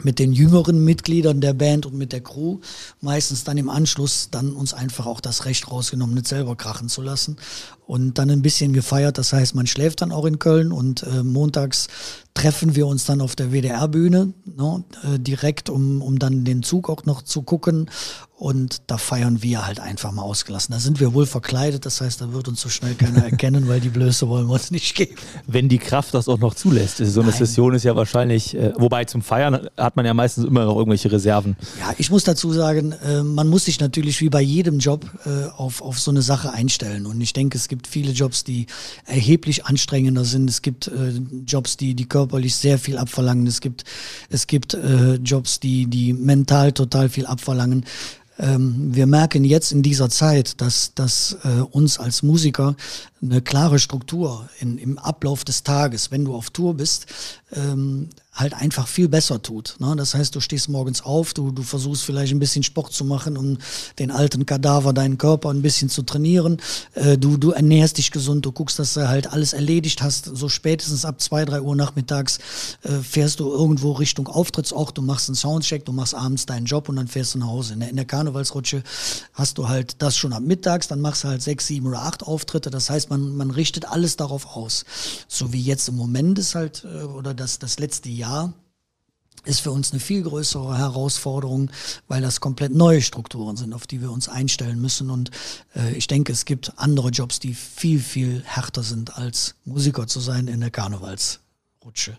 mit 0.00 0.20
den 0.20 0.32
jüngeren 0.32 0.84
Mitgliedern 0.84 1.40
der 1.40 1.54
Band 1.54 1.84
und 1.84 1.96
mit 1.96 2.12
der 2.12 2.20
Crew 2.20 2.60
meistens 3.00 3.42
dann 3.42 3.58
im 3.58 3.68
Anschluss 3.68 4.28
dann 4.30 4.52
uns 4.52 4.72
einfach 4.72 5.06
auch 5.06 5.20
das 5.20 5.44
Recht 5.44 5.68
rausgenommen, 5.72 6.14
nicht 6.14 6.28
selber 6.28 6.54
krachen 6.54 6.88
zu 6.88 7.02
lassen 7.02 7.36
und 7.88 8.18
dann 8.18 8.30
ein 8.30 8.42
bisschen 8.42 8.74
gefeiert. 8.74 9.16
Das 9.16 9.32
heißt, 9.32 9.54
man 9.54 9.66
schläft 9.66 10.02
dann 10.02 10.12
auch 10.12 10.26
in 10.26 10.38
Köln 10.38 10.72
und 10.72 11.04
äh, 11.04 11.22
montags 11.22 11.88
treffen 12.34 12.76
wir 12.76 12.86
uns 12.86 13.06
dann 13.06 13.22
auf 13.22 13.34
der 13.34 13.50
WDR-Bühne 13.50 14.34
ne, 14.44 14.84
äh, 15.02 15.18
direkt, 15.18 15.70
um, 15.70 16.02
um 16.02 16.18
dann 16.18 16.44
den 16.44 16.62
Zug 16.62 16.90
auch 16.90 17.06
noch 17.06 17.22
zu 17.22 17.40
gucken 17.40 17.88
und 18.38 18.82
da 18.86 18.98
feiern 18.98 19.42
wir 19.42 19.66
halt 19.66 19.80
einfach 19.80 20.12
mal 20.12 20.22
ausgelassen. 20.22 20.72
Da 20.72 20.78
sind 20.78 21.00
wir 21.00 21.12
wohl 21.12 21.26
verkleidet, 21.26 21.84
das 21.84 22.00
heißt, 22.00 22.20
da 22.20 22.32
wird 22.32 22.46
uns 22.46 22.60
so 22.60 22.68
schnell 22.68 22.94
keiner 22.94 23.24
erkennen, 23.30 23.66
weil 23.66 23.80
die 23.80 23.88
Blöße 23.88 24.28
wollen 24.28 24.46
wir 24.46 24.54
uns 24.54 24.70
nicht 24.70 24.94
geben. 24.94 25.16
Wenn 25.48 25.68
die 25.68 25.78
Kraft 25.78 26.14
das 26.14 26.28
auch 26.28 26.38
noch 26.38 26.54
zulässt. 26.54 26.98
So 26.98 27.20
eine 27.20 27.30
Nein. 27.30 27.38
Session 27.38 27.74
ist 27.74 27.84
ja 27.84 27.96
wahrscheinlich, 27.96 28.54
äh, 28.54 28.72
wobei 28.76 29.04
zum 29.06 29.22
Feiern 29.22 29.68
hat 29.76 29.96
man 29.96 30.06
ja 30.06 30.14
meistens 30.14 30.44
immer 30.44 30.64
noch 30.64 30.76
irgendwelche 30.76 31.10
Reserven. 31.10 31.56
Ja, 31.80 31.92
ich 31.98 32.10
muss 32.10 32.22
dazu 32.22 32.52
sagen, 32.52 32.92
äh, 32.92 33.24
man 33.24 33.48
muss 33.48 33.64
sich 33.64 33.80
natürlich 33.80 34.20
wie 34.20 34.28
bei 34.28 34.40
jedem 34.40 34.78
Job 34.78 35.04
äh, 35.26 35.48
auf, 35.56 35.82
auf 35.82 35.98
so 35.98 36.12
eine 36.12 36.22
Sache 36.22 36.52
einstellen. 36.52 37.06
Und 37.06 37.20
ich 37.20 37.32
denke, 37.32 37.58
es 37.58 37.66
gibt 37.66 37.77
viele 37.86 38.12
Jobs, 38.12 38.44
die 38.44 38.66
erheblich 39.06 39.66
anstrengender 39.66 40.24
sind. 40.24 40.48
Es 40.48 40.62
gibt 40.62 40.88
äh, 40.88 41.12
Jobs, 41.46 41.76
die, 41.76 41.94
die 41.94 42.06
körperlich 42.06 42.56
sehr 42.56 42.78
viel 42.78 42.98
abverlangen. 42.98 43.46
Es 43.46 43.60
gibt, 43.60 43.84
es 44.30 44.46
gibt 44.46 44.74
äh, 44.74 45.14
Jobs, 45.16 45.60
die, 45.60 45.86
die 45.86 46.12
mental 46.12 46.72
total 46.72 47.08
viel 47.08 47.26
abverlangen 47.26 47.84
ähm, 48.40 48.94
wir 48.94 49.06
merken 49.06 49.44
jetzt 49.44 49.72
in 49.72 49.82
dieser 49.82 50.08
Zeit, 50.10 50.60
dass, 50.60 50.94
dass 50.94 51.38
äh, 51.42 51.60
uns 51.60 51.98
als 51.98 52.22
Musiker 52.22 52.76
eine 53.20 53.42
klare 53.42 53.78
Struktur 53.78 54.48
in, 54.60 54.78
im 54.78 54.98
Ablauf 54.98 55.44
des 55.44 55.64
Tages, 55.64 56.10
wenn 56.10 56.24
du 56.24 56.34
auf 56.34 56.50
Tour 56.50 56.74
bist, 56.74 57.06
ähm, 57.52 58.10
halt 58.38 58.54
einfach 58.54 58.86
viel 58.86 59.08
besser 59.08 59.42
tut. 59.42 59.76
Ne? 59.78 59.94
Das 59.96 60.14
heißt, 60.14 60.34
du 60.34 60.40
stehst 60.40 60.68
morgens 60.68 61.02
auf, 61.02 61.34
du, 61.34 61.50
du 61.50 61.62
versuchst 61.62 62.04
vielleicht 62.04 62.32
ein 62.32 62.38
bisschen 62.38 62.62
Sport 62.62 62.92
zu 62.92 63.04
machen, 63.04 63.36
um 63.36 63.58
den 63.98 64.10
alten 64.10 64.46
Kadaver, 64.46 64.92
deinen 64.92 65.18
Körper 65.18 65.50
ein 65.50 65.62
bisschen 65.62 65.88
zu 65.88 66.02
trainieren. 66.02 66.58
Äh, 66.94 67.18
du, 67.18 67.36
du 67.36 67.50
ernährst 67.50 67.98
dich 67.98 68.10
gesund, 68.10 68.46
du 68.46 68.52
guckst, 68.52 68.78
dass 68.78 68.94
du 68.94 69.08
halt 69.08 69.32
alles 69.32 69.52
erledigt 69.52 70.02
hast. 70.02 70.24
So 70.24 70.48
spätestens 70.48 71.04
ab 71.04 71.20
zwei, 71.20 71.44
drei 71.44 71.60
Uhr 71.60 71.74
nachmittags 71.74 72.38
äh, 72.82 72.98
fährst 72.98 73.40
du 73.40 73.50
irgendwo 73.50 73.92
Richtung 73.92 74.28
Auftrittsort, 74.28 74.96
du 74.96 75.02
machst 75.02 75.28
einen 75.28 75.36
Soundcheck, 75.36 75.84
du 75.84 75.92
machst 75.92 76.14
abends 76.14 76.46
deinen 76.46 76.66
Job 76.66 76.88
und 76.88 76.96
dann 76.96 77.08
fährst 77.08 77.34
du 77.34 77.38
nach 77.38 77.48
Hause. 77.48 77.74
In 77.74 77.80
der, 77.80 77.90
in 77.90 77.96
der 77.96 78.04
Karnevalsrutsche 78.04 78.82
hast 79.32 79.58
du 79.58 79.68
halt 79.68 79.96
das 80.00 80.16
schon 80.16 80.32
ab 80.32 80.42
mittags, 80.42 80.86
dann 80.86 81.00
machst 81.00 81.24
du 81.24 81.28
halt 81.28 81.42
sechs, 81.42 81.66
sieben 81.66 81.88
oder 81.88 82.02
acht 82.02 82.22
Auftritte. 82.22 82.70
Das 82.70 82.88
heißt, 82.88 83.10
man, 83.10 83.36
man 83.36 83.50
richtet 83.50 83.86
alles 83.86 84.16
darauf 84.16 84.56
aus. 84.56 84.84
So 85.26 85.52
wie 85.52 85.60
jetzt 85.60 85.88
im 85.88 85.96
Moment 85.96 86.38
ist 86.38 86.54
halt, 86.54 86.84
äh, 86.84 87.02
oder 87.02 87.34
das, 87.34 87.58
das 87.58 87.78
letzte 87.78 88.08
Jahr, 88.08 88.27
ist 89.44 89.60
für 89.60 89.70
uns 89.70 89.92
eine 89.92 90.00
viel 90.00 90.22
größere 90.22 90.76
Herausforderung, 90.78 91.70
weil 92.06 92.20
das 92.20 92.40
komplett 92.40 92.74
neue 92.74 93.00
Strukturen 93.00 93.56
sind, 93.56 93.72
auf 93.72 93.86
die 93.86 94.00
wir 94.00 94.10
uns 94.10 94.28
einstellen 94.28 94.80
müssen. 94.80 95.10
Und 95.10 95.30
äh, 95.74 95.92
ich 95.94 96.06
denke, 96.06 96.32
es 96.32 96.44
gibt 96.44 96.72
andere 96.76 97.08
Jobs, 97.10 97.40
die 97.40 97.54
viel, 97.54 98.00
viel 98.00 98.42
härter 98.44 98.82
sind, 98.82 99.16
als 99.16 99.54
Musiker 99.64 100.06
zu 100.06 100.20
sein 100.20 100.48
in 100.48 100.60
der 100.60 100.70
Karnevalsrutsche. 100.70 102.18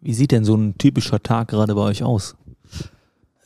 Wie 0.00 0.14
sieht 0.14 0.32
denn 0.32 0.44
so 0.44 0.54
ein 0.56 0.76
typischer 0.76 1.22
Tag 1.22 1.48
gerade 1.48 1.74
bei 1.74 1.82
euch 1.82 2.02
aus? 2.02 2.34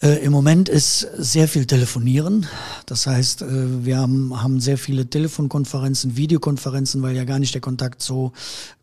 Äh, 0.01 0.25
Im 0.25 0.33
Moment 0.33 0.69
ist 0.69 1.01
sehr 1.17 1.49
viel 1.49 1.67
Telefonieren. 1.67 2.47
Das 2.87 3.07
heißt, 3.07 3.43
äh, 3.43 3.85
wir 3.85 3.99
haben, 3.99 4.43
haben 4.43 4.61
sehr 4.61 4.79
viele 4.79 5.09
Telefonkonferenzen, 5.11 6.17
Videokonferenzen, 6.17 7.03
weil 7.03 7.17
ja 7.17 7.25
gar 7.25 7.41
nicht 7.41 7.55
der 7.55 7.61
Kontakt 7.61 8.01
so 8.01 8.33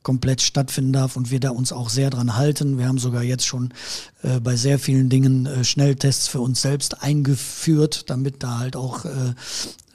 komplett 0.06 0.44
stattfinden 0.44 0.94
darf 0.94 1.18
und 1.18 1.32
wir 1.32 1.40
da 1.40 1.50
uns 1.50 1.74
auch 1.74 1.90
sehr 1.90 2.12
dran 2.12 2.38
halten. 2.38 2.78
Wir 2.78 2.88
haben 2.88 3.00
sogar 3.00 3.24
jetzt 3.24 3.46
schon 3.46 3.74
äh, 4.22 4.40
bei 4.40 4.56
sehr 4.56 4.78
vielen 4.78 5.10
Dingen 5.10 5.48
äh, 5.48 5.64
Schnelltests 5.64 6.28
für 6.28 6.40
uns 6.40 6.62
selbst 6.62 7.02
eingeführt, 7.02 8.10
damit 8.10 8.44
da 8.44 8.60
halt 8.60 8.76
auch 8.76 9.04
äh, 9.06 9.34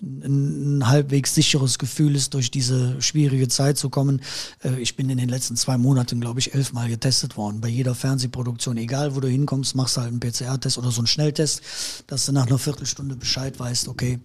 ein, 0.03 0.79
ein 0.79 0.89
halbwegs 0.89 1.35
sicheres 1.37 1.79
Gefühl 1.79 2.17
ist, 2.17 2.35
durch 2.35 2.51
diese 2.51 3.01
schwierige 3.01 3.47
Zeit 3.47 3.79
zu 3.79 3.89
kommen. 3.89 4.21
Äh, 4.65 4.81
ich 4.81 4.97
bin 4.97 5.09
in 5.11 5.19
den 5.19 5.29
letzten 5.29 5.57
zwei 5.57 5.79
Monaten, 5.79 6.21
glaube 6.21 6.41
ich, 6.41 6.55
elfmal 6.55 6.89
getestet 6.89 7.37
worden. 7.37 7.61
Bei 7.61 7.69
jeder 7.69 7.95
Fernsehproduktion, 7.95 8.79
egal 8.79 9.15
wo 9.15 9.21
du 9.21 9.29
hinkommst, 9.29 9.77
machst 9.77 9.97
du 9.97 10.01
halt 10.01 10.11
einen 10.11 10.19
PCR-Test 10.19 10.77
oder 10.77 10.91
so 10.91 11.03
einen 11.03 11.07
Schnelltest, 11.07 11.63
dass 12.09 12.27
du 12.27 12.33
nach 12.33 12.49
einer 12.49 12.59
Viertelstunde 12.59 13.15
Bescheid 13.15 13.59
weißt, 13.61 13.87
okay. 13.87 14.19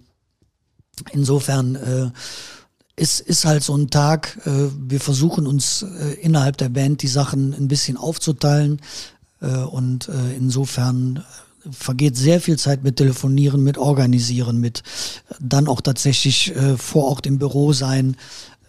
Insofern 1.12 2.12
äh, 2.96 3.02
ist, 3.02 3.44
halt 3.44 3.62
so 3.62 3.76
ein 3.76 3.90
Tag, 3.90 4.38
äh, 4.46 4.70
wir 4.88 5.00
versuchen 5.00 5.46
uns 5.46 5.82
äh, 5.82 6.14
innerhalb 6.20 6.56
der 6.56 6.68
Band 6.68 7.02
die 7.02 7.08
Sachen 7.08 7.54
ein 7.54 7.68
bisschen 7.68 7.96
aufzuteilen 7.96 8.80
äh, 9.40 9.58
und 9.58 10.08
insofern 10.36 11.24
vergeht 11.70 12.16
sehr 12.16 12.40
viel 12.40 12.58
Zeit 12.58 12.84
mit 12.84 12.96
Telefonieren, 12.96 13.62
mit 13.62 13.76
Organisieren, 13.76 14.60
mit 14.60 14.82
dann 15.40 15.66
auch 15.66 15.80
tatsächlich 15.80 16.54
vor 16.76 17.06
Ort 17.06 17.26
im 17.26 17.38
Büro 17.38 17.72
sein. 17.72 18.16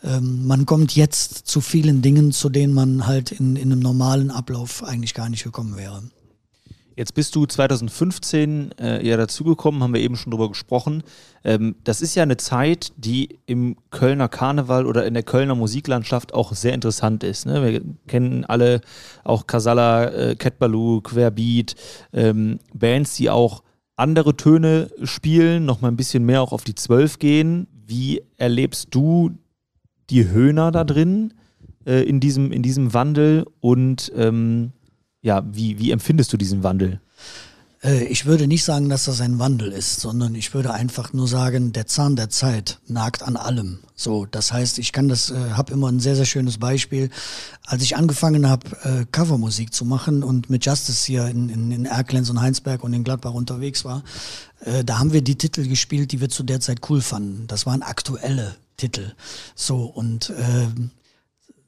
Ähm, 0.03 0.45
man 0.47 0.65
kommt 0.65 0.95
jetzt 0.95 1.47
zu 1.47 1.61
vielen 1.61 2.01
Dingen, 2.01 2.31
zu 2.31 2.49
denen 2.49 2.73
man 2.73 3.05
halt 3.05 3.31
in, 3.31 3.55
in 3.55 3.71
einem 3.71 3.81
normalen 3.81 4.31
Ablauf 4.31 4.83
eigentlich 4.83 5.13
gar 5.13 5.29
nicht 5.29 5.43
gekommen 5.43 5.77
wäre. 5.77 6.01
Jetzt 6.97 7.13
bist 7.13 7.36
du 7.36 7.45
2015 7.45 8.71
äh, 8.79 9.07
ja 9.07 9.17
dazugekommen, 9.17 9.83
haben 9.83 9.93
wir 9.93 10.01
eben 10.01 10.15
schon 10.15 10.31
drüber 10.31 10.49
gesprochen. 10.49 11.03
Ähm, 11.43 11.75
das 11.83 12.01
ist 12.01 12.15
ja 12.15 12.23
eine 12.23 12.38
Zeit, 12.38 12.91
die 12.97 13.38
im 13.45 13.75
Kölner 13.91 14.27
Karneval 14.27 14.88
oder 14.88 15.05
in 15.05 15.13
der 15.13 15.21
Kölner 15.21 15.53
Musiklandschaft 15.53 16.33
auch 16.33 16.53
sehr 16.53 16.73
interessant 16.73 17.23
ist. 17.23 17.45
Ne? 17.45 17.63
Wir 17.63 17.81
kennen 18.07 18.45
alle 18.45 18.81
auch 19.23 19.45
Casala, 19.45 20.05
äh, 20.05 20.36
Cat 20.36 20.55
Querbeat, 20.57 21.75
ähm, 22.13 22.57
Bands, 22.73 23.15
die 23.15 23.29
auch 23.29 23.62
andere 23.95 24.36
Töne 24.36 24.89
spielen, 25.03 25.65
nochmal 25.65 25.91
ein 25.91 25.97
bisschen 25.97 26.25
mehr 26.25 26.41
auch 26.41 26.51
auf 26.51 26.63
die 26.63 26.75
Zwölf 26.75 27.19
gehen. 27.19 27.67
Wie 27.86 28.23
erlebst 28.38 28.88
du 28.89 29.38
die 30.10 30.29
Höhner 30.29 30.71
da 30.71 30.83
drin 30.83 31.36
äh, 31.86 32.01
in, 32.01 32.19
diesem, 32.19 32.51
in 32.51 32.63
diesem 32.63 32.95
Wandel 32.95 33.45
und 33.60 34.12
ähm, 34.15 34.71
ja, 35.21 35.43
wie, 35.51 35.80
wie 35.80 35.91
empfindest 35.91 36.32
du 36.34 36.38
diesen 36.38 36.63
Wandel? 36.63 36.99
Äh, 37.84 38.06
ich 38.06 38.25
würde 38.25 38.47
nicht 38.47 38.63
sagen, 38.63 38.89
dass 38.89 39.06
das 39.06 39.21
ein 39.21 39.39
Wandel 39.39 39.71
ist, 39.71 39.99
sondern 39.99 40.36
ich 40.36 40.53
würde 40.53 40.73
einfach 40.73 41.13
nur 41.13 41.27
sagen, 41.27 41.73
der 41.73 41.88
Zahn 41.88 42.15
der 42.15 42.30
Zeit 42.30 42.80
nagt 42.88 43.23
an 43.23 43.38
allem. 43.38 43.80
So, 43.95 44.25
das 44.25 44.51
heißt, 44.51 44.80
ich 44.80 44.91
kann 44.91 45.08
das, 45.08 45.32
äh, 45.32 45.51
habe 45.51 45.73
immer 45.73 45.89
ein 45.89 45.99
sehr 45.99 46.15
sehr 46.15 46.25
schönes 46.25 46.58
Beispiel. 46.58 47.10
Als 47.65 47.84
ich 47.84 47.95
angefangen 47.95 48.47
habe, 48.47 48.69
äh, 48.84 49.06
Covermusik 49.12 49.73
zu 49.73 49.86
machen 49.86 50.23
und 50.23 50.49
mit 50.49 50.65
Justice 50.65 51.06
hier 51.06 51.27
in, 51.27 51.49
in, 51.49 51.71
in 51.71 51.86
Erklenz 51.86 52.30
und 52.30 52.41
Heinsberg 52.41 52.84
und 52.84 52.93
in 52.93 53.03
Gladbach 53.03 53.34
unterwegs 53.34 53.86
war, 53.86 54.03
äh, 54.62 54.84
da 54.84 54.99
haben 54.99 55.13
wir 55.13 55.21
die 55.21 55.38
Titel 55.38 55.67
gespielt, 55.67 56.12
die 56.12 56.21
wir 56.21 56.30
zu 56.30 56.43
der 56.43 56.60
Zeit 56.60 56.82
cool 56.89 57.01
fanden. 57.01 57.47
Das 57.47 57.65
waren 57.65 57.82
aktuelle 57.82 58.56
Titel. 58.77 59.13
So 59.56 59.86
und 59.86 60.30
äh, 60.32 60.67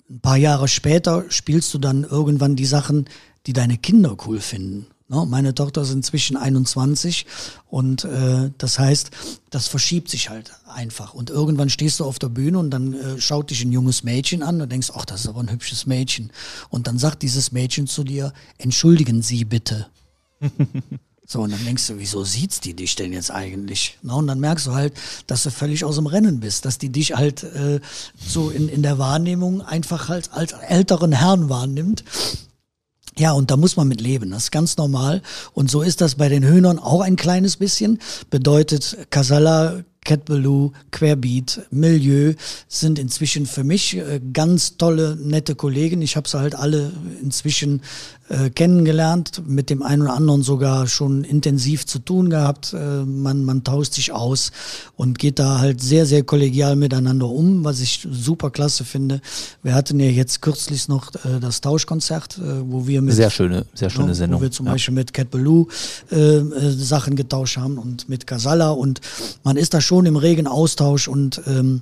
ein 0.09 0.21
paar 0.21 0.37
Jahre 0.37 0.67
später 0.67 1.25
spielst 1.29 1.73
du 1.73 1.77
dann 1.77 2.03
irgendwann 2.03 2.55
die 2.55 2.65
Sachen, 2.65 3.05
die 3.45 3.53
deine 3.53 3.77
Kinder 3.77 4.17
cool 4.25 4.39
finden. 4.39 4.87
Ne? 5.09 5.25
Meine 5.27 5.55
Tochter 5.55 5.81
ist 5.81 5.91
inzwischen 5.91 6.37
21 6.37 7.25
und 7.67 8.03
äh, 8.03 8.51
das 8.57 8.77
heißt, 8.77 9.09
das 9.49 9.67
verschiebt 9.67 10.09
sich 10.09 10.29
halt 10.29 10.51
einfach. 10.67 11.13
Und 11.15 11.31
irgendwann 11.31 11.69
stehst 11.69 11.99
du 11.99 12.05
auf 12.05 12.19
der 12.19 12.29
Bühne 12.29 12.59
und 12.59 12.69
dann 12.69 12.93
äh, 12.93 13.19
schaut 13.19 13.49
dich 13.49 13.63
ein 13.63 13.71
junges 13.71 14.03
Mädchen 14.03 14.43
an 14.43 14.61
und 14.61 14.71
denkst, 14.71 14.91
ach, 14.95 15.05
das 15.05 15.21
ist 15.21 15.27
aber 15.27 15.41
ein 15.41 15.51
hübsches 15.51 15.87
Mädchen. 15.87 16.31
Und 16.69 16.87
dann 16.87 16.99
sagt 16.99 17.23
dieses 17.23 17.51
Mädchen 17.51 17.87
zu 17.87 18.03
dir, 18.03 18.33
entschuldigen 18.57 19.21
Sie 19.21 19.43
bitte. 19.45 19.87
So, 21.31 21.41
und 21.43 21.51
dann 21.51 21.63
denkst 21.63 21.85
du, 21.85 21.99
wieso 21.99 22.23
sieht's 22.23 22.59
die 22.59 22.73
dich 22.73 22.95
denn 22.95 23.13
jetzt 23.13 23.29
eigentlich? 23.29 23.99
Na, 24.01 24.15
und 24.15 24.25
dann 24.25 24.39
merkst 24.39 24.65
du 24.65 24.73
halt, 24.73 24.95
dass 25.27 25.43
du 25.43 25.51
völlig 25.51 25.85
aus 25.85 25.97
dem 25.97 26.07
Rennen 26.07 26.39
bist, 26.39 26.65
dass 26.65 26.79
die 26.79 26.89
dich 26.89 27.15
halt 27.15 27.43
äh, 27.43 27.81
so 28.17 28.49
in, 28.49 28.67
in 28.67 28.81
der 28.81 28.97
Wahrnehmung 28.97 29.61
einfach 29.61 30.09
halt 30.09 30.33
als 30.33 30.53
älteren 30.53 31.11
Herrn 31.11 31.47
wahrnimmt 31.47 32.03
ja, 33.19 33.33
und 33.33 33.51
da 33.51 33.57
muss 33.57 33.75
man 33.75 33.87
mit 33.87 33.99
leben. 33.99 34.31
Das 34.31 34.43
ist 34.43 34.51
ganz 34.51 34.77
normal. 34.77 35.21
Und 35.53 35.69
so 35.69 35.81
ist 35.81 35.99
das 35.99 36.15
bei 36.15 36.29
den 36.29 36.45
Höhnern 36.45 36.79
auch 36.79 37.01
ein 37.01 37.17
kleines 37.17 37.57
bisschen. 37.57 37.99
Bedeutet, 38.29 38.97
Casala 39.09 39.83
Cat 40.05 40.25
Ballou, 40.25 40.71
Querbeat, 40.91 41.61
Milieu 41.71 42.33
sind 42.67 42.97
inzwischen 42.97 43.45
für 43.45 43.63
mich 43.63 43.97
äh, 43.97 44.19
ganz 44.33 44.77
tolle, 44.77 45.15
nette 45.21 45.55
Kollegen. 45.55 46.01
Ich 46.01 46.15
habe 46.15 46.27
sie 46.27 46.39
halt 46.39 46.55
alle 46.55 46.91
inzwischen 47.21 47.81
äh, 48.29 48.49
kennengelernt, 48.49 49.43
mit 49.45 49.69
dem 49.69 49.83
einen 49.83 50.03
oder 50.03 50.13
anderen 50.13 50.41
sogar 50.41 50.87
schon 50.87 51.23
intensiv 51.23 51.85
zu 51.85 51.99
tun 51.99 52.29
gehabt. 52.29 52.73
Äh, 52.73 53.03
man, 53.05 53.43
man 53.43 53.63
tauscht 53.63 53.93
sich 53.93 54.11
aus 54.11 54.51
und 54.95 55.19
geht 55.19 55.37
da 55.37 55.59
halt 55.59 55.81
sehr, 55.81 56.05
sehr 56.05 56.23
kollegial 56.23 56.75
miteinander 56.75 57.27
um, 57.27 57.63
was 57.63 57.79
ich 57.79 58.07
super 58.09 58.51
klasse 58.51 58.85
finde. 58.85 59.21
Wir 59.63 59.75
hatten 59.75 59.99
ja 59.99 60.09
jetzt 60.09 60.41
kürzlich 60.41 60.87
noch 60.87 61.13
äh, 61.13 61.39
das 61.39 61.61
Tauschkonzert, 61.61 62.39
wo 62.63 62.87
wir 62.87 63.01
mit... 63.01 63.15
Sehr 63.15 63.29
schöne, 63.29 63.65
sehr 63.73 63.89
schöne 63.89 64.15
Sendung. 64.15 64.39
Wo 64.39 64.43
wir 64.43 64.51
zum 64.51 64.65
ja. 64.65 64.71
Beispiel 64.71 64.93
mit 64.93 65.13
Cat 65.13 65.29
Ballou 65.29 65.67
Sachen 66.09 67.15
getauscht 67.15 67.57
haben 67.57 67.77
und 67.77 68.09
mit 68.09 68.25
Casalla 68.25 68.71
und 68.71 69.01
man 69.43 69.57
ist 69.57 69.73
da 69.73 69.81
schon 69.81 69.88
im 69.91 70.15
regen 70.15 70.47
Austausch 70.47 71.07
und 71.07 71.41
ähm, 71.47 71.81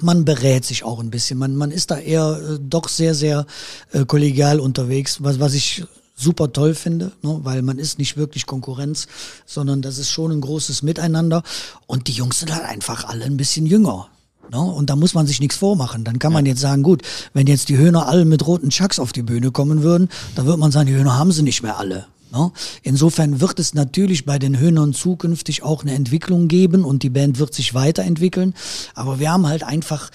man 0.00 0.24
berät 0.24 0.64
sich 0.64 0.84
auch 0.84 1.00
ein 1.00 1.10
bisschen. 1.10 1.38
Man, 1.38 1.56
man 1.56 1.70
ist 1.70 1.90
da 1.90 1.98
eher 1.98 2.40
äh, 2.40 2.58
doch 2.60 2.88
sehr, 2.88 3.14
sehr 3.14 3.46
äh, 3.92 4.04
kollegial 4.04 4.60
unterwegs, 4.60 5.22
was, 5.22 5.40
was 5.40 5.54
ich 5.54 5.84
super 6.16 6.52
toll 6.52 6.74
finde, 6.74 7.12
ne? 7.22 7.40
weil 7.42 7.62
man 7.62 7.78
ist 7.78 7.98
nicht 7.98 8.16
wirklich 8.16 8.46
Konkurrenz, 8.46 9.08
sondern 9.46 9.82
das 9.82 9.98
ist 9.98 10.10
schon 10.10 10.30
ein 10.30 10.40
großes 10.40 10.82
Miteinander. 10.82 11.42
Und 11.86 12.08
die 12.08 12.12
Jungs 12.12 12.40
sind 12.40 12.54
halt 12.54 12.64
einfach 12.64 13.04
alle 13.04 13.24
ein 13.24 13.36
bisschen 13.36 13.66
jünger. 13.66 14.08
Ne? 14.50 14.60
Und 14.60 14.90
da 14.90 14.96
muss 14.96 15.14
man 15.14 15.26
sich 15.26 15.40
nichts 15.40 15.56
vormachen. 15.56 16.04
Dann 16.04 16.18
kann 16.18 16.32
man 16.32 16.46
jetzt 16.46 16.60
sagen, 16.60 16.82
gut, 16.82 17.02
wenn 17.32 17.46
jetzt 17.46 17.68
die 17.68 17.76
Höhner 17.76 18.06
alle 18.06 18.24
mit 18.24 18.46
roten 18.46 18.70
Chucks 18.70 18.98
auf 18.98 19.12
die 19.12 19.22
Bühne 19.22 19.50
kommen 19.50 19.82
würden, 19.82 20.08
dann 20.36 20.46
würde 20.46 20.60
man 20.60 20.72
sagen, 20.72 20.86
die 20.86 20.94
Höhner 20.94 21.18
haben 21.18 21.32
sie 21.32 21.42
nicht 21.42 21.62
mehr 21.62 21.78
alle. 21.78 22.06
Ne? 22.34 22.50
Insofern 22.82 23.40
wird 23.40 23.58
es 23.60 23.74
natürlich 23.74 24.24
bei 24.24 24.38
den 24.38 24.58
Höhnern 24.58 24.92
zukünftig 24.92 25.62
auch 25.62 25.82
eine 25.82 25.94
Entwicklung 25.94 26.48
geben 26.48 26.84
und 26.84 27.02
die 27.02 27.10
Band 27.10 27.38
wird 27.38 27.54
sich 27.54 27.74
weiterentwickeln. 27.74 28.54
Aber 28.94 29.20
wir 29.20 29.32
haben 29.32 29.46
halt 29.46 29.62
einfach 29.62 30.10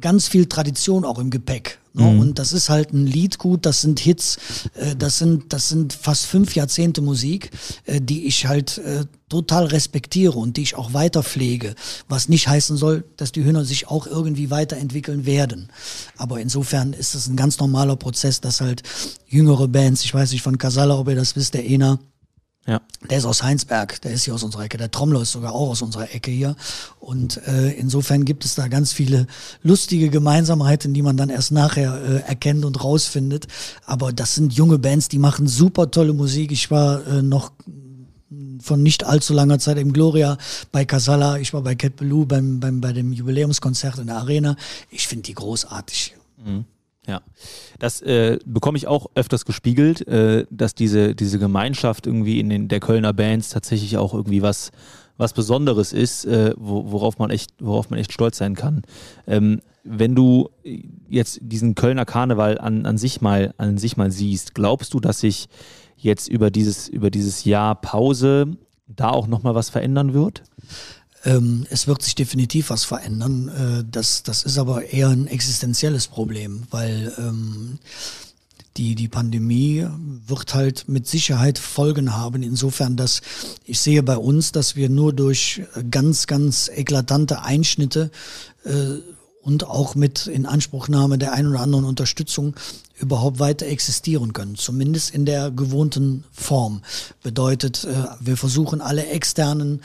ganz 0.00 0.28
viel 0.28 0.46
Tradition 0.46 1.04
auch 1.04 1.18
im 1.18 1.30
Gepäck. 1.30 1.80
Ne? 1.92 2.04
Mhm. 2.04 2.20
Und 2.20 2.38
das 2.38 2.52
ist 2.52 2.68
halt 2.68 2.92
ein 2.92 3.06
Liedgut, 3.06 3.66
das 3.66 3.80
sind 3.80 3.98
Hits, 3.98 4.38
äh, 4.74 4.94
das 4.96 5.18
sind, 5.18 5.52
das 5.52 5.68
sind 5.68 5.92
fast 5.92 6.26
fünf 6.26 6.54
Jahrzehnte 6.54 7.00
Musik, 7.00 7.50
äh, 7.84 8.00
die 8.00 8.26
ich 8.26 8.46
halt 8.46 8.78
äh, 8.78 9.06
total 9.28 9.66
respektiere 9.66 10.38
und 10.38 10.56
die 10.56 10.62
ich 10.62 10.76
auch 10.76 10.92
weiter 10.92 11.22
pflege. 11.22 11.74
Was 12.08 12.28
nicht 12.28 12.48
heißen 12.48 12.76
soll, 12.76 13.04
dass 13.16 13.32
die 13.32 13.44
Hühner 13.44 13.64
sich 13.64 13.88
auch 13.88 14.06
irgendwie 14.06 14.50
weiterentwickeln 14.50 15.26
werden. 15.26 15.68
Aber 16.16 16.40
insofern 16.40 16.92
ist 16.92 17.14
es 17.14 17.26
ein 17.26 17.36
ganz 17.36 17.58
normaler 17.58 17.96
Prozess, 17.96 18.40
dass 18.40 18.60
halt 18.60 18.82
jüngere 19.26 19.68
Bands, 19.68 20.04
ich 20.04 20.14
weiß 20.14 20.32
nicht 20.32 20.42
von 20.42 20.58
Casala, 20.58 20.98
ob 20.98 21.08
ihr 21.08 21.16
das 21.16 21.34
wisst, 21.34 21.54
der 21.54 21.68
Ena, 21.68 21.98
ja. 22.66 22.80
Der 23.08 23.18
ist 23.18 23.24
aus 23.24 23.42
Heinsberg, 23.42 24.00
der 24.02 24.12
ist 24.12 24.24
hier 24.24 24.34
aus 24.34 24.42
unserer 24.42 24.64
Ecke. 24.64 24.76
Der 24.76 24.90
Trommler 24.90 25.22
ist 25.22 25.32
sogar 25.32 25.54
auch 25.54 25.70
aus 25.70 25.82
unserer 25.82 26.14
Ecke 26.14 26.30
hier. 26.30 26.56
Und 26.98 27.38
äh, 27.48 27.72
insofern 27.72 28.24
gibt 28.24 28.44
es 28.44 28.54
da 28.54 28.68
ganz 28.68 28.92
viele 28.92 29.26
lustige 29.62 30.10
Gemeinsamkeiten, 30.10 30.92
die 30.92 31.02
man 31.02 31.16
dann 31.16 31.30
erst 31.30 31.52
nachher 31.52 32.00
äh, 32.02 32.28
erkennt 32.28 32.64
und 32.64 32.84
rausfindet. 32.84 33.48
Aber 33.86 34.12
das 34.12 34.34
sind 34.34 34.52
junge 34.52 34.78
Bands, 34.78 35.08
die 35.08 35.18
machen 35.18 35.46
super 35.46 35.90
tolle 35.90 36.12
Musik. 36.12 36.52
Ich 36.52 36.70
war 36.70 37.06
äh, 37.06 37.22
noch 37.22 37.52
von 38.62 38.82
nicht 38.82 39.04
allzu 39.04 39.32
langer 39.32 39.58
Zeit 39.58 39.78
im 39.78 39.92
Gloria 39.92 40.36
bei 40.70 40.84
Casala, 40.84 41.38
ich 41.38 41.52
war 41.54 41.62
bei 41.62 41.74
Cat 41.74 41.96
Ballou 41.96 42.26
beim, 42.26 42.60
beim, 42.60 42.80
bei 42.80 42.92
dem 42.92 43.12
Jubiläumskonzert 43.12 43.98
in 43.98 44.08
der 44.08 44.18
Arena. 44.18 44.56
Ich 44.90 45.08
finde 45.08 45.24
die 45.24 45.34
großartig. 45.34 46.14
Mhm. 46.44 46.66
Ja, 47.10 47.22
das 47.80 48.02
äh, 48.02 48.38
bekomme 48.46 48.78
ich 48.78 48.86
auch 48.86 49.10
öfters 49.16 49.44
gespiegelt, 49.44 50.06
äh, 50.06 50.46
dass 50.48 50.76
diese, 50.76 51.16
diese 51.16 51.40
Gemeinschaft 51.40 52.06
irgendwie 52.06 52.38
in 52.38 52.48
den, 52.48 52.68
der 52.68 52.78
Kölner 52.78 53.12
Bands 53.12 53.48
tatsächlich 53.48 53.96
auch 53.96 54.14
irgendwie 54.14 54.42
was, 54.42 54.70
was 55.16 55.32
Besonderes 55.32 55.92
ist, 55.92 56.24
äh, 56.24 56.54
wo, 56.56 56.92
worauf, 56.92 57.18
man 57.18 57.30
echt, 57.30 57.54
worauf 57.58 57.90
man 57.90 57.98
echt 57.98 58.12
stolz 58.12 58.38
sein 58.38 58.54
kann. 58.54 58.82
Ähm, 59.26 59.60
wenn 59.82 60.14
du 60.14 60.50
jetzt 61.08 61.40
diesen 61.42 61.74
Kölner 61.74 62.04
Karneval 62.04 62.58
an, 62.58 62.86
an, 62.86 62.96
sich 62.96 63.20
mal, 63.20 63.54
an 63.56 63.76
sich 63.76 63.96
mal 63.96 64.12
siehst, 64.12 64.54
glaubst 64.54 64.94
du, 64.94 65.00
dass 65.00 65.18
sich 65.18 65.48
jetzt 65.96 66.28
über 66.28 66.52
dieses, 66.52 66.86
über 66.88 67.10
dieses 67.10 67.44
Jahr 67.44 67.74
Pause 67.74 68.56
da 68.86 69.10
auch 69.10 69.26
nochmal 69.26 69.56
was 69.56 69.68
verändern 69.68 70.14
wird? 70.14 70.44
Ähm, 71.24 71.66
es 71.70 71.86
wird 71.86 72.02
sich 72.02 72.14
definitiv 72.14 72.70
was 72.70 72.84
verändern. 72.84 73.48
Äh, 73.48 73.84
das, 73.90 74.22
das 74.22 74.42
ist 74.42 74.58
aber 74.58 74.86
eher 74.86 75.08
ein 75.08 75.26
existenzielles 75.26 76.06
Problem, 76.06 76.62
weil 76.70 77.12
ähm, 77.18 77.78
die, 78.76 78.94
die 78.94 79.08
Pandemie 79.08 79.86
wird 80.26 80.54
halt 80.54 80.88
mit 80.88 81.06
Sicherheit 81.06 81.58
Folgen 81.58 82.16
haben. 82.16 82.42
Insofern, 82.42 82.96
dass 82.96 83.20
ich 83.64 83.80
sehe 83.80 84.02
bei 84.02 84.16
uns, 84.16 84.52
dass 84.52 84.76
wir 84.76 84.88
nur 84.88 85.12
durch 85.12 85.62
ganz, 85.90 86.26
ganz 86.26 86.70
eklatante 86.72 87.42
Einschnitte 87.42 88.10
äh, 88.64 88.98
und 89.42 89.66
auch 89.66 89.94
mit 89.94 90.26
Inanspruchnahme 90.26 91.18
der 91.18 91.32
ein 91.32 91.46
oder 91.46 91.60
anderen 91.60 91.84
Unterstützung 91.84 92.54
überhaupt 92.98 93.38
weiter 93.38 93.66
existieren 93.66 94.32
können, 94.32 94.56
zumindest 94.56 95.14
in 95.14 95.24
der 95.24 95.50
gewohnten 95.50 96.24
Form. 96.32 96.82
Bedeutet, 97.22 97.84
äh, 97.84 98.04
wir 98.20 98.36
versuchen 98.36 98.80
alle 98.80 99.06
externen 99.06 99.80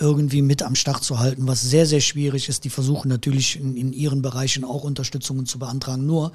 irgendwie 0.00 0.42
mit 0.42 0.62
am 0.62 0.74
Start 0.74 1.04
zu 1.04 1.18
halten, 1.18 1.46
was 1.46 1.62
sehr, 1.62 1.86
sehr 1.86 2.00
schwierig 2.00 2.48
ist. 2.48 2.64
Die 2.64 2.70
versuchen 2.70 3.08
natürlich 3.08 3.60
in, 3.60 3.76
in 3.76 3.92
ihren 3.92 4.22
Bereichen 4.22 4.64
auch 4.64 4.82
Unterstützungen 4.82 5.46
zu 5.46 5.58
beantragen. 5.58 6.06
Nur, 6.06 6.32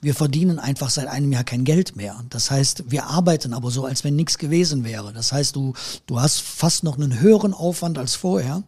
wir 0.00 0.14
verdienen 0.14 0.58
einfach 0.58 0.90
seit 0.90 1.06
einem 1.06 1.32
Jahr 1.32 1.44
kein 1.44 1.64
Geld 1.64 1.96
mehr. 1.96 2.22
Das 2.30 2.50
heißt, 2.50 2.84
wir 2.88 3.06
arbeiten 3.06 3.54
aber 3.54 3.70
so, 3.70 3.84
als 3.84 4.04
wenn 4.04 4.16
nichts 4.16 4.38
gewesen 4.38 4.84
wäre. 4.84 5.12
Das 5.12 5.32
heißt, 5.32 5.56
du, 5.56 5.72
du 6.06 6.20
hast 6.20 6.40
fast 6.40 6.84
noch 6.84 6.96
einen 6.96 7.20
höheren 7.20 7.54
Aufwand 7.54 7.98
als 7.98 8.14
vorher 8.14 8.62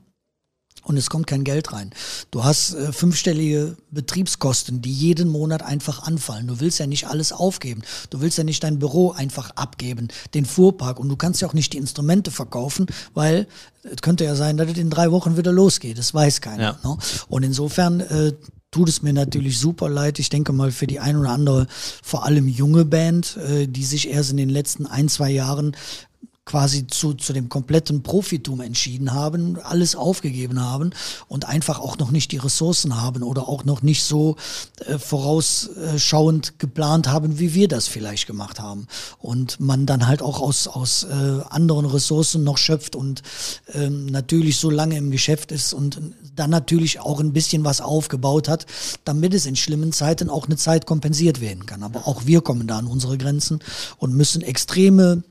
und 0.82 0.96
es 0.96 1.10
kommt 1.10 1.26
kein 1.26 1.44
Geld 1.44 1.72
rein. 1.72 1.90
Du 2.30 2.44
hast 2.44 2.74
äh, 2.74 2.92
fünfstellige 2.92 3.76
Betriebskosten, 3.90 4.82
die 4.82 4.92
jeden 4.92 5.28
Monat 5.28 5.62
einfach 5.62 6.02
anfallen. 6.02 6.46
Du 6.46 6.60
willst 6.60 6.78
ja 6.78 6.86
nicht 6.86 7.06
alles 7.06 7.32
aufgeben. 7.32 7.82
Du 8.10 8.20
willst 8.20 8.38
ja 8.38 8.44
nicht 8.44 8.64
dein 8.64 8.78
Büro 8.78 9.12
einfach 9.12 9.50
abgeben, 9.50 10.08
den 10.34 10.44
Fuhrpark. 10.44 10.98
Und 10.98 11.08
du 11.08 11.16
kannst 11.16 11.40
ja 11.40 11.48
auch 11.48 11.54
nicht 11.54 11.72
die 11.72 11.78
Instrumente 11.78 12.30
verkaufen, 12.30 12.86
weil 13.14 13.46
es 13.82 14.02
könnte 14.02 14.24
ja 14.24 14.34
sein, 14.34 14.56
dass 14.56 14.70
es 14.70 14.78
in 14.78 14.90
drei 14.90 15.10
Wochen 15.10 15.36
wieder 15.36 15.52
losgeht. 15.52 15.98
Das 15.98 16.14
weiß 16.14 16.40
keiner. 16.40 16.78
Ja. 16.82 16.88
Ne? 16.88 16.96
Und 17.28 17.42
insofern 17.42 18.00
äh, 18.00 18.32
tut 18.72 18.88
es 18.88 19.02
mir 19.02 19.12
natürlich 19.12 19.58
super 19.58 19.88
leid. 19.88 20.18
Ich 20.18 20.30
denke 20.30 20.52
mal 20.52 20.72
für 20.72 20.86
die 20.88 20.98
ein 20.98 21.16
oder 21.16 21.30
andere, 21.30 21.66
vor 22.02 22.24
allem 22.24 22.48
junge 22.48 22.84
Band, 22.84 23.36
äh, 23.36 23.68
die 23.68 23.84
sich 23.84 24.08
erst 24.08 24.30
in 24.30 24.36
den 24.36 24.48
letzten 24.48 24.86
ein, 24.86 25.08
zwei 25.08 25.30
Jahren 25.30 25.76
quasi 26.44 26.88
zu, 26.88 27.14
zu 27.14 27.32
dem 27.32 27.48
kompletten 27.48 28.02
Profitum 28.02 28.60
entschieden 28.60 29.12
haben, 29.12 29.60
alles 29.62 29.94
aufgegeben 29.94 30.60
haben 30.60 30.90
und 31.28 31.44
einfach 31.44 31.78
auch 31.78 31.98
noch 31.98 32.10
nicht 32.10 32.32
die 32.32 32.38
Ressourcen 32.38 33.00
haben 33.00 33.22
oder 33.22 33.48
auch 33.48 33.64
noch 33.64 33.82
nicht 33.82 34.02
so 34.02 34.36
äh, 34.86 34.98
vorausschauend 34.98 36.58
geplant 36.58 37.06
haben, 37.06 37.38
wie 37.38 37.54
wir 37.54 37.68
das 37.68 37.86
vielleicht 37.86 38.26
gemacht 38.26 38.58
haben. 38.58 38.88
Und 39.18 39.60
man 39.60 39.86
dann 39.86 40.08
halt 40.08 40.20
auch 40.20 40.40
aus, 40.40 40.66
aus 40.66 41.04
äh, 41.04 41.40
anderen 41.48 41.86
Ressourcen 41.86 42.42
noch 42.42 42.58
schöpft 42.58 42.96
und 42.96 43.22
ähm, 43.72 44.06
natürlich 44.06 44.58
so 44.58 44.68
lange 44.68 44.96
im 44.96 45.12
Geschäft 45.12 45.52
ist 45.52 45.72
und 45.72 46.00
dann 46.34 46.50
natürlich 46.50 46.98
auch 46.98 47.20
ein 47.20 47.32
bisschen 47.32 47.62
was 47.62 47.80
aufgebaut 47.80 48.48
hat, 48.48 48.66
damit 49.04 49.32
es 49.32 49.46
in 49.46 49.54
schlimmen 49.54 49.92
Zeiten 49.92 50.28
auch 50.28 50.46
eine 50.46 50.56
Zeit 50.56 50.86
kompensiert 50.86 51.40
werden 51.40 51.66
kann. 51.66 51.84
Aber 51.84 52.08
auch 52.08 52.26
wir 52.26 52.40
kommen 52.40 52.66
da 52.66 52.78
an 52.78 52.88
unsere 52.88 53.16
Grenzen 53.16 53.60
und 53.98 54.14
müssen 54.14 54.42
extreme 54.42 55.22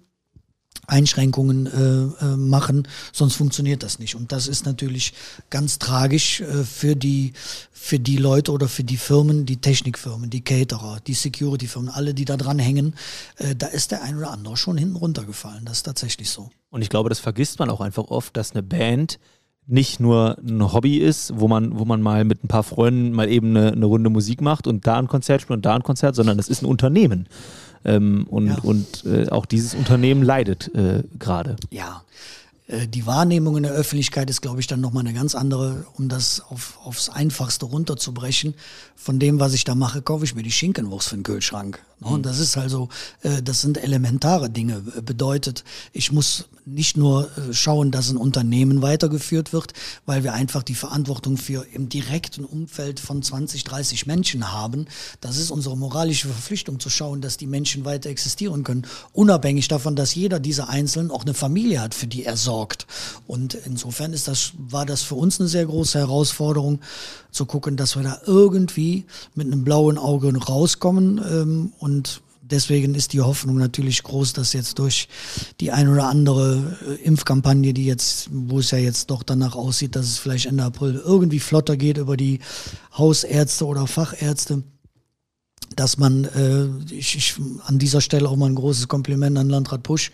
Einschränkungen 0.88 1.68
äh, 1.68 2.26
äh, 2.26 2.36
machen, 2.36 2.88
sonst 3.14 3.36
funktioniert 3.36 3.84
das 3.84 4.00
nicht. 4.00 4.16
Und 4.16 4.32
das 4.32 4.48
ist 4.48 4.66
natürlich 4.66 5.14
ganz 5.50 5.80
tragisch 5.80 6.42
äh, 6.42 6.64
für 6.64 6.96
die 6.96 7.34
für 7.82 7.98
die 7.98 8.18
Leute 8.18 8.52
oder 8.52 8.68
für 8.68 8.84
die 8.84 8.98
Firmen, 8.98 9.48
die 9.48 9.58
Technikfirmen, 9.58 10.30
die 10.30 10.44
Caterer, 10.44 11.00
die 11.08 11.16
Security-Firmen, 11.16 11.90
alle, 11.90 12.14
die 12.14 12.26
da 12.26 12.38
dran 12.38 12.60
hängen. 12.60 12.94
Äh, 13.38 13.56
da 13.56 13.66
ist 13.68 13.92
der 13.92 14.04
ein 14.04 14.18
oder 14.18 14.30
andere 14.30 14.56
schon 14.56 14.78
hinten 14.78 14.98
runtergefallen. 14.98 15.66
Das 15.66 15.78
ist 15.78 15.84
tatsächlich 15.84 16.30
so. 16.30 16.52
Und 16.70 16.84
ich 16.84 16.90
glaube, 16.90 17.10
das 17.10 17.20
vergisst 17.20 17.58
man 17.58 17.72
auch 17.72 17.82
einfach 17.82 18.04
oft, 18.04 18.38
dass 18.38 18.52
eine 18.52 18.62
Band 18.62 19.18
nicht 19.66 20.00
nur 20.00 20.38
ein 20.40 20.74
Hobby 20.74 20.98
ist, 20.98 21.34
wo 21.36 21.48
man, 21.48 21.80
wo 21.80 21.86
man 21.86 22.02
mal 22.02 22.24
mit 22.24 22.44
ein 22.44 22.48
paar 22.48 22.64
Freunden 22.64 23.14
mal 23.14 23.30
eben 23.30 23.56
eine, 23.56 23.72
eine 23.72 23.86
Runde 23.86 24.10
Musik 24.10 24.42
macht 24.42 24.68
und 24.68 24.86
da 24.86 24.98
ein 24.98 25.08
Konzert 25.08 25.42
spielt 25.42 25.58
und 25.58 25.66
da 25.66 25.76
ein 25.76 25.84
Konzert, 25.84 26.16
sondern 26.16 26.38
es 26.40 26.50
ist 26.50 26.62
ein 26.62 26.68
Unternehmen. 26.68 27.28
Ähm, 27.84 28.26
und 28.30 28.48
ja. 28.48 28.58
und 28.62 29.06
äh, 29.06 29.30
auch 29.30 29.46
dieses 29.46 29.74
Unternehmen 29.74 30.24
leidet 30.24 30.74
äh, 30.76 31.04
gerade. 31.18 31.56
Ja, 31.72 32.04
äh, 32.68 32.88
die 32.88 33.06
Wahrnehmung 33.06 33.58
in 33.58 33.64
der 33.64 33.74
Öffentlichkeit 33.74 34.30
ist, 34.30 34.42
glaube 34.42 34.60
ich, 34.60 34.68
dann 34.68 34.82
nochmal 34.82 35.06
eine 35.06 35.14
ganz 35.14 35.36
andere, 35.36 35.86
um 35.98 36.10
das 36.10 36.42
auf, 36.50 36.80
aufs 36.84 37.10
Einfachste 37.10 37.66
runterzubrechen. 37.66 38.56
Von 38.96 39.20
dem, 39.20 39.40
was 39.40 39.54
ich 39.54 39.64
da 39.64 39.76
mache, 39.76 40.02
kaufe 40.02 40.26
ich 40.26 40.36
mir 40.36 40.44
die 40.44 40.52
Schinkenwurst 40.52 41.10
für 41.10 41.16
den 41.16 41.24
Kühlschrank. 41.24 41.80
Ne? 42.02 42.08
Und 42.08 42.26
das 42.26 42.40
ist 42.40 42.58
also, 42.58 42.90
äh, 43.22 43.42
das 43.42 43.62
sind 43.62 43.82
elementare 43.82 44.50
Dinge. 44.50 44.82
Bedeutet, 44.82 45.64
ich 45.94 46.12
muss 46.12 46.46
nicht 46.66 46.98
nur 46.98 47.26
äh, 47.38 47.54
schauen, 47.54 47.92
dass 47.92 48.10
ein 48.10 48.18
Unternehmen 48.18 48.82
weitergeführt 48.82 49.54
wird, 49.54 49.74
weil 50.06 50.24
wir 50.24 50.34
einfach 50.34 50.64
die 50.64 50.76
Verantwortung 50.76 51.38
für 51.38 51.66
im 51.74 51.90
direkten 51.90 52.46
Umfeld 52.46 53.00
von 53.00 53.22
20, 53.22 53.64
30 53.64 54.06
Menschen 54.06 54.52
haben. 54.52 54.86
Das 55.22 55.38
ist 55.38 55.52
unsere 55.52 55.78
moralische 55.78 56.28
Verpflichtung 56.28 56.80
zu 56.80 56.90
schauen, 56.90 57.22
dass 57.22 57.38
die 57.38 57.48
Menschen 57.48 57.86
weiter 57.86 58.10
existieren 58.10 58.64
können, 58.64 58.86
unabhängig 59.14 59.68
davon, 59.68 59.96
dass 59.96 60.16
jeder 60.16 60.40
dieser 60.40 60.70
Einzelnen 60.70 61.12
auch 61.12 61.24
eine 61.24 61.34
Familie 61.34 61.82
hat, 61.82 61.94
für 61.94 62.08
die 62.08 62.26
er 62.26 62.38
sorgt. 62.38 62.88
Und 63.28 63.54
insofern 63.54 64.14
ist 64.14 64.28
das, 64.28 64.54
war 64.58 64.86
das 64.86 65.02
für 65.02 65.16
uns 65.16 65.40
eine 65.40 65.50
sehr 65.50 65.66
große 65.66 66.00
Herausforderung, 66.00 66.80
zu 67.32 67.46
gucken, 67.46 67.78
dass 67.78 67.96
wir 67.96 68.04
da 68.04 68.20
irgendwie 68.26 69.06
mit 69.36 69.48
einem 69.48 69.64
blauen 69.64 69.98
Auge 69.98 70.36
rauskommen 70.36 71.18
ähm, 71.20 71.74
und 71.80 71.91
deswegen 72.52 72.96
ist 72.96 73.14
die 73.14 73.22
Hoffnung 73.22 73.58
natürlich 73.58 74.04
groß, 74.04 74.34
dass 74.34 74.54
jetzt 74.54 74.78
durch 74.80 75.08
die 75.60 75.72
ein 75.72 75.88
oder 75.88 76.08
andere 76.08 76.78
äh, 76.88 77.04
Impfkampagne, 77.04 77.74
die 77.74 77.86
jetzt, 77.86 78.30
wo 78.32 78.60
es 78.60 78.72
ja 78.72 78.78
jetzt 78.78 79.10
doch 79.10 79.24
danach 79.24 79.56
aussieht, 79.56 79.96
dass 79.96 80.06
es 80.06 80.20
vielleicht 80.20 80.46
Ende 80.46 80.64
April 80.64 81.02
irgendwie 81.04 81.40
flotter 81.40 81.78
geht 81.78 81.98
über 81.98 82.18
die 82.18 82.40
Hausärzte 82.98 83.66
oder 83.66 83.88
Fachärzte, 83.88 84.64
dass 85.76 85.98
man, 85.98 86.26
äh, 86.26 86.94
ich, 86.94 87.16
ich, 87.16 87.36
an 87.66 87.80
dieser 87.80 88.02
Stelle 88.02 88.28
auch 88.28 88.36
mal 88.36 88.48
ein 88.48 88.56
großes 88.56 88.88
Kompliment 88.88 89.38
an 89.38 89.50
Landrat 89.50 89.84
Pusch. 89.84 90.12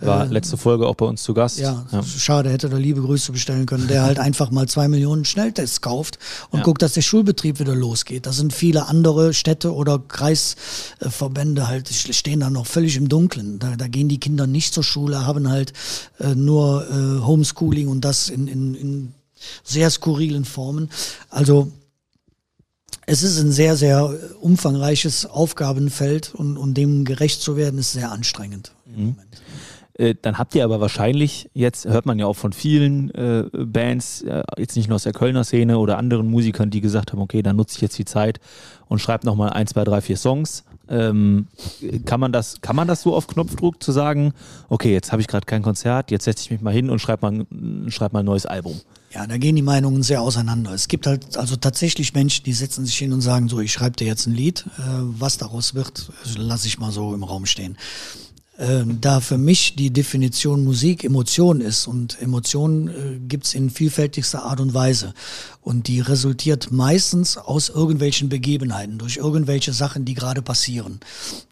War 0.00 0.26
äh, 0.26 0.28
letzte 0.32 0.56
Folge 0.56 0.86
auch 0.86 0.94
bei 0.94 1.06
uns 1.06 1.22
zu 1.22 1.34
Gast. 1.34 1.58
Ja, 1.58 1.86
ja. 1.90 2.02
schade, 2.02 2.50
hätte 2.50 2.68
da 2.68 2.76
liebe 2.76 3.00
Grüße 3.00 3.32
bestellen 3.32 3.66
können, 3.66 3.88
der 3.88 4.02
halt 4.02 4.18
einfach 4.18 4.50
mal 4.50 4.68
zwei 4.68 4.88
Millionen 4.88 5.24
Schnelltests 5.24 5.80
kauft 5.80 6.18
und 6.50 6.58
ja. 6.58 6.64
guckt, 6.64 6.82
dass 6.82 6.92
der 6.92 7.02
Schulbetrieb 7.02 7.58
wieder 7.58 7.74
losgeht. 7.74 8.26
Da 8.26 8.32
sind 8.32 8.52
viele 8.52 8.86
andere 8.86 9.34
Städte 9.34 9.74
oder 9.74 9.98
Kreisverbände 9.98 11.68
halt, 11.68 11.88
stehen 11.88 12.40
da 12.40 12.50
noch 12.50 12.66
völlig 12.66 12.96
im 12.96 13.08
Dunkeln. 13.08 13.58
Da, 13.58 13.76
da 13.76 13.88
gehen 13.88 14.08
die 14.08 14.20
Kinder 14.20 14.46
nicht 14.46 14.74
zur 14.74 14.84
Schule, 14.84 15.26
haben 15.26 15.48
halt 15.48 15.72
äh, 16.18 16.34
nur 16.34 16.86
äh, 16.88 17.24
Homeschooling 17.24 17.88
und 17.88 18.04
das 18.04 18.28
in, 18.28 18.46
in, 18.46 18.74
in 18.74 19.14
sehr 19.62 19.90
skurrilen 19.90 20.44
Formen. 20.44 20.90
Also 21.30 21.72
es 23.10 23.22
ist 23.22 23.40
ein 23.40 23.52
sehr, 23.52 23.74
sehr 23.74 24.14
umfangreiches 24.40 25.24
Aufgabenfeld 25.24 26.34
und, 26.34 26.58
und 26.58 26.74
dem 26.74 27.06
gerecht 27.06 27.40
zu 27.40 27.56
werden, 27.56 27.78
ist 27.78 27.92
sehr 27.92 28.12
anstrengend. 28.12 28.72
Mhm. 28.84 29.16
Äh, 29.94 30.14
dann 30.20 30.36
habt 30.36 30.54
ihr 30.54 30.62
aber 30.62 30.78
wahrscheinlich, 30.82 31.48
jetzt 31.54 31.86
hört 31.86 32.04
man 32.04 32.18
ja 32.18 32.26
auch 32.26 32.36
von 32.36 32.52
vielen 32.52 33.10
äh, 33.14 33.44
Bands, 33.50 34.20
äh, 34.22 34.42
jetzt 34.58 34.76
nicht 34.76 34.88
nur 34.88 34.96
aus 34.96 35.04
der 35.04 35.14
Kölner 35.14 35.42
Szene 35.44 35.78
oder 35.78 35.96
anderen 35.96 36.30
Musikern, 36.30 36.68
die 36.68 36.82
gesagt 36.82 37.12
haben, 37.12 37.20
okay, 37.20 37.40
dann 37.42 37.56
nutze 37.56 37.76
ich 37.76 37.80
jetzt 37.80 37.96
die 37.96 38.04
Zeit 38.04 38.40
und 38.88 38.98
schreibe 38.98 39.24
nochmal 39.24 39.50
ein, 39.50 39.66
zwei, 39.66 39.84
drei, 39.84 40.02
vier 40.02 40.18
Songs. 40.18 40.64
Ähm, 40.90 41.48
kann, 42.04 42.20
man 42.20 42.32
das, 42.32 42.60
kann 42.60 42.76
man 42.76 42.88
das 42.88 43.00
so 43.00 43.14
auf 43.14 43.26
Knopfdruck 43.26 43.82
zu 43.82 43.90
sagen, 43.90 44.34
okay, 44.68 44.92
jetzt 44.92 45.12
habe 45.12 45.22
ich 45.22 45.28
gerade 45.28 45.46
kein 45.46 45.62
Konzert, 45.62 46.10
jetzt 46.10 46.24
setze 46.24 46.44
ich 46.44 46.50
mich 46.50 46.60
mal 46.60 46.74
hin 46.74 46.90
und 46.90 46.98
schreibe 46.98 47.30
mal, 47.30 47.90
schreib 47.90 48.12
mal 48.12 48.20
ein 48.20 48.26
neues 48.26 48.44
Album? 48.44 48.78
Ja, 49.10 49.26
da 49.26 49.38
gehen 49.38 49.56
die 49.56 49.62
Meinungen 49.62 50.02
sehr 50.02 50.20
auseinander. 50.20 50.72
Es 50.72 50.86
gibt 50.86 51.06
halt 51.06 51.36
also 51.38 51.56
tatsächlich 51.56 52.12
Menschen, 52.12 52.44
die 52.44 52.52
setzen 52.52 52.84
sich 52.84 52.98
hin 52.98 53.12
und 53.14 53.22
sagen 53.22 53.48
so, 53.48 53.58
ich 53.58 53.72
schreibe 53.72 53.96
dir 53.96 54.06
jetzt 54.06 54.26
ein 54.26 54.34
Lied, 54.34 54.66
äh, 54.78 54.82
was 54.82 55.38
daraus 55.38 55.74
wird, 55.74 56.10
lasse 56.36 56.66
ich 56.66 56.78
mal 56.78 56.92
so 56.92 57.14
im 57.14 57.22
Raum 57.22 57.46
stehen. 57.46 57.78
Ähm, 58.60 59.00
da 59.00 59.20
für 59.20 59.38
mich 59.38 59.76
die 59.76 59.92
Definition 59.92 60.64
Musik 60.64 61.04
Emotion 61.04 61.60
ist 61.60 61.86
und 61.86 62.20
Emotion 62.20 62.88
äh, 62.88 63.18
gibt's 63.28 63.54
in 63.54 63.70
vielfältigster 63.70 64.42
Art 64.42 64.58
und 64.58 64.74
Weise 64.74 65.14
und 65.62 65.86
die 65.86 66.00
resultiert 66.00 66.72
meistens 66.72 67.36
aus 67.36 67.68
irgendwelchen 67.68 68.28
Begebenheiten, 68.28 68.98
durch 68.98 69.18
irgendwelche 69.18 69.72
Sachen, 69.72 70.04
die 70.04 70.14
gerade 70.14 70.42
passieren. 70.42 70.98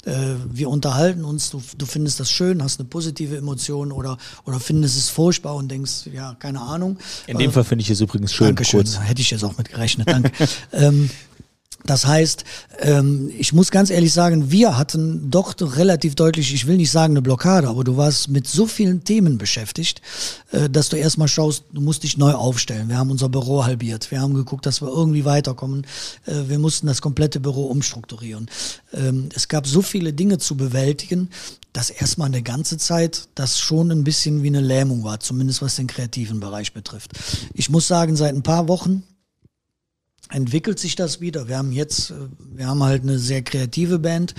Äh, 0.05 0.35
wir 0.51 0.69
unterhalten 0.69 1.25
uns, 1.25 1.51
du, 1.51 1.63
du 1.79 1.87
findest 1.87 2.19
das 2.19 2.31
schön, 2.31 2.61
hast 2.61 2.81
eine 2.81 2.89
positive 2.89 3.37
Emotion 3.37 3.93
oder, 3.93 4.19
oder 4.45 4.59
findest 4.59 4.97
es 4.97 5.09
furchtbar 5.09 5.55
und 5.55 5.71
denkst, 5.71 6.09
ja, 6.13 6.35
keine 6.41 6.61
Ahnung. 6.61 6.99
In 7.29 7.39
dem 7.39 7.51
äh, 7.51 7.53
Fall 7.53 7.65
finde 7.65 7.83
ich 7.83 7.91
es 7.91 8.01
übrigens 8.01 8.33
schön. 8.33 8.49
Dankeschön, 8.49 8.81
kurz. 8.81 8.99
hätte 8.99 9.21
ich 9.21 9.31
jetzt 9.31 9.45
auch 9.45 9.57
mit 9.57 9.69
gerechnet, 9.69 10.09
danke. 10.09 10.33
ähm, 10.73 11.09
das 11.87 12.07
heißt, 12.07 12.45
ähm, 12.81 13.31
ich 13.37 13.53
muss 13.53 13.71
ganz 13.71 13.91
ehrlich 13.91 14.13
sagen, 14.13 14.51
wir 14.51 14.77
hatten 14.77 15.31
doch 15.31 15.55
relativ 15.61 16.15
deutlich, 16.15 16.53
ich 16.53 16.67
will 16.67 16.77
nicht 16.77 16.91
sagen 16.91 17.13
eine 17.13 17.23
Blockade, 17.23 17.69
aber 17.69 17.85
du 17.85 17.97
warst 17.97 18.29
mit 18.29 18.47
so 18.47 18.67
vielen 18.67 19.05
Themen 19.05 19.39
beschäftigt, 19.39 20.03
äh, 20.53 20.69
dass 20.69 20.89
du 20.89 20.97
erstmal 20.97 21.29
schaust, 21.29 21.65
du 21.73 21.81
musst 21.81 22.03
dich 22.03 22.19
neu 22.19 22.33
aufstellen. 22.33 22.89
Wir 22.89 22.99
haben 22.99 23.11
unser 23.11 23.29
Büro 23.29 23.65
halbiert. 23.65 24.11
Wir 24.11 24.21
haben 24.21 24.35
geguckt, 24.35 24.67
dass 24.67 24.83
wir 24.83 24.89
irgendwie 24.89 25.25
weiterkommen. 25.25 25.87
Äh, 26.27 26.49
wir 26.49 26.59
mussten 26.59 26.87
das 26.87 27.01
komplette 27.01 27.41
Büro 27.41 27.67
umstrukturieren. 27.67 28.49
Ähm, 28.93 29.29
es 29.35 29.49
gab 29.49 29.67
so 29.67 29.83
viele 29.83 30.13
Dinge 30.13 30.39
zu 30.39 30.57
bewältigen, 30.57 31.31
dass 31.73 31.91
erstmal 31.91 32.29
eine 32.29 32.43
ganze 32.43 32.79
Zeit 32.79 33.29
das 33.35 33.59
schon 33.59 33.91
ein 33.91 34.03
bisschen 34.03 34.43
wie 34.43 34.49
eine 34.49 34.61
Lähmung 34.61 35.05
war, 35.05 35.21
zumindest 35.21 35.61
was 35.61 35.77
den 35.77 35.87
kreativen 35.87 36.41
Bereich 36.41 36.73
betrifft. 36.73 37.13
Ich 37.53 37.69
muss 37.69 37.87
sagen, 37.87 38.17
seit 38.17 38.35
ein 38.35 38.43
paar 38.43 38.67
Wochen 38.69 39.03
entwickelt 40.31 40.79
sich 40.79 40.97
das 40.97 41.21
wieder. 41.21 41.49
Wir 41.49 41.59
haben 41.59 41.73
jetzt, 41.73 42.11
äh, 42.11 42.15
wir 42.55 42.67
haben 42.67 42.83
halt 42.83 43.03
eine 43.03 43.19
sehr 43.19 43.43
kreative 43.43 43.99
Band. 43.99 44.35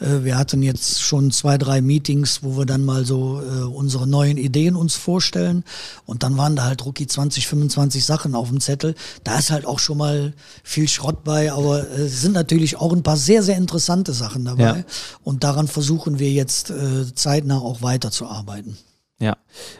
Äh, 0.00 0.24
wir 0.24 0.36
hatten 0.36 0.62
jetzt 0.62 1.00
schon 1.00 1.30
zwei, 1.30 1.58
drei 1.58 1.80
Meetings, 1.80 2.42
wo 2.42 2.56
wir 2.58 2.66
dann 2.66 2.84
mal 2.84 3.04
so 3.04 3.40
äh, 3.40 3.62
unsere 3.62 4.06
neuen 4.06 4.36
Ideen 4.36 4.74
uns 4.74 4.96
vorstellen. 4.96 5.64
Und 6.06 6.22
dann 6.22 6.36
waren 6.36 6.56
da 6.56 6.64
halt 6.64 6.84
Rookie 6.84 7.06
20, 7.06 7.46
25 7.46 8.04
Sachen 8.04 8.34
auf 8.34 8.48
dem 8.48 8.60
Zettel. 8.60 8.94
Da 9.22 9.38
ist 9.38 9.50
halt 9.50 9.64
auch 9.64 9.78
schon 9.78 9.98
mal 9.98 10.34
viel 10.64 10.88
Schrott 10.88 11.22
bei, 11.22 11.52
aber 11.52 11.88
es 11.88 12.20
sind 12.20 12.32
natürlich 12.32 12.76
auch 12.76 12.92
ein 12.92 13.02
paar 13.02 13.16
sehr, 13.16 13.42
sehr 13.42 13.56
interessante 13.56 14.12
Sachen 14.12 14.44
dabei. 14.44 14.62
Ja. 14.62 14.84
Und 15.22 15.44
daran 15.44 15.68
versuchen 15.68 16.18
wir 16.18 16.30
jetzt 16.30 16.72
zeitnah 17.14 17.58
auch 17.58 17.82
weiterzuarbeiten. 17.82 18.76
Ja. 19.20 19.36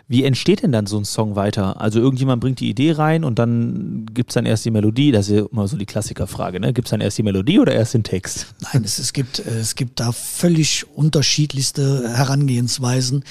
Wie 0.09 0.25
entsteht 0.25 0.63
denn 0.63 0.73
dann 0.73 0.87
so 0.87 0.99
ein 0.99 1.05
Song 1.05 1.37
weiter? 1.37 1.81
Also 1.81 2.01
irgendjemand 2.01 2.41
bringt 2.41 2.59
die 2.59 2.69
Idee 2.69 2.93
rein 2.93 3.23
und 3.23 3.39
dann 3.39 4.07
gibt 4.13 4.31
es 4.31 4.35
dann 4.35 4.47
erst 4.47 4.65
die 4.65 4.73
Melodie. 4.73 5.13
Das 5.13 5.29
ist 5.29 5.37
ja 5.37 5.47
immer 5.47 5.69
so 5.69 5.77
die 5.77 5.87
Klassikerfrage, 5.87 6.59
ne? 6.59 6.73
Gibt 6.73 6.89
es 6.89 6.91
dann 6.91 7.01
erst 7.01 7.19
die 7.19 7.23
Melodie 7.23 7.61
oder 7.61 7.73
erst 7.73 7.95
den 7.95 8.03
Text? 8.03 8.47
Nein, 8.73 8.83
es, 8.85 8.99
es, 8.99 9.13
gibt, 9.13 9.39
äh, 9.39 9.61
es 9.61 9.77
gibt 9.77 10.01
da 10.01 10.11
völlig 10.11 10.87
unterschiedlichste 10.93 12.17
Herangehensweisen. 12.17 13.25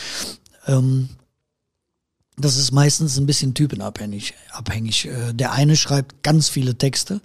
Ähm, 0.65 1.09
das 2.37 2.55
ist 2.55 2.71
meistens 2.71 3.17
ein 3.17 3.25
bisschen 3.25 3.53
typenabhängig. 3.53 4.33
Abhängig. 4.51 5.07
Äh, 5.07 5.33
der 5.33 5.51
eine 5.51 5.75
schreibt 5.75 6.23
ganz 6.23 6.47
viele 6.47 6.77
Texte, 6.77 7.19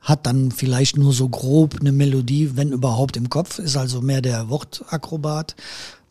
hat 0.00 0.26
dann 0.26 0.52
vielleicht 0.52 0.96
nur 0.96 1.12
so 1.12 1.28
grob 1.28 1.80
eine 1.80 1.90
Melodie, 1.90 2.52
wenn 2.54 2.70
überhaupt 2.70 3.16
im 3.16 3.28
Kopf, 3.28 3.58
ist 3.58 3.76
also 3.76 4.00
mehr 4.00 4.22
der 4.22 4.50
Wortakrobat. 4.50 5.56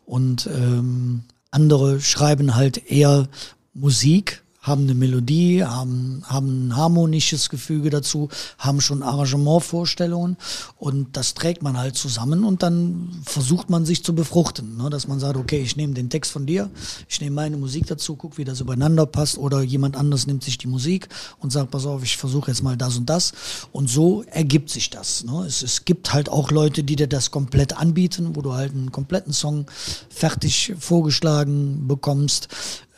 Und 0.04 0.46
ähm, 0.52 1.22
andere 1.50 2.00
schreiben 2.00 2.54
halt 2.54 2.90
eher 2.90 3.28
Musik, 3.74 4.42
haben 4.60 4.82
eine 4.82 4.94
Melodie, 4.94 5.64
haben, 5.64 6.22
haben 6.26 6.68
ein 6.68 6.76
harmonisches 6.76 7.48
Gefüge 7.48 7.88
dazu, 7.88 8.28
haben 8.58 8.80
schon 8.80 9.02
Arrangementvorstellungen 9.02 10.36
und 10.76 11.16
das 11.16 11.32
trägt 11.32 11.62
man 11.62 11.78
halt 11.78 11.96
zusammen 11.96 12.44
und 12.44 12.62
dann 12.62 13.22
versucht 13.24 13.70
man 13.70 13.86
sich 13.86 14.04
zu 14.04 14.14
befruchten, 14.14 14.76
ne? 14.76 14.90
dass 14.90 15.08
man 15.08 15.18
sagt, 15.18 15.38
okay, 15.38 15.60
ich 15.60 15.76
nehme 15.76 15.94
den 15.94 16.10
Text 16.10 16.30
von 16.30 16.44
dir, 16.44 16.68
ich 17.08 17.20
nehme 17.22 17.36
meine 17.36 17.56
Musik 17.56 17.86
dazu, 17.86 18.16
guck, 18.16 18.36
wie 18.36 18.44
das 18.44 18.60
übereinander 18.60 19.06
passt 19.06 19.38
oder 19.38 19.62
jemand 19.62 19.96
anders 19.96 20.26
nimmt 20.26 20.44
sich 20.44 20.58
die 20.58 20.66
Musik 20.66 21.08
und 21.38 21.50
sagt, 21.50 21.70
pass 21.70 21.86
auf, 21.86 22.02
ich 22.02 22.18
versuche 22.18 22.50
jetzt 22.50 22.62
mal 22.62 22.76
das 22.76 22.98
und 22.98 23.08
das 23.08 23.32
und 23.72 23.88
so 23.88 24.24
ergibt 24.24 24.68
sich 24.68 24.90
das. 24.90 25.24
Ne? 25.24 25.44
Es, 25.46 25.62
es 25.62 25.86
gibt 25.86 26.12
halt 26.12 26.28
auch 26.28 26.50
Leute, 26.50 26.84
die 26.84 26.96
dir 26.96 27.08
das 27.08 27.30
komplett 27.30 27.78
anbieten, 27.78 28.36
wo 28.36 28.42
du 28.42 28.52
halt 28.52 28.72
einen 28.72 28.92
kompletten 28.92 29.32
Song 29.32 29.66
fertig 30.10 30.74
vorgeschlagen 30.78 31.88
bekommst. 31.88 32.48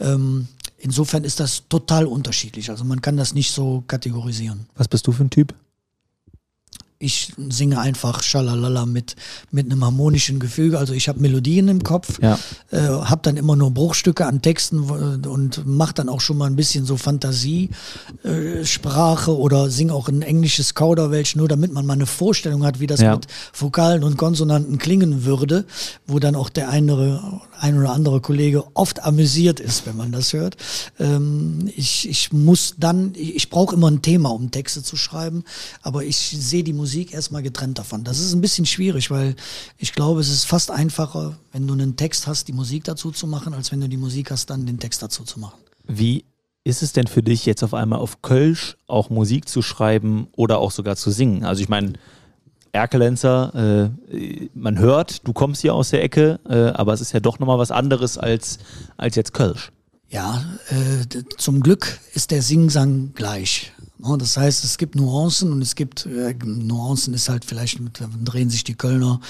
Ähm, 0.01 0.49
Insofern 0.85 1.23
ist 1.23 1.39
das 1.39 1.69
total 1.69 2.07
unterschiedlich. 2.07 2.69
Also 2.69 2.83
man 2.83 3.01
kann 3.01 3.17
das 3.17 3.35
nicht 3.35 3.53
so 3.53 3.85
kategorisieren. 3.87 4.67
Was 4.75 4.89
bist 4.89 5.07
du 5.07 5.13
für 5.13 5.23
ein 5.23 5.31
Typ? 5.31 5.55
Ich 7.03 7.33
singe 7.51 7.81
einfach 7.81 8.23
Schalalala 8.23 8.87
mit, 8.87 9.17
mit 9.51 9.71
einem 9.71 9.85
harmonischen 9.85 10.39
Gefüge. 10.39 10.79
Also 10.79 10.95
ich 10.95 11.09
habe 11.09 11.21
Melodien 11.21 11.69
im 11.69 11.83
Kopf, 11.83 12.19
ja. 12.23 12.39
äh, 12.71 12.79
habe 12.79 13.21
dann 13.23 13.37
immer 13.37 13.57
nur 13.57 13.73
Bruchstücke 13.73 14.25
an 14.25 14.41
Texten 14.41 14.79
und 14.81 15.67
mache 15.67 15.93
dann 15.95 16.09
auch 16.09 16.21
schon 16.21 16.39
mal 16.39 16.47
ein 16.47 16.55
bisschen 16.57 16.87
so 16.87 16.97
Fantasiesprache 16.97 19.31
äh, 19.31 19.35
oder 19.35 19.69
singe 19.69 19.93
auch 19.95 20.09
ein 20.09 20.23
englisches 20.23 20.75
Kauderwelsch, 20.75 21.37
nur 21.37 21.49
damit 21.49 21.73
man 21.73 21.85
mal 21.85 21.95
eine 21.95 22.07
Vorstellung 22.07 22.65
hat, 22.65 22.79
wie 22.79 22.87
das 22.87 23.01
ja. 23.01 23.17
mit 23.17 23.27
Vokalen 23.53 24.05
und 24.05 24.17
Konsonanten 24.17 24.79
klingen 24.79 25.25
würde, 25.25 25.65
wo 26.07 26.21
dann 26.21 26.37
auch 26.37 26.51
der 26.51 26.69
eine, 26.69 27.41
ein 27.59 27.77
oder 27.79 27.93
andere 27.93 28.21
Kollege 28.21 28.63
oft 28.75 29.03
amüsiert 29.03 29.59
ist, 29.59 29.87
wenn 29.87 29.97
man 29.97 30.13
das 30.13 30.33
hört. 30.33 30.57
Ähm, 31.01 31.69
ich, 31.75 32.09
ich 32.09 32.33
muss 32.33 32.77
dann, 32.79 33.13
ich, 33.17 33.35
ich 33.35 33.51
brauche 33.51 33.75
immer 33.75 33.91
ein 33.91 34.03
Thema, 34.03 34.29
um 34.31 34.53
Texte 34.53 34.85
zu 34.85 34.97
schreiben, 34.97 35.43
aber 35.83 36.05
ich 36.05 36.17
sehe 36.17 36.63
die 36.63 36.73
Musik 36.73 36.92
Musik 36.93 37.15
erstmal 37.15 37.43
getrennt 37.43 37.79
davon. 37.79 38.05
Das 38.05 38.19
ist 38.19 38.35
ein 38.35 38.43
bisschen 38.43 38.67
schwierig, 38.67 39.11
weil 39.11 39.35
ich 39.79 39.95
glaube, 39.95 40.21
es 40.21 40.29
ist 40.29 40.45
fast 40.45 40.71
einfacher, 40.71 41.39
wenn 41.51 41.67
du 41.67 41.73
einen 41.73 41.97
Text 41.97 42.27
hast, 42.27 42.49
die 42.49 42.53
Musik 42.53 42.85
dazu 42.85 43.11
zu 43.11 43.27
machen, 43.27 43.55
als 43.55 43.73
wenn 43.73 43.81
du 43.81 43.89
die 43.89 43.97
Musik 43.97 44.31
hast, 44.31 44.51
dann 44.51 44.67
den 44.67 44.79
Text 44.79 45.03
dazu 45.03 45.25
zu 45.25 45.41
machen. 45.41 45.59
Wie 45.89 46.27
ist 46.65 46.83
es 46.83 46.93
denn 46.93 47.07
für 47.07 47.23
dich 47.23 47.47
jetzt 47.47 47.65
auf 47.65 47.73
einmal 47.73 47.99
auf 47.99 48.21
Kölsch 48.21 48.77
auch 48.89 49.09
Musik 49.09 49.49
zu 49.49 49.63
schreiben 49.63 50.27
oder 50.37 50.59
auch 50.59 50.71
sogar 50.71 50.97
zu 50.97 51.11
singen? 51.11 51.45
Also 51.45 51.63
ich 51.63 51.71
meine, 51.71 51.95
Erkelenzer, 52.73 53.91
äh, 54.15 54.49
man 54.53 54.79
hört, 54.79 55.27
du 55.27 55.33
kommst 55.33 55.63
hier 55.63 55.75
aus 55.75 55.89
der 55.89 56.03
Ecke, 56.03 56.41
äh, 56.47 56.79
aber 56.79 56.93
es 56.93 57.01
ist 57.01 57.13
ja 57.13 57.21
doch 57.21 57.39
nochmal 57.39 57.59
was 57.59 57.71
anderes 57.71 58.19
als, 58.19 58.59
als 58.99 59.17
jetzt 59.17 59.33
Kölsch. 59.33 59.73
Ja, 60.11 60.45
äh, 60.69 61.23
zum 61.39 61.63
Glück 61.63 62.01
ist 62.13 62.33
der 62.33 62.43
Singsang 62.43 63.13
gleich. 63.15 63.73
Das 64.19 64.37
heißt, 64.37 64.65
es 64.65 64.79
gibt 64.79 64.97
Nuancen 64.97 65.53
und 65.53 65.63
es 65.63 65.77
gibt 65.77 66.07
äh, 66.07 66.35
Nuancen 66.45 67.15
ist 67.15 67.29
halt 67.29 67.45
vielleicht 67.45 67.79
drehen 68.25 68.51
sich 68.51 68.65
die 68.65 68.75
Kölner 68.75 69.21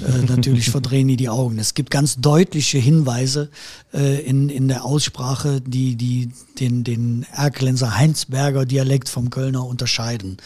äh, 0.00 0.24
natürlich 0.24 0.70
verdrehen 0.70 1.08
die 1.08 1.16
die 1.16 1.28
Augen. 1.28 1.58
Es 1.58 1.74
gibt 1.74 1.90
ganz 1.90 2.18
deutliche 2.18 2.78
Hinweise 2.78 3.50
äh, 3.92 4.20
in 4.22 4.48
in 4.48 4.68
der 4.68 4.84
Aussprache, 4.84 5.60
die 5.60 5.96
die 5.96 6.30
den 6.58 6.82
den 6.82 7.26
Erkelenser 7.32 7.96
Heinsberger 7.96 8.64
Dialekt 8.64 9.10
vom 9.10 9.28
Kölner 9.28 9.66
unterscheiden. 9.66 10.38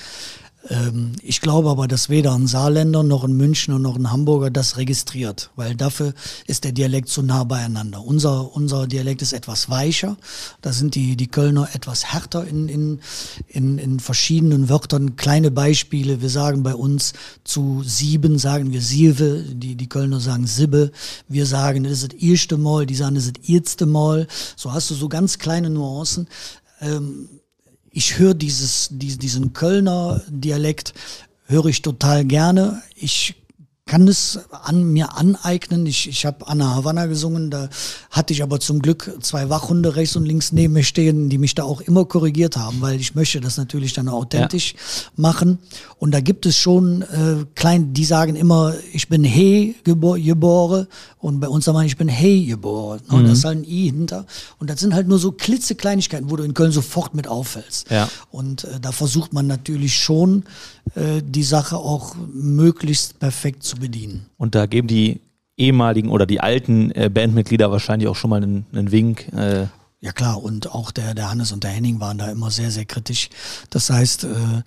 Ähm, 0.68 1.12
ich 1.22 1.40
glaube 1.40 1.70
aber, 1.70 1.88
dass 1.88 2.08
weder 2.08 2.34
ein 2.34 2.46
Saarländer 2.46 3.02
noch 3.02 3.24
ein 3.24 3.36
Münchner 3.36 3.78
noch 3.78 3.96
ein 3.96 4.10
Hamburger 4.10 4.50
das 4.50 4.76
registriert, 4.76 5.50
weil 5.56 5.74
dafür 5.74 6.14
ist 6.46 6.64
der 6.64 6.72
Dialekt 6.72 7.08
zu 7.08 7.22
nah 7.22 7.44
beieinander. 7.44 8.02
Unser, 8.02 8.54
unser 8.54 8.86
Dialekt 8.86 9.22
ist 9.22 9.32
etwas 9.32 9.70
weicher, 9.70 10.16
da 10.62 10.72
sind 10.72 10.94
die, 10.94 11.16
die 11.16 11.28
Kölner 11.28 11.68
etwas 11.72 12.12
härter 12.12 12.46
in, 12.46 12.68
in, 12.68 13.00
in, 13.48 13.78
in 13.78 14.00
verschiedenen 14.00 14.68
Wörtern. 14.68 15.16
Kleine 15.16 15.50
Beispiele, 15.50 16.20
wir 16.20 16.30
sagen 16.30 16.62
bei 16.62 16.74
uns 16.74 17.12
zu 17.44 17.82
sieben, 17.84 18.38
sagen 18.38 18.72
wir 18.72 18.82
Sieve, 18.82 19.44
die, 19.48 19.76
die 19.76 19.88
Kölner 19.88 20.20
sagen 20.20 20.46
Sibbe, 20.46 20.90
wir 21.28 21.46
sagen, 21.46 21.84
das 21.84 21.92
ist 22.02 22.12
das 22.12 22.20
erste 22.20 22.56
Mal, 22.56 22.86
die 22.86 22.94
sagen, 22.94 23.14
das 23.14 23.26
ist 23.26 23.38
das 23.38 23.48
erste 23.48 23.86
Mal. 23.86 24.26
So 24.56 24.72
hast 24.72 24.90
du 24.90 24.94
so 24.94 25.08
ganz 25.08 25.38
kleine 25.38 25.70
Nuancen. 25.70 26.28
Ähm, 26.80 27.28
ich 27.96 28.18
höre 28.18 28.34
dieses, 28.34 28.88
diesen 28.90 29.54
Kölner 29.54 30.20
Dialekt, 30.28 30.92
höre 31.46 31.64
ich 31.64 31.80
total 31.80 32.26
gerne. 32.26 32.82
Ich 32.94 33.36
kann 33.86 34.08
es 34.08 34.40
an 34.50 34.82
mir 34.92 35.16
aneignen. 35.16 35.86
Ich, 35.86 36.08
ich 36.08 36.26
habe 36.26 36.48
Anna 36.48 36.74
Havanna 36.74 37.06
gesungen, 37.06 37.50
da 37.50 37.68
hatte 38.10 38.32
ich 38.32 38.42
aber 38.42 38.58
zum 38.58 38.82
Glück 38.82 39.16
zwei 39.20 39.48
Wachhunde 39.48 39.94
rechts 39.94 40.16
und 40.16 40.26
links 40.26 40.50
neben 40.50 40.72
mir 40.74 40.82
stehen, 40.82 41.28
die 41.28 41.38
mich 41.38 41.54
da 41.54 41.62
auch 41.62 41.80
immer 41.80 42.04
korrigiert 42.04 42.56
haben, 42.56 42.80
weil 42.80 43.00
ich 43.00 43.14
möchte 43.14 43.40
das 43.40 43.56
natürlich 43.58 43.92
dann 43.92 44.08
authentisch 44.08 44.72
ja. 44.74 44.78
machen. 45.14 45.60
Und 46.00 46.10
da 46.12 46.20
gibt 46.20 46.46
es 46.46 46.56
schon 46.56 47.02
äh, 47.02 47.46
klein, 47.54 47.94
die 47.94 48.04
sagen 48.04 48.34
immer, 48.34 48.74
ich 48.92 49.08
bin 49.08 49.22
He 49.22 49.76
geboren 49.84 50.88
und 51.20 51.38
bei 51.38 51.48
uns 51.48 51.64
sagen 51.64 51.78
wir, 51.78 51.84
ich 51.84 51.96
bin 51.96 52.08
Hey 52.08 52.44
geboren. 52.44 53.00
Ne? 53.08 53.18
Mhm. 53.18 53.24
Da 53.24 53.32
ist 53.32 53.44
halt 53.44 53.58
ein 53.58 53.64
I 53.64 53.90
hinter. 53.90 54.26
Und 54.58 54.68
das 54.68 54.80
sind 54.80 54.94
halt 54.94 55.06
nur 55.06 55.18
so 55.18 55.30
klitzekleinigkeiten, 55.30 56.28
wo 56.28 56.36
du 56.36 56.42
in 56.42 56.54
Köln 56.54 56.72
sofort 56.72 57.14
mit 57.14 57.28
auffällst. 57.28 57.90
Ja. 57.90 58.08
Und 58.32 58.64
äh, 58.64 58.80
da 58.80 58.90
versucht 58.90 59.32
man 59.32 59.46
natürlich 59.46 59.96
schon, 59.96 60.44
äh, 60.94 61.22
die 61.24 61.42
Sache 61.42 61.76
auch 61.76 62.14
möglichst 62.32 63.18
perfekt 63.18 63.64
zu 63.64 63.75
bedienen. 63.80 64.26
Und 64.36 64.54
da 64.54 64.66
geben 64.66 64.88
die 64.88 65.20
ehemaligen 65.56 66.10
oder 66.10 66.26
die 66.26 66.40
alten 66.40 66.90
äh, 66.92 67.10
Bandmitglieder 67.12 67.70
wahrscheinlich 67.70 68.08
auch 68.08 68.16
schon 68.16 68.30
mal 68.30 68.42
einen, 68.42 68.66
einen 68.72 68.92
Wink. 68.92 69.32
Äh. 69.32 69.66
Ja 70.00 70.12
klar, 70.12 70.42
und 70.42 70.72
auch 70.72 70.90
der, 70.90 71.14
der 71.14 71.30
Hannes 71.30 71.52
und 71.52 71.64
der 71.64 71.70
Henning 71.70 72.00
waren 72.00 72.18
da 72.18 72.30
immer 72.30 72.50
sehr, 72.50 72.70
sehr 72.70 72.84
kritisch. 72.84 73.30
Das 73.70 73.90
heißt, 73.90 74.24
äh, 74.24 74.62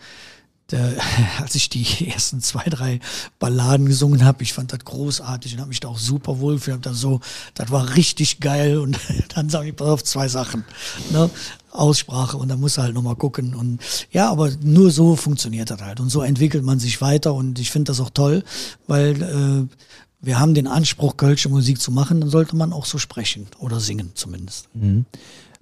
der, 0.72 0.96
als 1.40 1.56
ich 1.56 1.70
die 1.70 2.08
ersten 2.14 2.42
zwei, 2.42 2.64
drei 2.66 3.00
Balladen 3.40 3.88
gesungen 3.88 4.26
habe, 4.26 4.44
ich 4.44 4.54
fand 4.54 4.74
das 4.74 4.80
großartig 4.80 5.54
und 5.54 5.60
habe 5.60 5.70
mich 5.70 5.80
da 5.80 5.88
auch 5.88 6.00
super 6.00 6.40
wohl 6.40 6.56
gefühlt. 6.56 6.86
Das 6.86 7.00
so, 7.00 7.20
das 7.54 7.72
war 7.72 7.96
richtig 7.96 8.40
geil. 8.40 8.78
Und 8.78 9.00
dann 9.36 9.50
sage 9.50 9.70
ich, 9.70 9.76
pass 9.76 9.88
auf, 9.88 10.04
zwei 10.04 10.28
Sachen. 10.28 10.64
Ne? 11.12 11.30
Aussprache 11.72 12.36
und 12.38 12.50
da 12.50 12.58
muss 12.58 12.78
er 12.78 12.84
halt 12.84 12.96
nochmal 12.96 13.16
gucken. 13.16 13.54
Und 13.54 13.80
ja, 14.12 14.30
aber 14.30 14.50
nur 14.62 14.92
so 14.92 15.16
funktioniert 15.16 15.70
das 15.70 15.82
halt. 15.82 16.00
Und 16.00 16.10
so 16.10 16.22
entwickelt 16.22 16.64
man 16.64 16.80
sich 16.80 17.00
weiter 17.02 17.34
und 17.34 17.60
ich 17.60 17.72
finde 17.72 17.92
das 17.92 18.00
auch 18.00 18.10
toll, 18.10 18.44
weil 18.88 19.22
äh, 19.22 19.76
wir 20.22 20.40
haben 20.40 20.54
den 20.54 20.68
Anspruch, 20.68 21.16
kölsche 21.16 21.50
Musik 21.50 21.80
zu 21.80 21.92
machen, 21.92 22.22
dann 22.22 22.30
sollte 22.30 22.56
man 22.56 22.74
auch 22.74 22.86
so 22.86 22.98
sprechen 22.98 23.48
oder 23.60 23.80
singen 23.80 24.12
zumindest. 24.16 24.68
Mhm. 24.74 25.06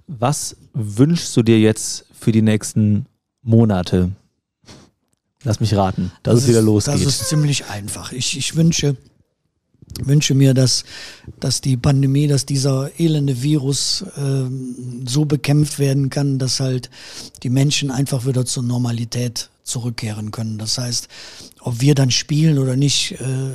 Was 0.06 0.56
wünschst 0.72 1.36
du 1.36 1.42
dir 1.42 1.60
jetzt 1.60 2.06
für 2.18 2.32
die 2.32 2.42
nächsten 2.42 3.06
Monate? 3.42 4.10
Lass 5.44 5.60
mich 5.60 5.74
raten, 5.74 6.10
dass 6.22 6.34
das 6.34 6.42
es 6.44 6.48
wieder 6.48 6.62
losgeht. 6.62 6.94
Das 6.94 7.02
ist 7.02 7.28
ziemlich 7.28 7.66
einfach. 7.66 8.12
Ich, 8.12 8.36
ich 8.36 8.56
wünsche, 8.56 8.96
wünsche 10.00 10.34
mir, 10.34 10.52
dass, 10.52 10.84
dass 11.38 11.60
die 11.60 11.76
Pandemie, 11.76 12.26
dass 12.26 12.44
dieser 12.44 12.90
elende 12.98 13.40
Virus 13.42 14.04
äh, 14.16 14.50
so 15.06 15.24
bekämpft 15.26 15.78
werden 15.78 16.10
kann, 16.10 16.38
dass 16.38 16.58
halt 16.58 16.90
die 17.42 17.50
Menschen 17.50 17.90
einfach 17.90 18.26
wieder 18.26 18.46
zur 18.46 18.64
Normalität 18.64 19.50
zurückkehren 19.62 20.32
können. 20.32 20.58
Das 20.58 20.78
heißt, 20.78 21.08
ob 21.60 21.80
wir 21.80 21.94
dann 21.94 22.10
spielen 22.10 22.58
oder 22.58 22.74
nicht, 22.74 23.12
äh, 23.12 23.50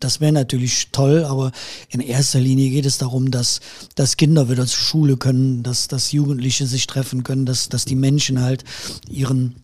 das 0.00 0.20
wäre 0.20 0.32
natürlich 0.32 0.88
toll, 0.92 1.24
aber 1.24 1.52
in 1.90 2.00
erster 2.00 2.40
Linie 2.40 2.70
geht 2.70 2.86
es 2.86 2.98
darum, 2.98 3.30
dass, 3.30 3.60
dass 3.94 4.16
Kinder 4.16 4.48
wieder 4.48 4.66
zur 4.66 4.80
Schule 4.80 5.16
können, 5.16 5.62
dass, 5.62 5.88
dass 5.88 6.12
Jugendliche 6.12 6.66
sich 6.66 6.86
treffen 6.86 7.22
können, 7.22 7.46
dass, 7.46 7.68
dass 7.68 7.84
die 7.84 7.94
Menschen 7.96 8.40
halt 8.40 8.64
ihren 9.08 9.56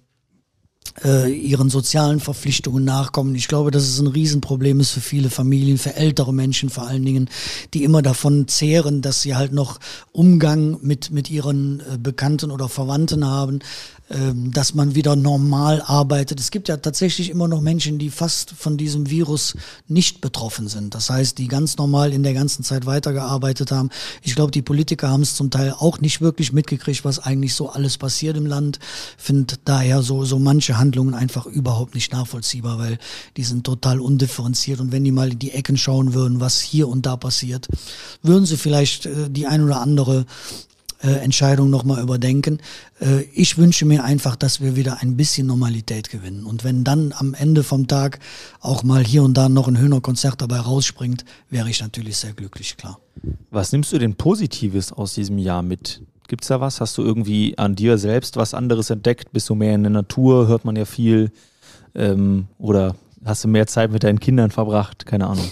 äh, 1.04 1.32
ihren 1.32 1.70
sozialen 1.70 2.20
Verpflichtungen 2.20 2.84
nachkommen. 2.84 3.34
Ich 3.34 3.48
glaube, 3.48 3.70
dass 3.70 3.84
es 3.84 3.98
ein 3.98 4.06
Riesenproblem 4.06 4.80
ist 4.80 4.90
für 4.90 5.00
viele 5.00 5.30
Familien, 5.30 5.78
für 5.78 5.94
ältere 5.94 6.32
Menschen 6.32 6.70
vor 6.70 6.86
allen 6.86 7.04
Dingen, 7.04 7.28
die 7.74 7.84
immer 7.84 8.02
davon 8.02 8.48
zehren, 8.48 9.02
dass 9.02 9.22
sie 9.22 9.34
halt 9.34 9.52
noch 9.52 9.78
Umgang 10.12 10.78
mit, 10.82 11.10
mit 11.10 11.30
ihren 11.30 11.80
äh, 11.80 11.98
Bekannten 11.98 12.50
oder 12.50 12.68
Verwandten 12.68 13.24
haben. 13.24 13.60
Ähm, 14.10 14.52
dass 14.52 14.72
man 14.72 14.94
wieder 14.94 15.16
normal 15.16 15.82
arbeitet. 15.84 16.40
Es 16.40 16.50
gibt 16.50 16.68
ja 16.68 16.78
tatsächlich 16.78 17.28
immer 17.28 17.46
noch 17.46 17.60
Menschen, 17.60 17.98
die 17.98 18.08
fast 18.08 18.52
von 18.52 18.78
diesem 18.78 19.10
Virus 19.10 19.54
nicht 19.86 20.22
betroffen 20.22 20.66
sind. 20.66 20.94
Das 20.94 21.10
heißt, 21.10 21.36
die 21.36 21.46
ganz 21.46 21.76
normal 21.76 22.14
in 22.14 22.22
der 22.22 22.32
ganzen 22.32 22.64
Zeit 22.64 22.86
weitergearbeitet 22.86 23.70
haben. 23.70 23.90
Ich 24.22 24.34
glaube, 24.34 24.50
die 24.50 24.62
Politiker 24.62 25.10
haben 25.10 25.20
es 25.20 25.34
zum 25.34 25.50
Teil 25.50 25.74
auch 25.78 26.00
nicht 26.00 26.22
wirklich 26.22 26.54
mitgekriegt, 26.54 27.04
was 27.04 27.18
eigentlich 27.18 27.54
so 27.54 27.68
alles 27.68 27.98
passiert 27.98 28.38
im 28.38 28.46
Land. 28.46 28.78
Finde 29.18 29.56
daher 29.66 30.00
so, 30.00 30.24
so 30.24 30.38
manche 30.38 30.78
Handlungen 30.78 31.12
einfach 31.12 31.44
überhaupt 31.44 31.94
nicht 31.94 32.10
nachvollziehbar, 32.10 32.78
weil 32.78 32.98
die 33.36 33.44
sind 33.44 33.64
total 33.64 34.00
undifferenziert. 34.00 34.80
Und 34.80 34.90
wenn 34.90 35.04
die 35.04 35.12
mal 35.12 35.32
in 35.32 35.38
die 35.38 35.50
Ecken 35.50 35.76
schauen 35.76 36.14
würden, 36.14 36.40
was 36.40 36.60
hier 36.60 36.88
und 36.88 37.04
da 37.04 37.18
passiert, 37.18 37.68
würden 38.22 38.46
sie 38.46 38.56
vielleicht 38.56 39.04
äh, 39.04 39.28
die 39.28 39.46
ein 39.46 39.62
oder 39.62 39.82
andere 39.82 40.24
äh, 41.02 41.12
Entscheidung 41.12 41.70
nochmal 41.70 42.02
überdenken. 42.02 42.58
Äh, 43.00 43.22
ich 43.32 43.58
wünsche 43.58 43.84
mir 43.84 44.04
einfach, 44.04 44.36
dass 44.36 44.60
wir 44.60 44.76
wieder 44.76 45.00
ein 45.00 45.16
bisschen 45.16 45.46
Normalität 45.46 46.10
gewinnen. 46.10 46.44
Und 46.44 46.64
wenn 46.64 46.84
dann 46.84 47.14
am 47.16 47.34
Ende 47.34 47.62
vom 47.62 47.86
Tag 47.86 48.18
auch 48.60 48.82
mal 48.82 49.04
hier 49.04 49.22
und 49.22 49.34
da 49.34 49.48
noch 49.48 49.68
ein 49.68 49.78
Hühnerkonzert 49.78 50.40
dabei 50.40 50.58
rausspringt, 50.58 51.24
wäre 51.50 51.70
ich 51.70 51.80
natürlich 51.80 52.16
sehr 52.16 52.32
glücklich, 52.32 52.76
klar. 52.76 52.98
Was 53.50 53.72
nimmst 53.72 53.92
du 53.92 53.98
denn 53.98 54.14
Positives 54.14 54.92
aus 54.92 55.14
diesem 55.14 55.38
Jahr 55.38 55.62
mit? 55.62 56.02
Gibt 56.28 56.42
es 56.44 56.48
da 56.48 56.60
was? 56.60 56.80
Hast 56.80 56.98
du 56.98 57.02
irgendwie 57.02 57.56
an 57.56 57.74
dir 57.74 57.96
selbst 57.96 58.36
was 58.36 58.52
anderes 58.52 58.90
entdeckt? 58.90 59.32
Bist 59.32 59.48
du 59.48 59.54
mehr 59.54 59.74
in 59.74 59.82
der 59.82 59.90
Natur? 59.90 60.46
Hört 60.46 60.64
man 60.64 60.76
ja 60.76 60.84
viel. 60.84 61.32
Ähm, 61.94 62.48
oder 62.58 62.96
hast 63.24 63.44
du 63.44 63.48
mehr 63.48 63.66
Zeit 63.66 63.90
mit 63.90 64.04
deinen 64.04 64.20
Kindern 64.20 64.50
verbracht? 64.50 65.06
Keine 65.06 65.26
Ahnung. 65.26 65.48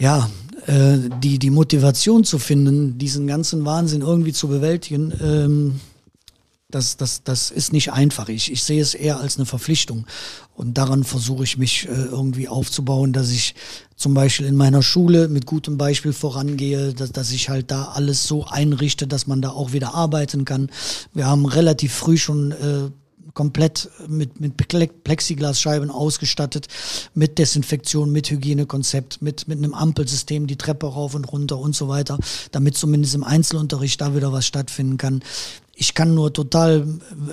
Ja, 0.00 0.30
äh, 0.66 0.96
die, 1.22 1.38
die 1.38 1.50
Motivation 1.50 2.24
zu 2.24 2.38
finden, 2.38 2.96
diesen 2.96 3.26
ganzen 3.26 3.66
Wahnsinn 3.66 4.00
irgendwie 4.00 4.32
zu 4.32 4.48
bewältigen, 4.48 5.12
ähm, 5.22 5.80
das, 6.70 6.96
das, 6.96 7.22
das 7.22 7.50
ist 7.50 7.72
nicht 7.72 7.92
einfach. 7.92 8.28
Ich, 8.28 8.50
ich 8.50 8.62
sehe 8.62 8.80
es 8.80 8.94
eher 8.94 9.20
als 9.20 9.36
eine 9.36 9.44
Verpflichtung. 9.44 10.06
Und 10.54 10.78
daran 10.78 11.04
versuche 11.04 11.44
ich 11.44 11.58
mich 11.58 11.86
äh, 11.86 11.90
irgendwie 11.90 12.48
aufzubauen, 12.48 13.12
dass 13.12 13.30
ich 13.30 13.54
zum 13.94 14.14
Beispiel 14.14 14.46
in 14.46 14.56
meiner 14.56 14.82
Schule 14.82 15.28
mit 15.28 15.44
gutem 15.44 15.76
Beispiel 15.76 16.14
vorangehe, 16.14 16.94
dass, 16.94 17.12
dass 17.12 17.30
ich 17.32 17.50
halt 17.50 17.70
da 17.70 17.86
alles 17.94 18.24
so 18.24 18.46
einrichte, 18.46 19.06
dass 19.06 19.26
man 19.26 19.42
da 19.42 19.50
auch 19.50 19.72
wieder 19.72 19.94
arbeiten 19.94 20.46
kann. 20.46 20.70
Wir 21.12 21.26
haben 21.26 21.44
relativ 21.44 21.92
früh 21.92 22.16
schon 22.16 22.52
äh, 22.52 22.90
komplett 23.34 23.88
mit, 24.08 24.40
mit 24.40 24.56
Plexiglasscheiben 24.56 25.90
ausgestattet, 25.90 26.68
mit 27.14 27.38
Desinfektion, 27.38 28.10
mit 28.10 28.30
Hygienekonzept, 28.30 29.22
mit, 29.22 29.48
mit 29.48 29.58
einem 29.58 29.74
Ampelsystem, 29.74 30.46
die 30.46 30.56
Treppe 30.56 30.86
rauf 30.86 31.14
und 31.14 31.24
runter 31.24 31.58
und 31.58 31.74
so 31.74 31.88
weiter, 31.88 32.18
damit 32.52 32.76
zumindest 32.76 33.14
im 33.14 33.24
Einzelunterricht 33.24 34.00
da 34.00 34.14
wieder 34.14 34.32
was 34.32 34.46
stattfinden 34.46 34.96
kann 34.96 35.22
ich 35.74 35.94
kann 35.94 36.14
nur 36.14 36.32
total 36.32 36.86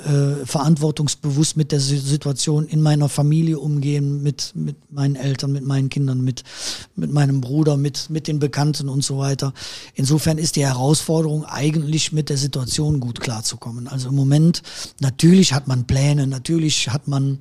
äh, 0.05 0.45
verantwortungsbewusst 0.45 1.57
mit 1.57 1.71
der 1.71 1.81
Situation 1.81 2.65
in 2.65 2.81
meiner 2.81 3.09
Familie 3.09 3.59
umgehen, 3.59 4.23
mit, 4.23 4.53
mit 4.55 4.77
meinen 4.91 5.15
Eltern, 5.15 5.51
mit 5.51 5.65
meinen 5.65 5.89
Kindern, 5.89 6.21
mit, 6.21 6.43
mit 6.95 7.11
meinem 7.11 7.41
Bruder, 7.41 7.75
mit, 7.75 8.09
mit 8.09 8.27
den 8.27 8.39
Bekannten 8.39 8.87
und 8.87 9.03
so 9.03 9.17
weiter. 9.17 9.53
Insofern 9.95 10.37
ist 10.37 10.55
die 10.55 10.65
Herausforderung 10.65 11.43
eigentlich 11.45 12.13
mit 12.13 12.29
der 12.29 12.37
Situation 12.37 12.99
gut 13.01 13.19
klarzukommen. 13.19 13.87
Also 13.87 14.09
im 14.09 14.15
Moment, 14.15 14.61
natürlich 15.01 15.51
hat 15.53 15.67
man 15.67 15.85
Pläne, 15.85 16.25
natürlich 16.25 16.89
hat 16.89 17.07
man 17.07 17.39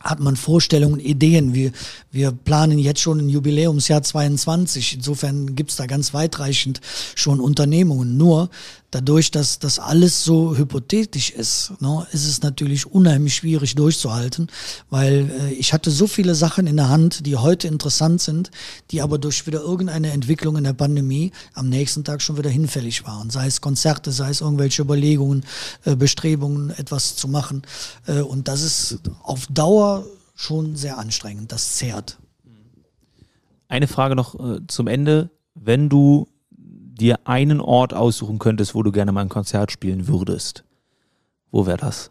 hat 0.00 0.20
man 0.20 0.36
Vorstellungen, 0.36 1.00
Ideen. 1.00 1.54
Wir, 1.54 1.72
wir 2.10 2.30
planen 2.32 2.78
jetzt 2.78 3.00
schon 3.00 3.18
ein 3.20 3.28
Jubiläumsjahr 3.28 4.02
22. 4.02 4.94
Insofern 4.96 5.56
gibt's 5.56 5.76
da 5.76 5.86
ganz 5.86 6.12
weitreichend 6.12 6.80
schon 7.14 7.40
Unternehmungen. 7.40 8.16
Nur 8.16 8.50
dadurch, 8.94 9.30
dass 9.30 9.58
das 9.58 9.78
alles 9.78 10.24
so 10.24 10.56
hypothetisch 10.56 11.30
ist, 11.30 11.72
ne, 11.80 12.06
ist 12.12 12.26
es 12.26 12.42
natürlich 12.42 12.86
unheimlich 12.86 13.34
schwierig 13.34 13.74
durchzuhalten, 13.74 14.48
weil 14.90 15.30
äh, 15.30 15.52
ich 15.52 15.72
hatte 15.72 15.90
so 15.90 16.06
viele 16.06 16.34
Sachen 16.34 16.66
in 16.66 16.76
der 16.76 16.88
Hand, 16.88 17.26
die 17.26 17.36
heute 17.36 17.66
interessant 17.66 18.20
sind, 18.20 18.50
die 18.92 19.02
aber 19.02 19.18
durch 19.18 19.46
wieder 19.46 19.60
irgendeine 19.60 20.12
Entwicklung 20.12 20.56
in 20.56 20.64
der 20.64 20.74
Pandemie 20.74 21.32
am 21.54 21.68
nächsten 21.68 22.04
Tag 22.04 22.22
schon 22.22 22.38
wieder 22.38 22.50
hinfällig 22.50 23.04
waren. 23.04 23.30
Sei 23.30 23.46
es 23.46 23.60
Konzerte, 23.60 24.12
sei 24.12 24.30
es 24.30 24.40
irgendwelche 24.40 24.82
Überlegungen, 24.82 25.44
äh, 25.84 25.96
Bestrebungen, 25.96 26.70
etwas 26.70 27.16
zu 27.16 27.26
machen. 27.26 27.62
Äh, 28.06 28.20
und 28.20 28.46
das 28.46 28.62
ist 28.62 29.00
auf 29.22 29.46
Dauer 29.48 30.06
schon 30.36 30.76
sehr 30.76 30.98
anstrengend. 30.98 31.50
Das 31.50 31.74
zehrt. 31.74 32.18
Eine 33.66 33.88
Frage 33.88 34.14
noch 34.14 34.38
äh, 34.38 34.60
zum 34.68 34.86
Ende. 34.86 35.30
Wenn 35.54 35.88
du 35.88 36.28
dir 36.94 37.20
einen 37.24 37.60
Ort 37.60 37.92
aussuchen 37.94 38.38
könntest, 38.38 38.74
wo 38.74 38.82
du 38.82 38.92
gerne 38.92 39.12
mal 39.12 39.22
ein 39.22 39.28
Konzert 39.28 39.72
spielen 39.72 40.06
würdest, 40.06 40.64
wo 41.50 41.66
wäre 41.66 41.78
das? 41.78 42.10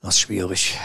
Das 0.00 0.14
ist 0.14 0.20
schwierig. 0.20 0.78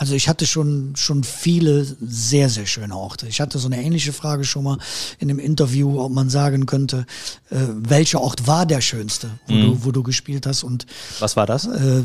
Also 0.00 0.14
ich 0.14 0.30
hatte 0.30 0.46
schon, 0.46 0.96
schon 0.96 1.24
viele 1.24 1.84
sehr, 2.00 2.48
sehr 2.48 2.64
schöne 2.64 2.96
Orte. 2.96 3.26
Ich 3.28 3.38
hatte 3.38 3.58
so 3.58 3.66
eine 3.66 3.82
ähnliche 3.82 4.14
Frage 4.14 4.44
schon 4.44 4.64
mal 4.64 4.78
in 5.18 5.28
einem 5.28 5.38
Interview, 5.38 6.00
ob 6.00 6.10
man 6.10 6.30
sagen 6.30 6.64
könnte, 6.64 7.04
äh, 7.50 7.56
welcher 7.68 8.22
Ort 8.22 8.46
war 8.46 8.64
der 8.64 8.80
schönste, 8.80 9.28
wo, 9.46 9.52
mhm. 9.52 9.62
du, 9.62 9.84
wo 9.84 9.92
du 9.92 10.02
gespielt 10.02 10.46
hast. 10.46 10.62
Und 10.62 10.86
was 11.18 11.36
war 11.36 11.44
das? 11.44 11.66
Äh, 11.66 12.04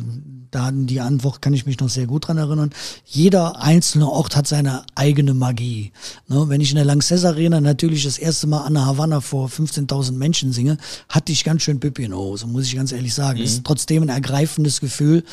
da 0.51 0.71
die 0.73 0.99
Antwort 0.99 1.41
kann 1.41 1.53
ich 1.53 1.65
mich 1.65 1.79
noch 1.79 1.87
sehr 1.87 2.05
gut 2.05 2.27
dran 2.27 2.37
erinnern. 2.37 2.71
Jeder 3.05 3.61
einzelne 3.61 4.09
Ort 4.09 4.35
hat 4.35 4.45
seine 4.45 4.83
eigene 4.95 5.33
Magie. 5.33 5.93
Ne, 6.27 6.49
wenn 6.49 6.59
ich 6.59 6.71
in 6.71 6.75
der 6.75 6.83
Lanxess 6.83 7.23
Arena 7.23 7.61
natürlich 7.61 8.03
das 8.03 8.17
erste 8.17 8.47
Mal 8.47 8.63
an 8.63 8.73
der 8.73 8.85
Havanna 8.85 9.21
vor 9.21 9.47
15.000 9.47 10.11
Menschen 10.11 10.51
singe, 10.51 10.79
hatte 11.07 11.31
ich 11.31 11.45
ganz 11.45 11.61
schön 11.61 11.79
Pippi 11.79 12.03
in 12.03 12.11
der 12.11 12.19
Hose, 12.19 12.45
muss 12.45 12.65
ich 12.65 12.75
ganz 12.75 12.91
ehrlich 12.91 13.13
sagen. 13.13 13.39
Mhm. 13.39 13.45
Es 13.45 13.53
ist 13.53 13.63
trotzdem 13.63 14.03
ein 14.03 14.09
ergreifendes 14.09 14.81
Gefühl, 14.81 15.23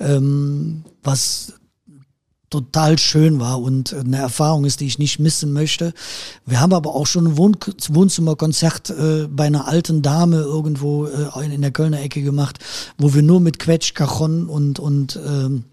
ähm, 0.00 0.82
was 1.02 1.52
total 2.50 2.98
schön 2.98 3.40
war 3.40 3.60
und 3.60 3.92
eine 3.92 4.18
Erfahrung 4.18 4.64
ist, 4.64 4.80
die 4.80 4.86
ich 4.86 4.98
nicht 4.98 5.18
missen 5.18 5.52
möchte. 5.52 5.92
Wir 6.44 6.60
haben 6.60 6.72
aber 6.72 6.94
auch 6.94 7.06
schon 7.06 7.26
ein 7.26 7.36
Wohn 7.36 7.56
Wohnzimmerkonzert 7.88 8.90
äh, 8.90 9.28
bei 9.28 9.46
einer 9.46 9.66
alten 9.66 10.02
Dame 10.02 10.38
irgendwo 10.38 11.06
äh, 11.06 11.44
in 11.44 11.62
der 11.62 11.72
Kölner 11.72 12.00
Ecke 12.00 12.22
gemacht, 12.22 12.58
wo 12.98 13.14
wir 13.14 13.22
nur 13.22 13.40
mit 13.40 13.58
Quetsch, 13.58 13.94
Cajon 13.94 14.46
und, 14.46 14.78
und 14.78 15.18
ähm, 15.26 15.64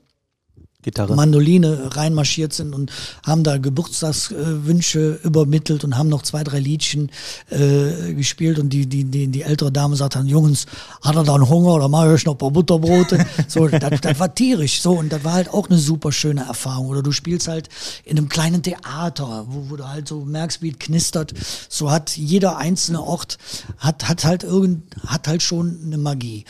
Gitarre. 0.83 1.15
Mandoline 1.15 1.95
reinmarschiert 1.95 2.53
sind 2.53 2.73
und 2.73 2.91
haben 3.25 3.43
da 3.43 3.57
Geburtstagswünsche 3.57 5.19
übermittelt 5.23 5.83
und 5.83 5.97
haben 5.97 6.09
noch 6.09 6.21
zwei, 6.21 6.43
drei 6.43 6.59
Liedchen 6.59 7.09
äh, 7.49 8.13
gespielt 8.13 8.59
und 8.59 8.69
die, 8.69 8.85
die, 8.85 9.05
die, 9.05 9.27
die 9.27 9.41
ältere 9.41 9.71
Dame 9.71 9.95
sagt 9.95 10.15
dann, 10.15 10.27
Jungs, 10.27 10.65
hat 11.01 11.15
er 11.15 11.23
da 11.23 11.35
einen 11.35 11.49
Hunger 11.49 11.73
oder 11.73 11.89
mache 11.89 12.13
ich 12.15 12.25
noch 12.25 12.33
ein 12.33 12.37
paar 12.37 12.51
Butterbrote? 12.51 13.25
so, 13.47 13.67
das, 13.67 14.01
das 14.01 14.19
war 14.19 14.33
tierisch. 14.33 14.81
So, 14.81 14.93
und 14.93 15.11
das 15.11 15.23
war 15.23 15.33
halt 15.33 15.49
auch 15.49 15.69
eine 15.69 15.79
super 15.79 16.11
schöne 16.11 16.45
Erfahrung. 16.45 16.87
Oder 16.87 17.01
du 17.01 17.11
spielst 17.11 17.47
halt 17.47 17.69
in 18.03 18.17
einem 18.17 18.29
kleinen 18.29 18.61
Theater, 18.61 19.45
wo, 19.47 19.69
wo 19.69 19.75
du 19.75 19.87
halt 19.87 20.07
so 20.07 20.25
merkst, 20.25 20.61
wie 20.61 20.71
es 20.71 20.79
knistert. 20.79 21.33
So 21.69 21.91
hat 21.91 22.15
jeder 22.15 22.57
einzelne 22.57 23.01
Ort 23.01 23.37
hat, 23.77 24.07
hat 24.07 24.25
halt 24.25 24.43
irgend, 24.43 24.83
hat 25.05 25.27
halt 25.27 25.41
schon 25.41 25.79
eine 25.85 25.97
Magie 25.97 26.45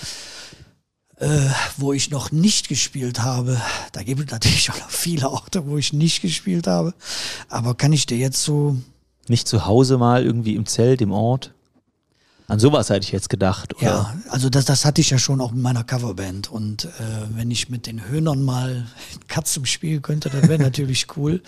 äh, 1.23 1.49
wo 1.77 1.93
ich 1.93 2.09
noch 2.09 2.31
nicht 2.31 2.67
gespielt 2.67 3.21
habe. 3.21 3.59
Da 3.93 4.03
gibt 4.03 4.25
es 4.25 4.31
natürlich 4.31 4.69
auch 4.71 4.79
noch 4.79 4.89
viele 4.89 5.29
Orte, 5.29 5.65
wo 5.65 5.77
ich 5.77 5.93
nicht 5.93 6.21
gespielt 6.21 6.67
habe. 6.67 6.93
Aber 7.49 7.75
kann 7.75 7.93
ich 7.93 8.05
dir 8.05 8.17
jetzt 8.17 8.43
so. 8.43 8.77
Nicht 9.27 9.47
zu 9.47 9.65
Hause 9.65 9.97
mal 9.97 10.23
irgendwie 10.23 10.55
im 10.55 10.65
Zelt, 10.65 11.01
im 11.01 11.11
Ort? 11.11 11.53
An 12.49 12.59
sowas 12.59 12.89
hätte 12.89 13.05
ich 13.05 13.13
jetzt 13.13 13.29
gedacht. 13.29 13.73
Oder? 13.77 13.85
Ja, 13.85 14.15
also 14.29 14.49
das, 14.49 14.65
das 14.65 14.83
hatte 14.83 14.99
ich 14.99 15.09
ja 15.11 15.17
schon 15.17 15.39
auch 15.39 15.53
in 15.53 15.61
meiner 15.61 15.85
Coverband. 15.85 16.51
Und 16.51 16.85
äh, 16.85 16.89
wenn 17.29 17.49
ich 17.49 17.69
mit 17.69 17.87
den 17.87 18.05
Höhnern 18.09 18.43
mal 18.43 18.85
Katzen 19.29 19.65
spielen 19.65 20.01
könnte, 20.01 20.29
das 20.29 20.49
wäre 20.49 20.61
natürlich 20.61 21.07
cool. 21.15 21.41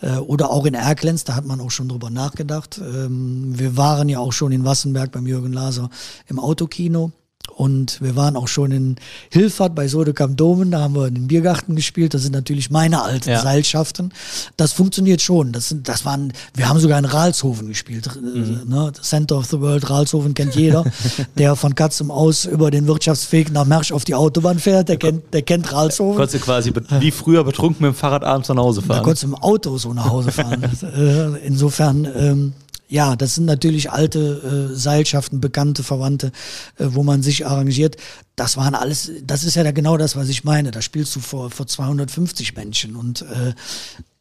Äh, 0.00 0.16
oder 0.16 0.50
auch 0.50 0.64
in 0.64 0.72
Erklenz, 0.72 1.24
da 1.24 1.34
hat 1.34 1.44
man 1.44 1.60
auch 1.60 1.70
schon 1.70 1.90
drüber 1.90 2.08
nachgedacht. 2.08 2.78
Ähm, 2.78 3.58
wir 3.58 3.76
waren 3.76 4.08
ja 4.08 4.18
auch 4.18 4.32
schon 4.32 4.50
in 4.50 4.64
Wassenberg 4.64 5.12
beim 5.12 5.26
Jürgen 5.26 5.52
Laser 5.52 5.90
im 6.26 6.38
Autokino. 6.38 7.12
Und 7.56 8.00
wir 8.00 8.16
waren 8.16 8.36
auch 8.36 8.48
schon 8.48 8.72
in 8.72 8.96
Hilfert 9.30 9.74
bei 9.74 9.88
Sodekamp 9.88 10.36
Domen, 10.36 10.70
da 10.70 10.80
haben 10.80 10.94
wir 10.94 11.06
in 11.06 11.14
den 11.14 11.28
Biergarten 11.28 11.76
gespielt. 11.76 12.14
Das 12.14 12.22
sind 12.22 12.32
natürlich 12.32 12.70
meine 12.70 13.02
alten 13.02 13.30
ja. 13.30 13.42
Seilschaften. 13.42 14.12
Das 14.56 14.72
funktioniert 14.72 15.20
schon. 15.20 15.52
Das 15.52 15.68
sind, 15.68 15.88
das 15.88 16.04
waren, 16.04 16.32
wir 16.54 16.68
haben 16.68 16.78
sogar 16.78 16.98
in 16.98 17.04
Ralshofen 17.04 17.68
gespielt. 17.68 18.08
Mhm. 18.16 18.62
Ne? 18.66 18.92
Center 19.00 19.36
of 19.36 19.46
the 19.46 19.60
World, 19.60 19.88
Ralshofen 19.90 20.34
kennt 20.34 20.54
jeder. 20.54 20.84
der 21.36 21.56
von 21.56 21.74
Katzum 21.74 22.10
aus 22.10 22.44
über 22.44 22.70
den 22.70 22.86
Wirtschaftsweg 22.86 23.52
nach 23.52 23.64
Mersch 23.64 23.92
auf 23.92 24.04
die 24.04 24.14
Autobahn 24.14 24.58
fährt, 24.58 24.88
der 24.88 24.96
kennt, 24.96 25.32
der 25.32 25.42
kennt 25.42 25.72
Ralshofen. 25.72 26.16
Konntest 26.16 26.42
du 26.42 26.44
quasi 26.44 26.72
wie 27.00 27.10
früher 27.10 27.44
betrunken 27.44 27.86
mit 27.86 27.94
dem 27.94 27.96
Fahrrad 27.96 28.24
abends 28.24 28.48
nach 28.48 28.56
Hause 28.56 28.82
fahren? 28.82 28.98
Da 28.98 29.02
konntest 29.02 29.24
du 29.24 29.28
im 29.28 29.34
Auto 29.34 29.76
so 29.78 29.92
nach 29.92 30.08
Hause 30.08 30.32
fahren. 30.32 30.60
Äh, 30.90 31.46
insofern, 31.46 32.06
ähm, 32.16 32.52
ja, 32.90 33.14
das 33.14 33.36
sind 33.36 33.44
natürlich 33.44 33.92
alte 33.92 34.68
äh, 34.72 34.74
Seilschaften, 34.74 35.40
bekannte 35.40 35.84
Verwandte, 35.84 36.32
äh, 36.76 36.86
wo 36.88 37.04
man 37.04 37.22
sich 37.22 37.46
arrangiert. 37.46 37.96
Das 38.34 38.56
waren 38.56 38.74
alles, 38.74 39.12
das 39.24 39.44
ist 39.44 39.54
ja 39.54 39.62
da 39.62 39.70
genau 39.70 39.96
das, 39.96 40.16
was 40.16 40.28
ich 40.28 40.42
meine. 40.42 40.72
Da 40.72 40.82
spielst 40.82 41.14
du 41.14 41.20
vor, 41.20 41.50
vor 41.50 41.68
250 41.68 42.56
Menschen 42.56 42.96
und 42.96 43.22
äh, 43.22 43.54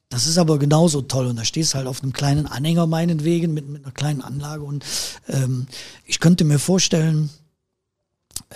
das 0.10 0.28
ist 0.28 0.38
aber 0.38 0.60
genauso 0.60 1.02
toll 1.02 1.28
und 1.28 1.36
da 1.36 1.46
stehst 1.46 1.74
halt 1.74 1.88
auf 1.88 2.04
einem 2.04 2.14
kleinen 2.14 2.46
Anhänger 2.46 2.86
meinetwegen 2.86 3.54
mit, 3.54 3.68
mit 3.68 3.84
einer 3.84 3.94
kleinen 3.94 4.22
Anlage 4.22 4.64
und 4.64 4.86
ähm, 5.28 5.66
ich 6.06 6.20
könnte 6.20 6.46
mir 6.46 6.60
vorstellen, 6.60 7.32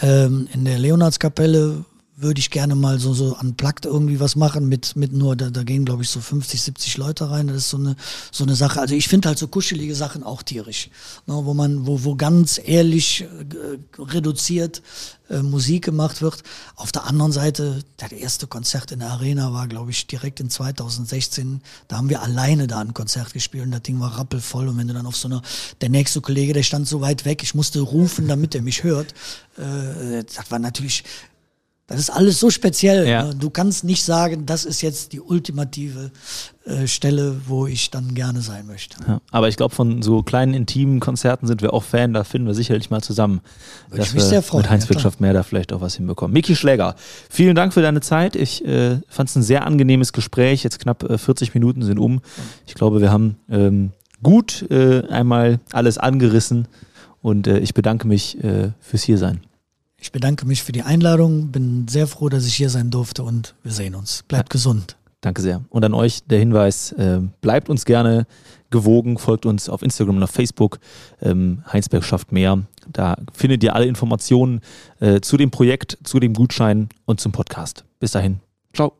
ähm, 0.01 0.47
in 0.53 0.63
der 0.63 0.77
Leonardskapelle 0.77 1.85
würde 2.15 2.39
ich 2.39 2.51
gerne 2.51 2.75
mal 2.75 2.99
so, 2.99 3.13
so 3.13 3.37
unplugged 3.39 3.85
irgendwie 3.85 4.19
was 4.19 4.35
machen 4.35 4.69
mit, 4.69 4.95
mit 4.95 5.13
nur, 5.13 5.35
da, 5.35 5.49
da 5.49 5.63
gehen 5.63 5.83
glaube 5.85 6.03
ich 6.03 6.09
so 6.09 6.19
50, 6.19 6.61
70 6.61 6.97
Leute 6.97 7.29
rein. 7.29 7.47
Das 7.47 7.57
ist 7.57 7.69
so 7.69 7.77
eine, 7.77 7.95
so 8.31 8.43
eine 8.43 8.55
Sache. 8.55 8.79
Also 8.79 8.93
ich 8.93 9.07
finde 9.07 9.29
halt 9.29 9.39
so 9.39 9.47
kuschelige 9.47 9.95
Sachen 9.95 10.23
auch 10.23 10.43
tierisch. 10.43 10.89
Ne, 11.25 11.33
wo 11.43 11.53
man, 11.53 11.87
wo, 11.87 12.03
wo 12.03 12.15
ganz 12.15 12.59
ehrlich 12.63 13.21
äh, 13.23 14.01
reduziert 14.01 14.81
äh, 15.29 15.41
Musik 15.41 15.85
gemacht 15.85 16.21
wird. 16.21 16.43
Auf 16.75 16.91
der 16.91 17.05
anderen 17.05 17.31
Seite, 17.31 17.79
das 17.97 18.11
erste 18.11 18.45
Konzert 18.45 18.91
in 18.91 18.99
der 18.99 19.09
Arena 19.09 19.51
war, 19.51 19.67
glaube 19.67 19.91
ich, 19.91 20.05
direkt 20.05 20.39
in 20.39 20.49
2016. 20.49 21.61
Da 21.87 21.97
haben 21.97 22.09
wir 22.09 22.21
alleine 22.21 22.67
da 22.67 22.79
ein 22.79 22.93
Konzert 22.93 23.33
gespielt 23.33 23.65
und 23.65 23.71
das 23.71 23.81
Ding 23.81 23.99
war 23.99 24.17
rappelvoll. 24.17 24.67
Und 24.67 24.77
wenn 24.77 24.87
du 24.87 24.93
dann 24.93 25.05
auf 25.05 25.15
so 25.15 25.27
einer, 25.27 25.41
der 25.81 25.89
nächste 25.89 26.21
Kollege, 26.21 26.53
der 26.53 26.63
stand 26.63 26.87
so 26.87 27.01
weit 27.01 27.25
weg, 27.25 27.41
ich 27.41 27.55
musste 27.55 27.79
rufen, 27.79 28.27
damit 28.27 28.53
er 28.53 28.61
mich 28.61 28.83
hört. 28.83 29.13
Äh, 29.57 30.23
das 30.23 30.51
war 30.51 30.59
natürlich 30.59 31.03
das 31.87 31.99
ist 31.99 32.09
alles 32.09 32.39
so 32.39 32.49
speziell. 32.49 33.07
Ja. 33.07 33.25
Ne? 33.25 33.35
Du 33.35 33.49
kannst 33.49 33.83
nicht 33.83 34.03
sagen, 34.03 34.45
das 34.45 34.63
ist 34.63 34.81
jetzt 34.81 35.11
die 35.11 35.19
ultimative 35.19 36.11
äh, 36.63 36.87
Stelle, 36.87 37.41
wo 37.45 37.67
ich 37.67 37.91
dann 37.91 38.13
gerne 38.13 38.39
sein 38.39 38.65
möchte. 38.65 38.95
Ja, 39.05 39.19
aber 39.31 39.49
ich 39.49 39.57
glaube, 39.57 39.75
von 39.75 40.01
so 40.01 40.23
kleinen 40.23 40.53
intimen 40.53 41.01
Konzerten 41.01 41.45
sind 41.45 41.61
wir 41.61 41.73
auch 41.73 41.83
Fan. 41.83 42.13
Da 42.13 42.23
finden 42.23 42.47
wir 42.47 42.53
sicherlich 42.53 42.89
mal 42.89 43.01
zusammen, 43.01 43.41
Würde 43.89 43.97
dass 43.97 44.13
wir 44.13 44.41
freuen, 44.41 44.61
mit 44.61 44.71
Heinz 44.71 44.87
ja, 44.87 45.11
mehr 45.19 45.33
da 45.33 45.43
vielleicht 45.43 45.73
auch 45.73 45.81
was 45.81 45.95
hinbekommen. 45.95 46.31
Miki 46.31 46.55
Schläger, 46.55 46.95
vielen 47.29 47.55
Dank 47.55 47.73
für 47.73 47.81
deine 47.81 47.99
Zeit. 47.99 48.37
Ich 48.37 48.63
äh, 48.65 48.99
fand 49.09 49.29
es 49.29 49.35
ein 49.35 49.43
sehr 49.43 49.67
angenehmes 49.67 50.13
Gespräch. 50.13 50.63
Jetzt 50.63 50.79
knapp 50.79 51.03
äh, 51.03 51.17
40 51.17 51.53
Minuten 51.53 51.83
sind 51.83 51.99
um. 51.99 52.21
Ich 52.65 52.75
glaube, 52.75 53.01
wir 53.01 53.11
haben 53.11 53.35
ähm, 53.49 53.91
gut 54.21 54.65
äh, 54.71 55.05
einmal 55.09 55.59
alles 55.73 55.97
angerissen 55.97 56.69
und 57.21 57.45
äh, 57.45 57.59
ich 57.59 57.73
bedanke 57.73 58.07
mich 58.07 58.41
äh, 58.41 58.71
fürs 58.79 59.03
Hiersein. 59.03 59.41
Ich 60.03 60.11
bedanke 60.11 60.45
mich 60.45 60.63
für 60.63 60.73
die 60.73 60.81
Einladung, 60.81 61.53
bin 61.53 61.87
sehr 61.87 62.07
froh, 62.07 62.27
dass 62.27 62.45
ich 62.45 62.53
hier 62.55 62.69
sein 62.69 62.91
durfte 62.91 63.23
und 63.23 63.55
wir 63.63 63.71
sehen 63.71 63.95
uns. 63.95 64.23
Bleibt 64.27 64.49
gesund. 64.49 64.97
Danke 65.21 65.41
sehr. 65.41 65.63
Und 65.69 65.85
an 65.85 65.93
euch 65.93 66.25
der 66.25 66.39
Hinweis, 66.39 66.91
äh, 66.91 67.21
bleibt 67.39 67.69
uns 67.69 67.85
gerne 67.85 68.27
gewogen, 68.69 69.17
folgt 69.17 69.45
uns 69.45 69.69
auf 69.69 69.81
Instagram 69.81 70.17
und 70.17 70.23
auf 70.23 70.31
Facebook. 70.31 70.79
Ähm, 71.21 71.63
Heinsberg 71.71 72.03
schafft 72.03 72.33
mehr. 72.33 72.63
Da 72.91 73.15
findet 73.31 73.63
ihr 73.63 73.77
alle 73.77 73.85
Informationen 73.85 74.59
äh, 74.99 75.21
zu 75.21 75.37
dem 75.37 75.51
Projekt, 75.51 75.97
zu 76.03 76.19
dem 76.19 76.33
Gutschein 76.33 76.89
und 77.05 77.21
zum 77.21 77.31
Podcast. 77.31 77.85
Bis 78.01 78.11
dahin. 78.11 78.41
Ciao. 78.73 78.91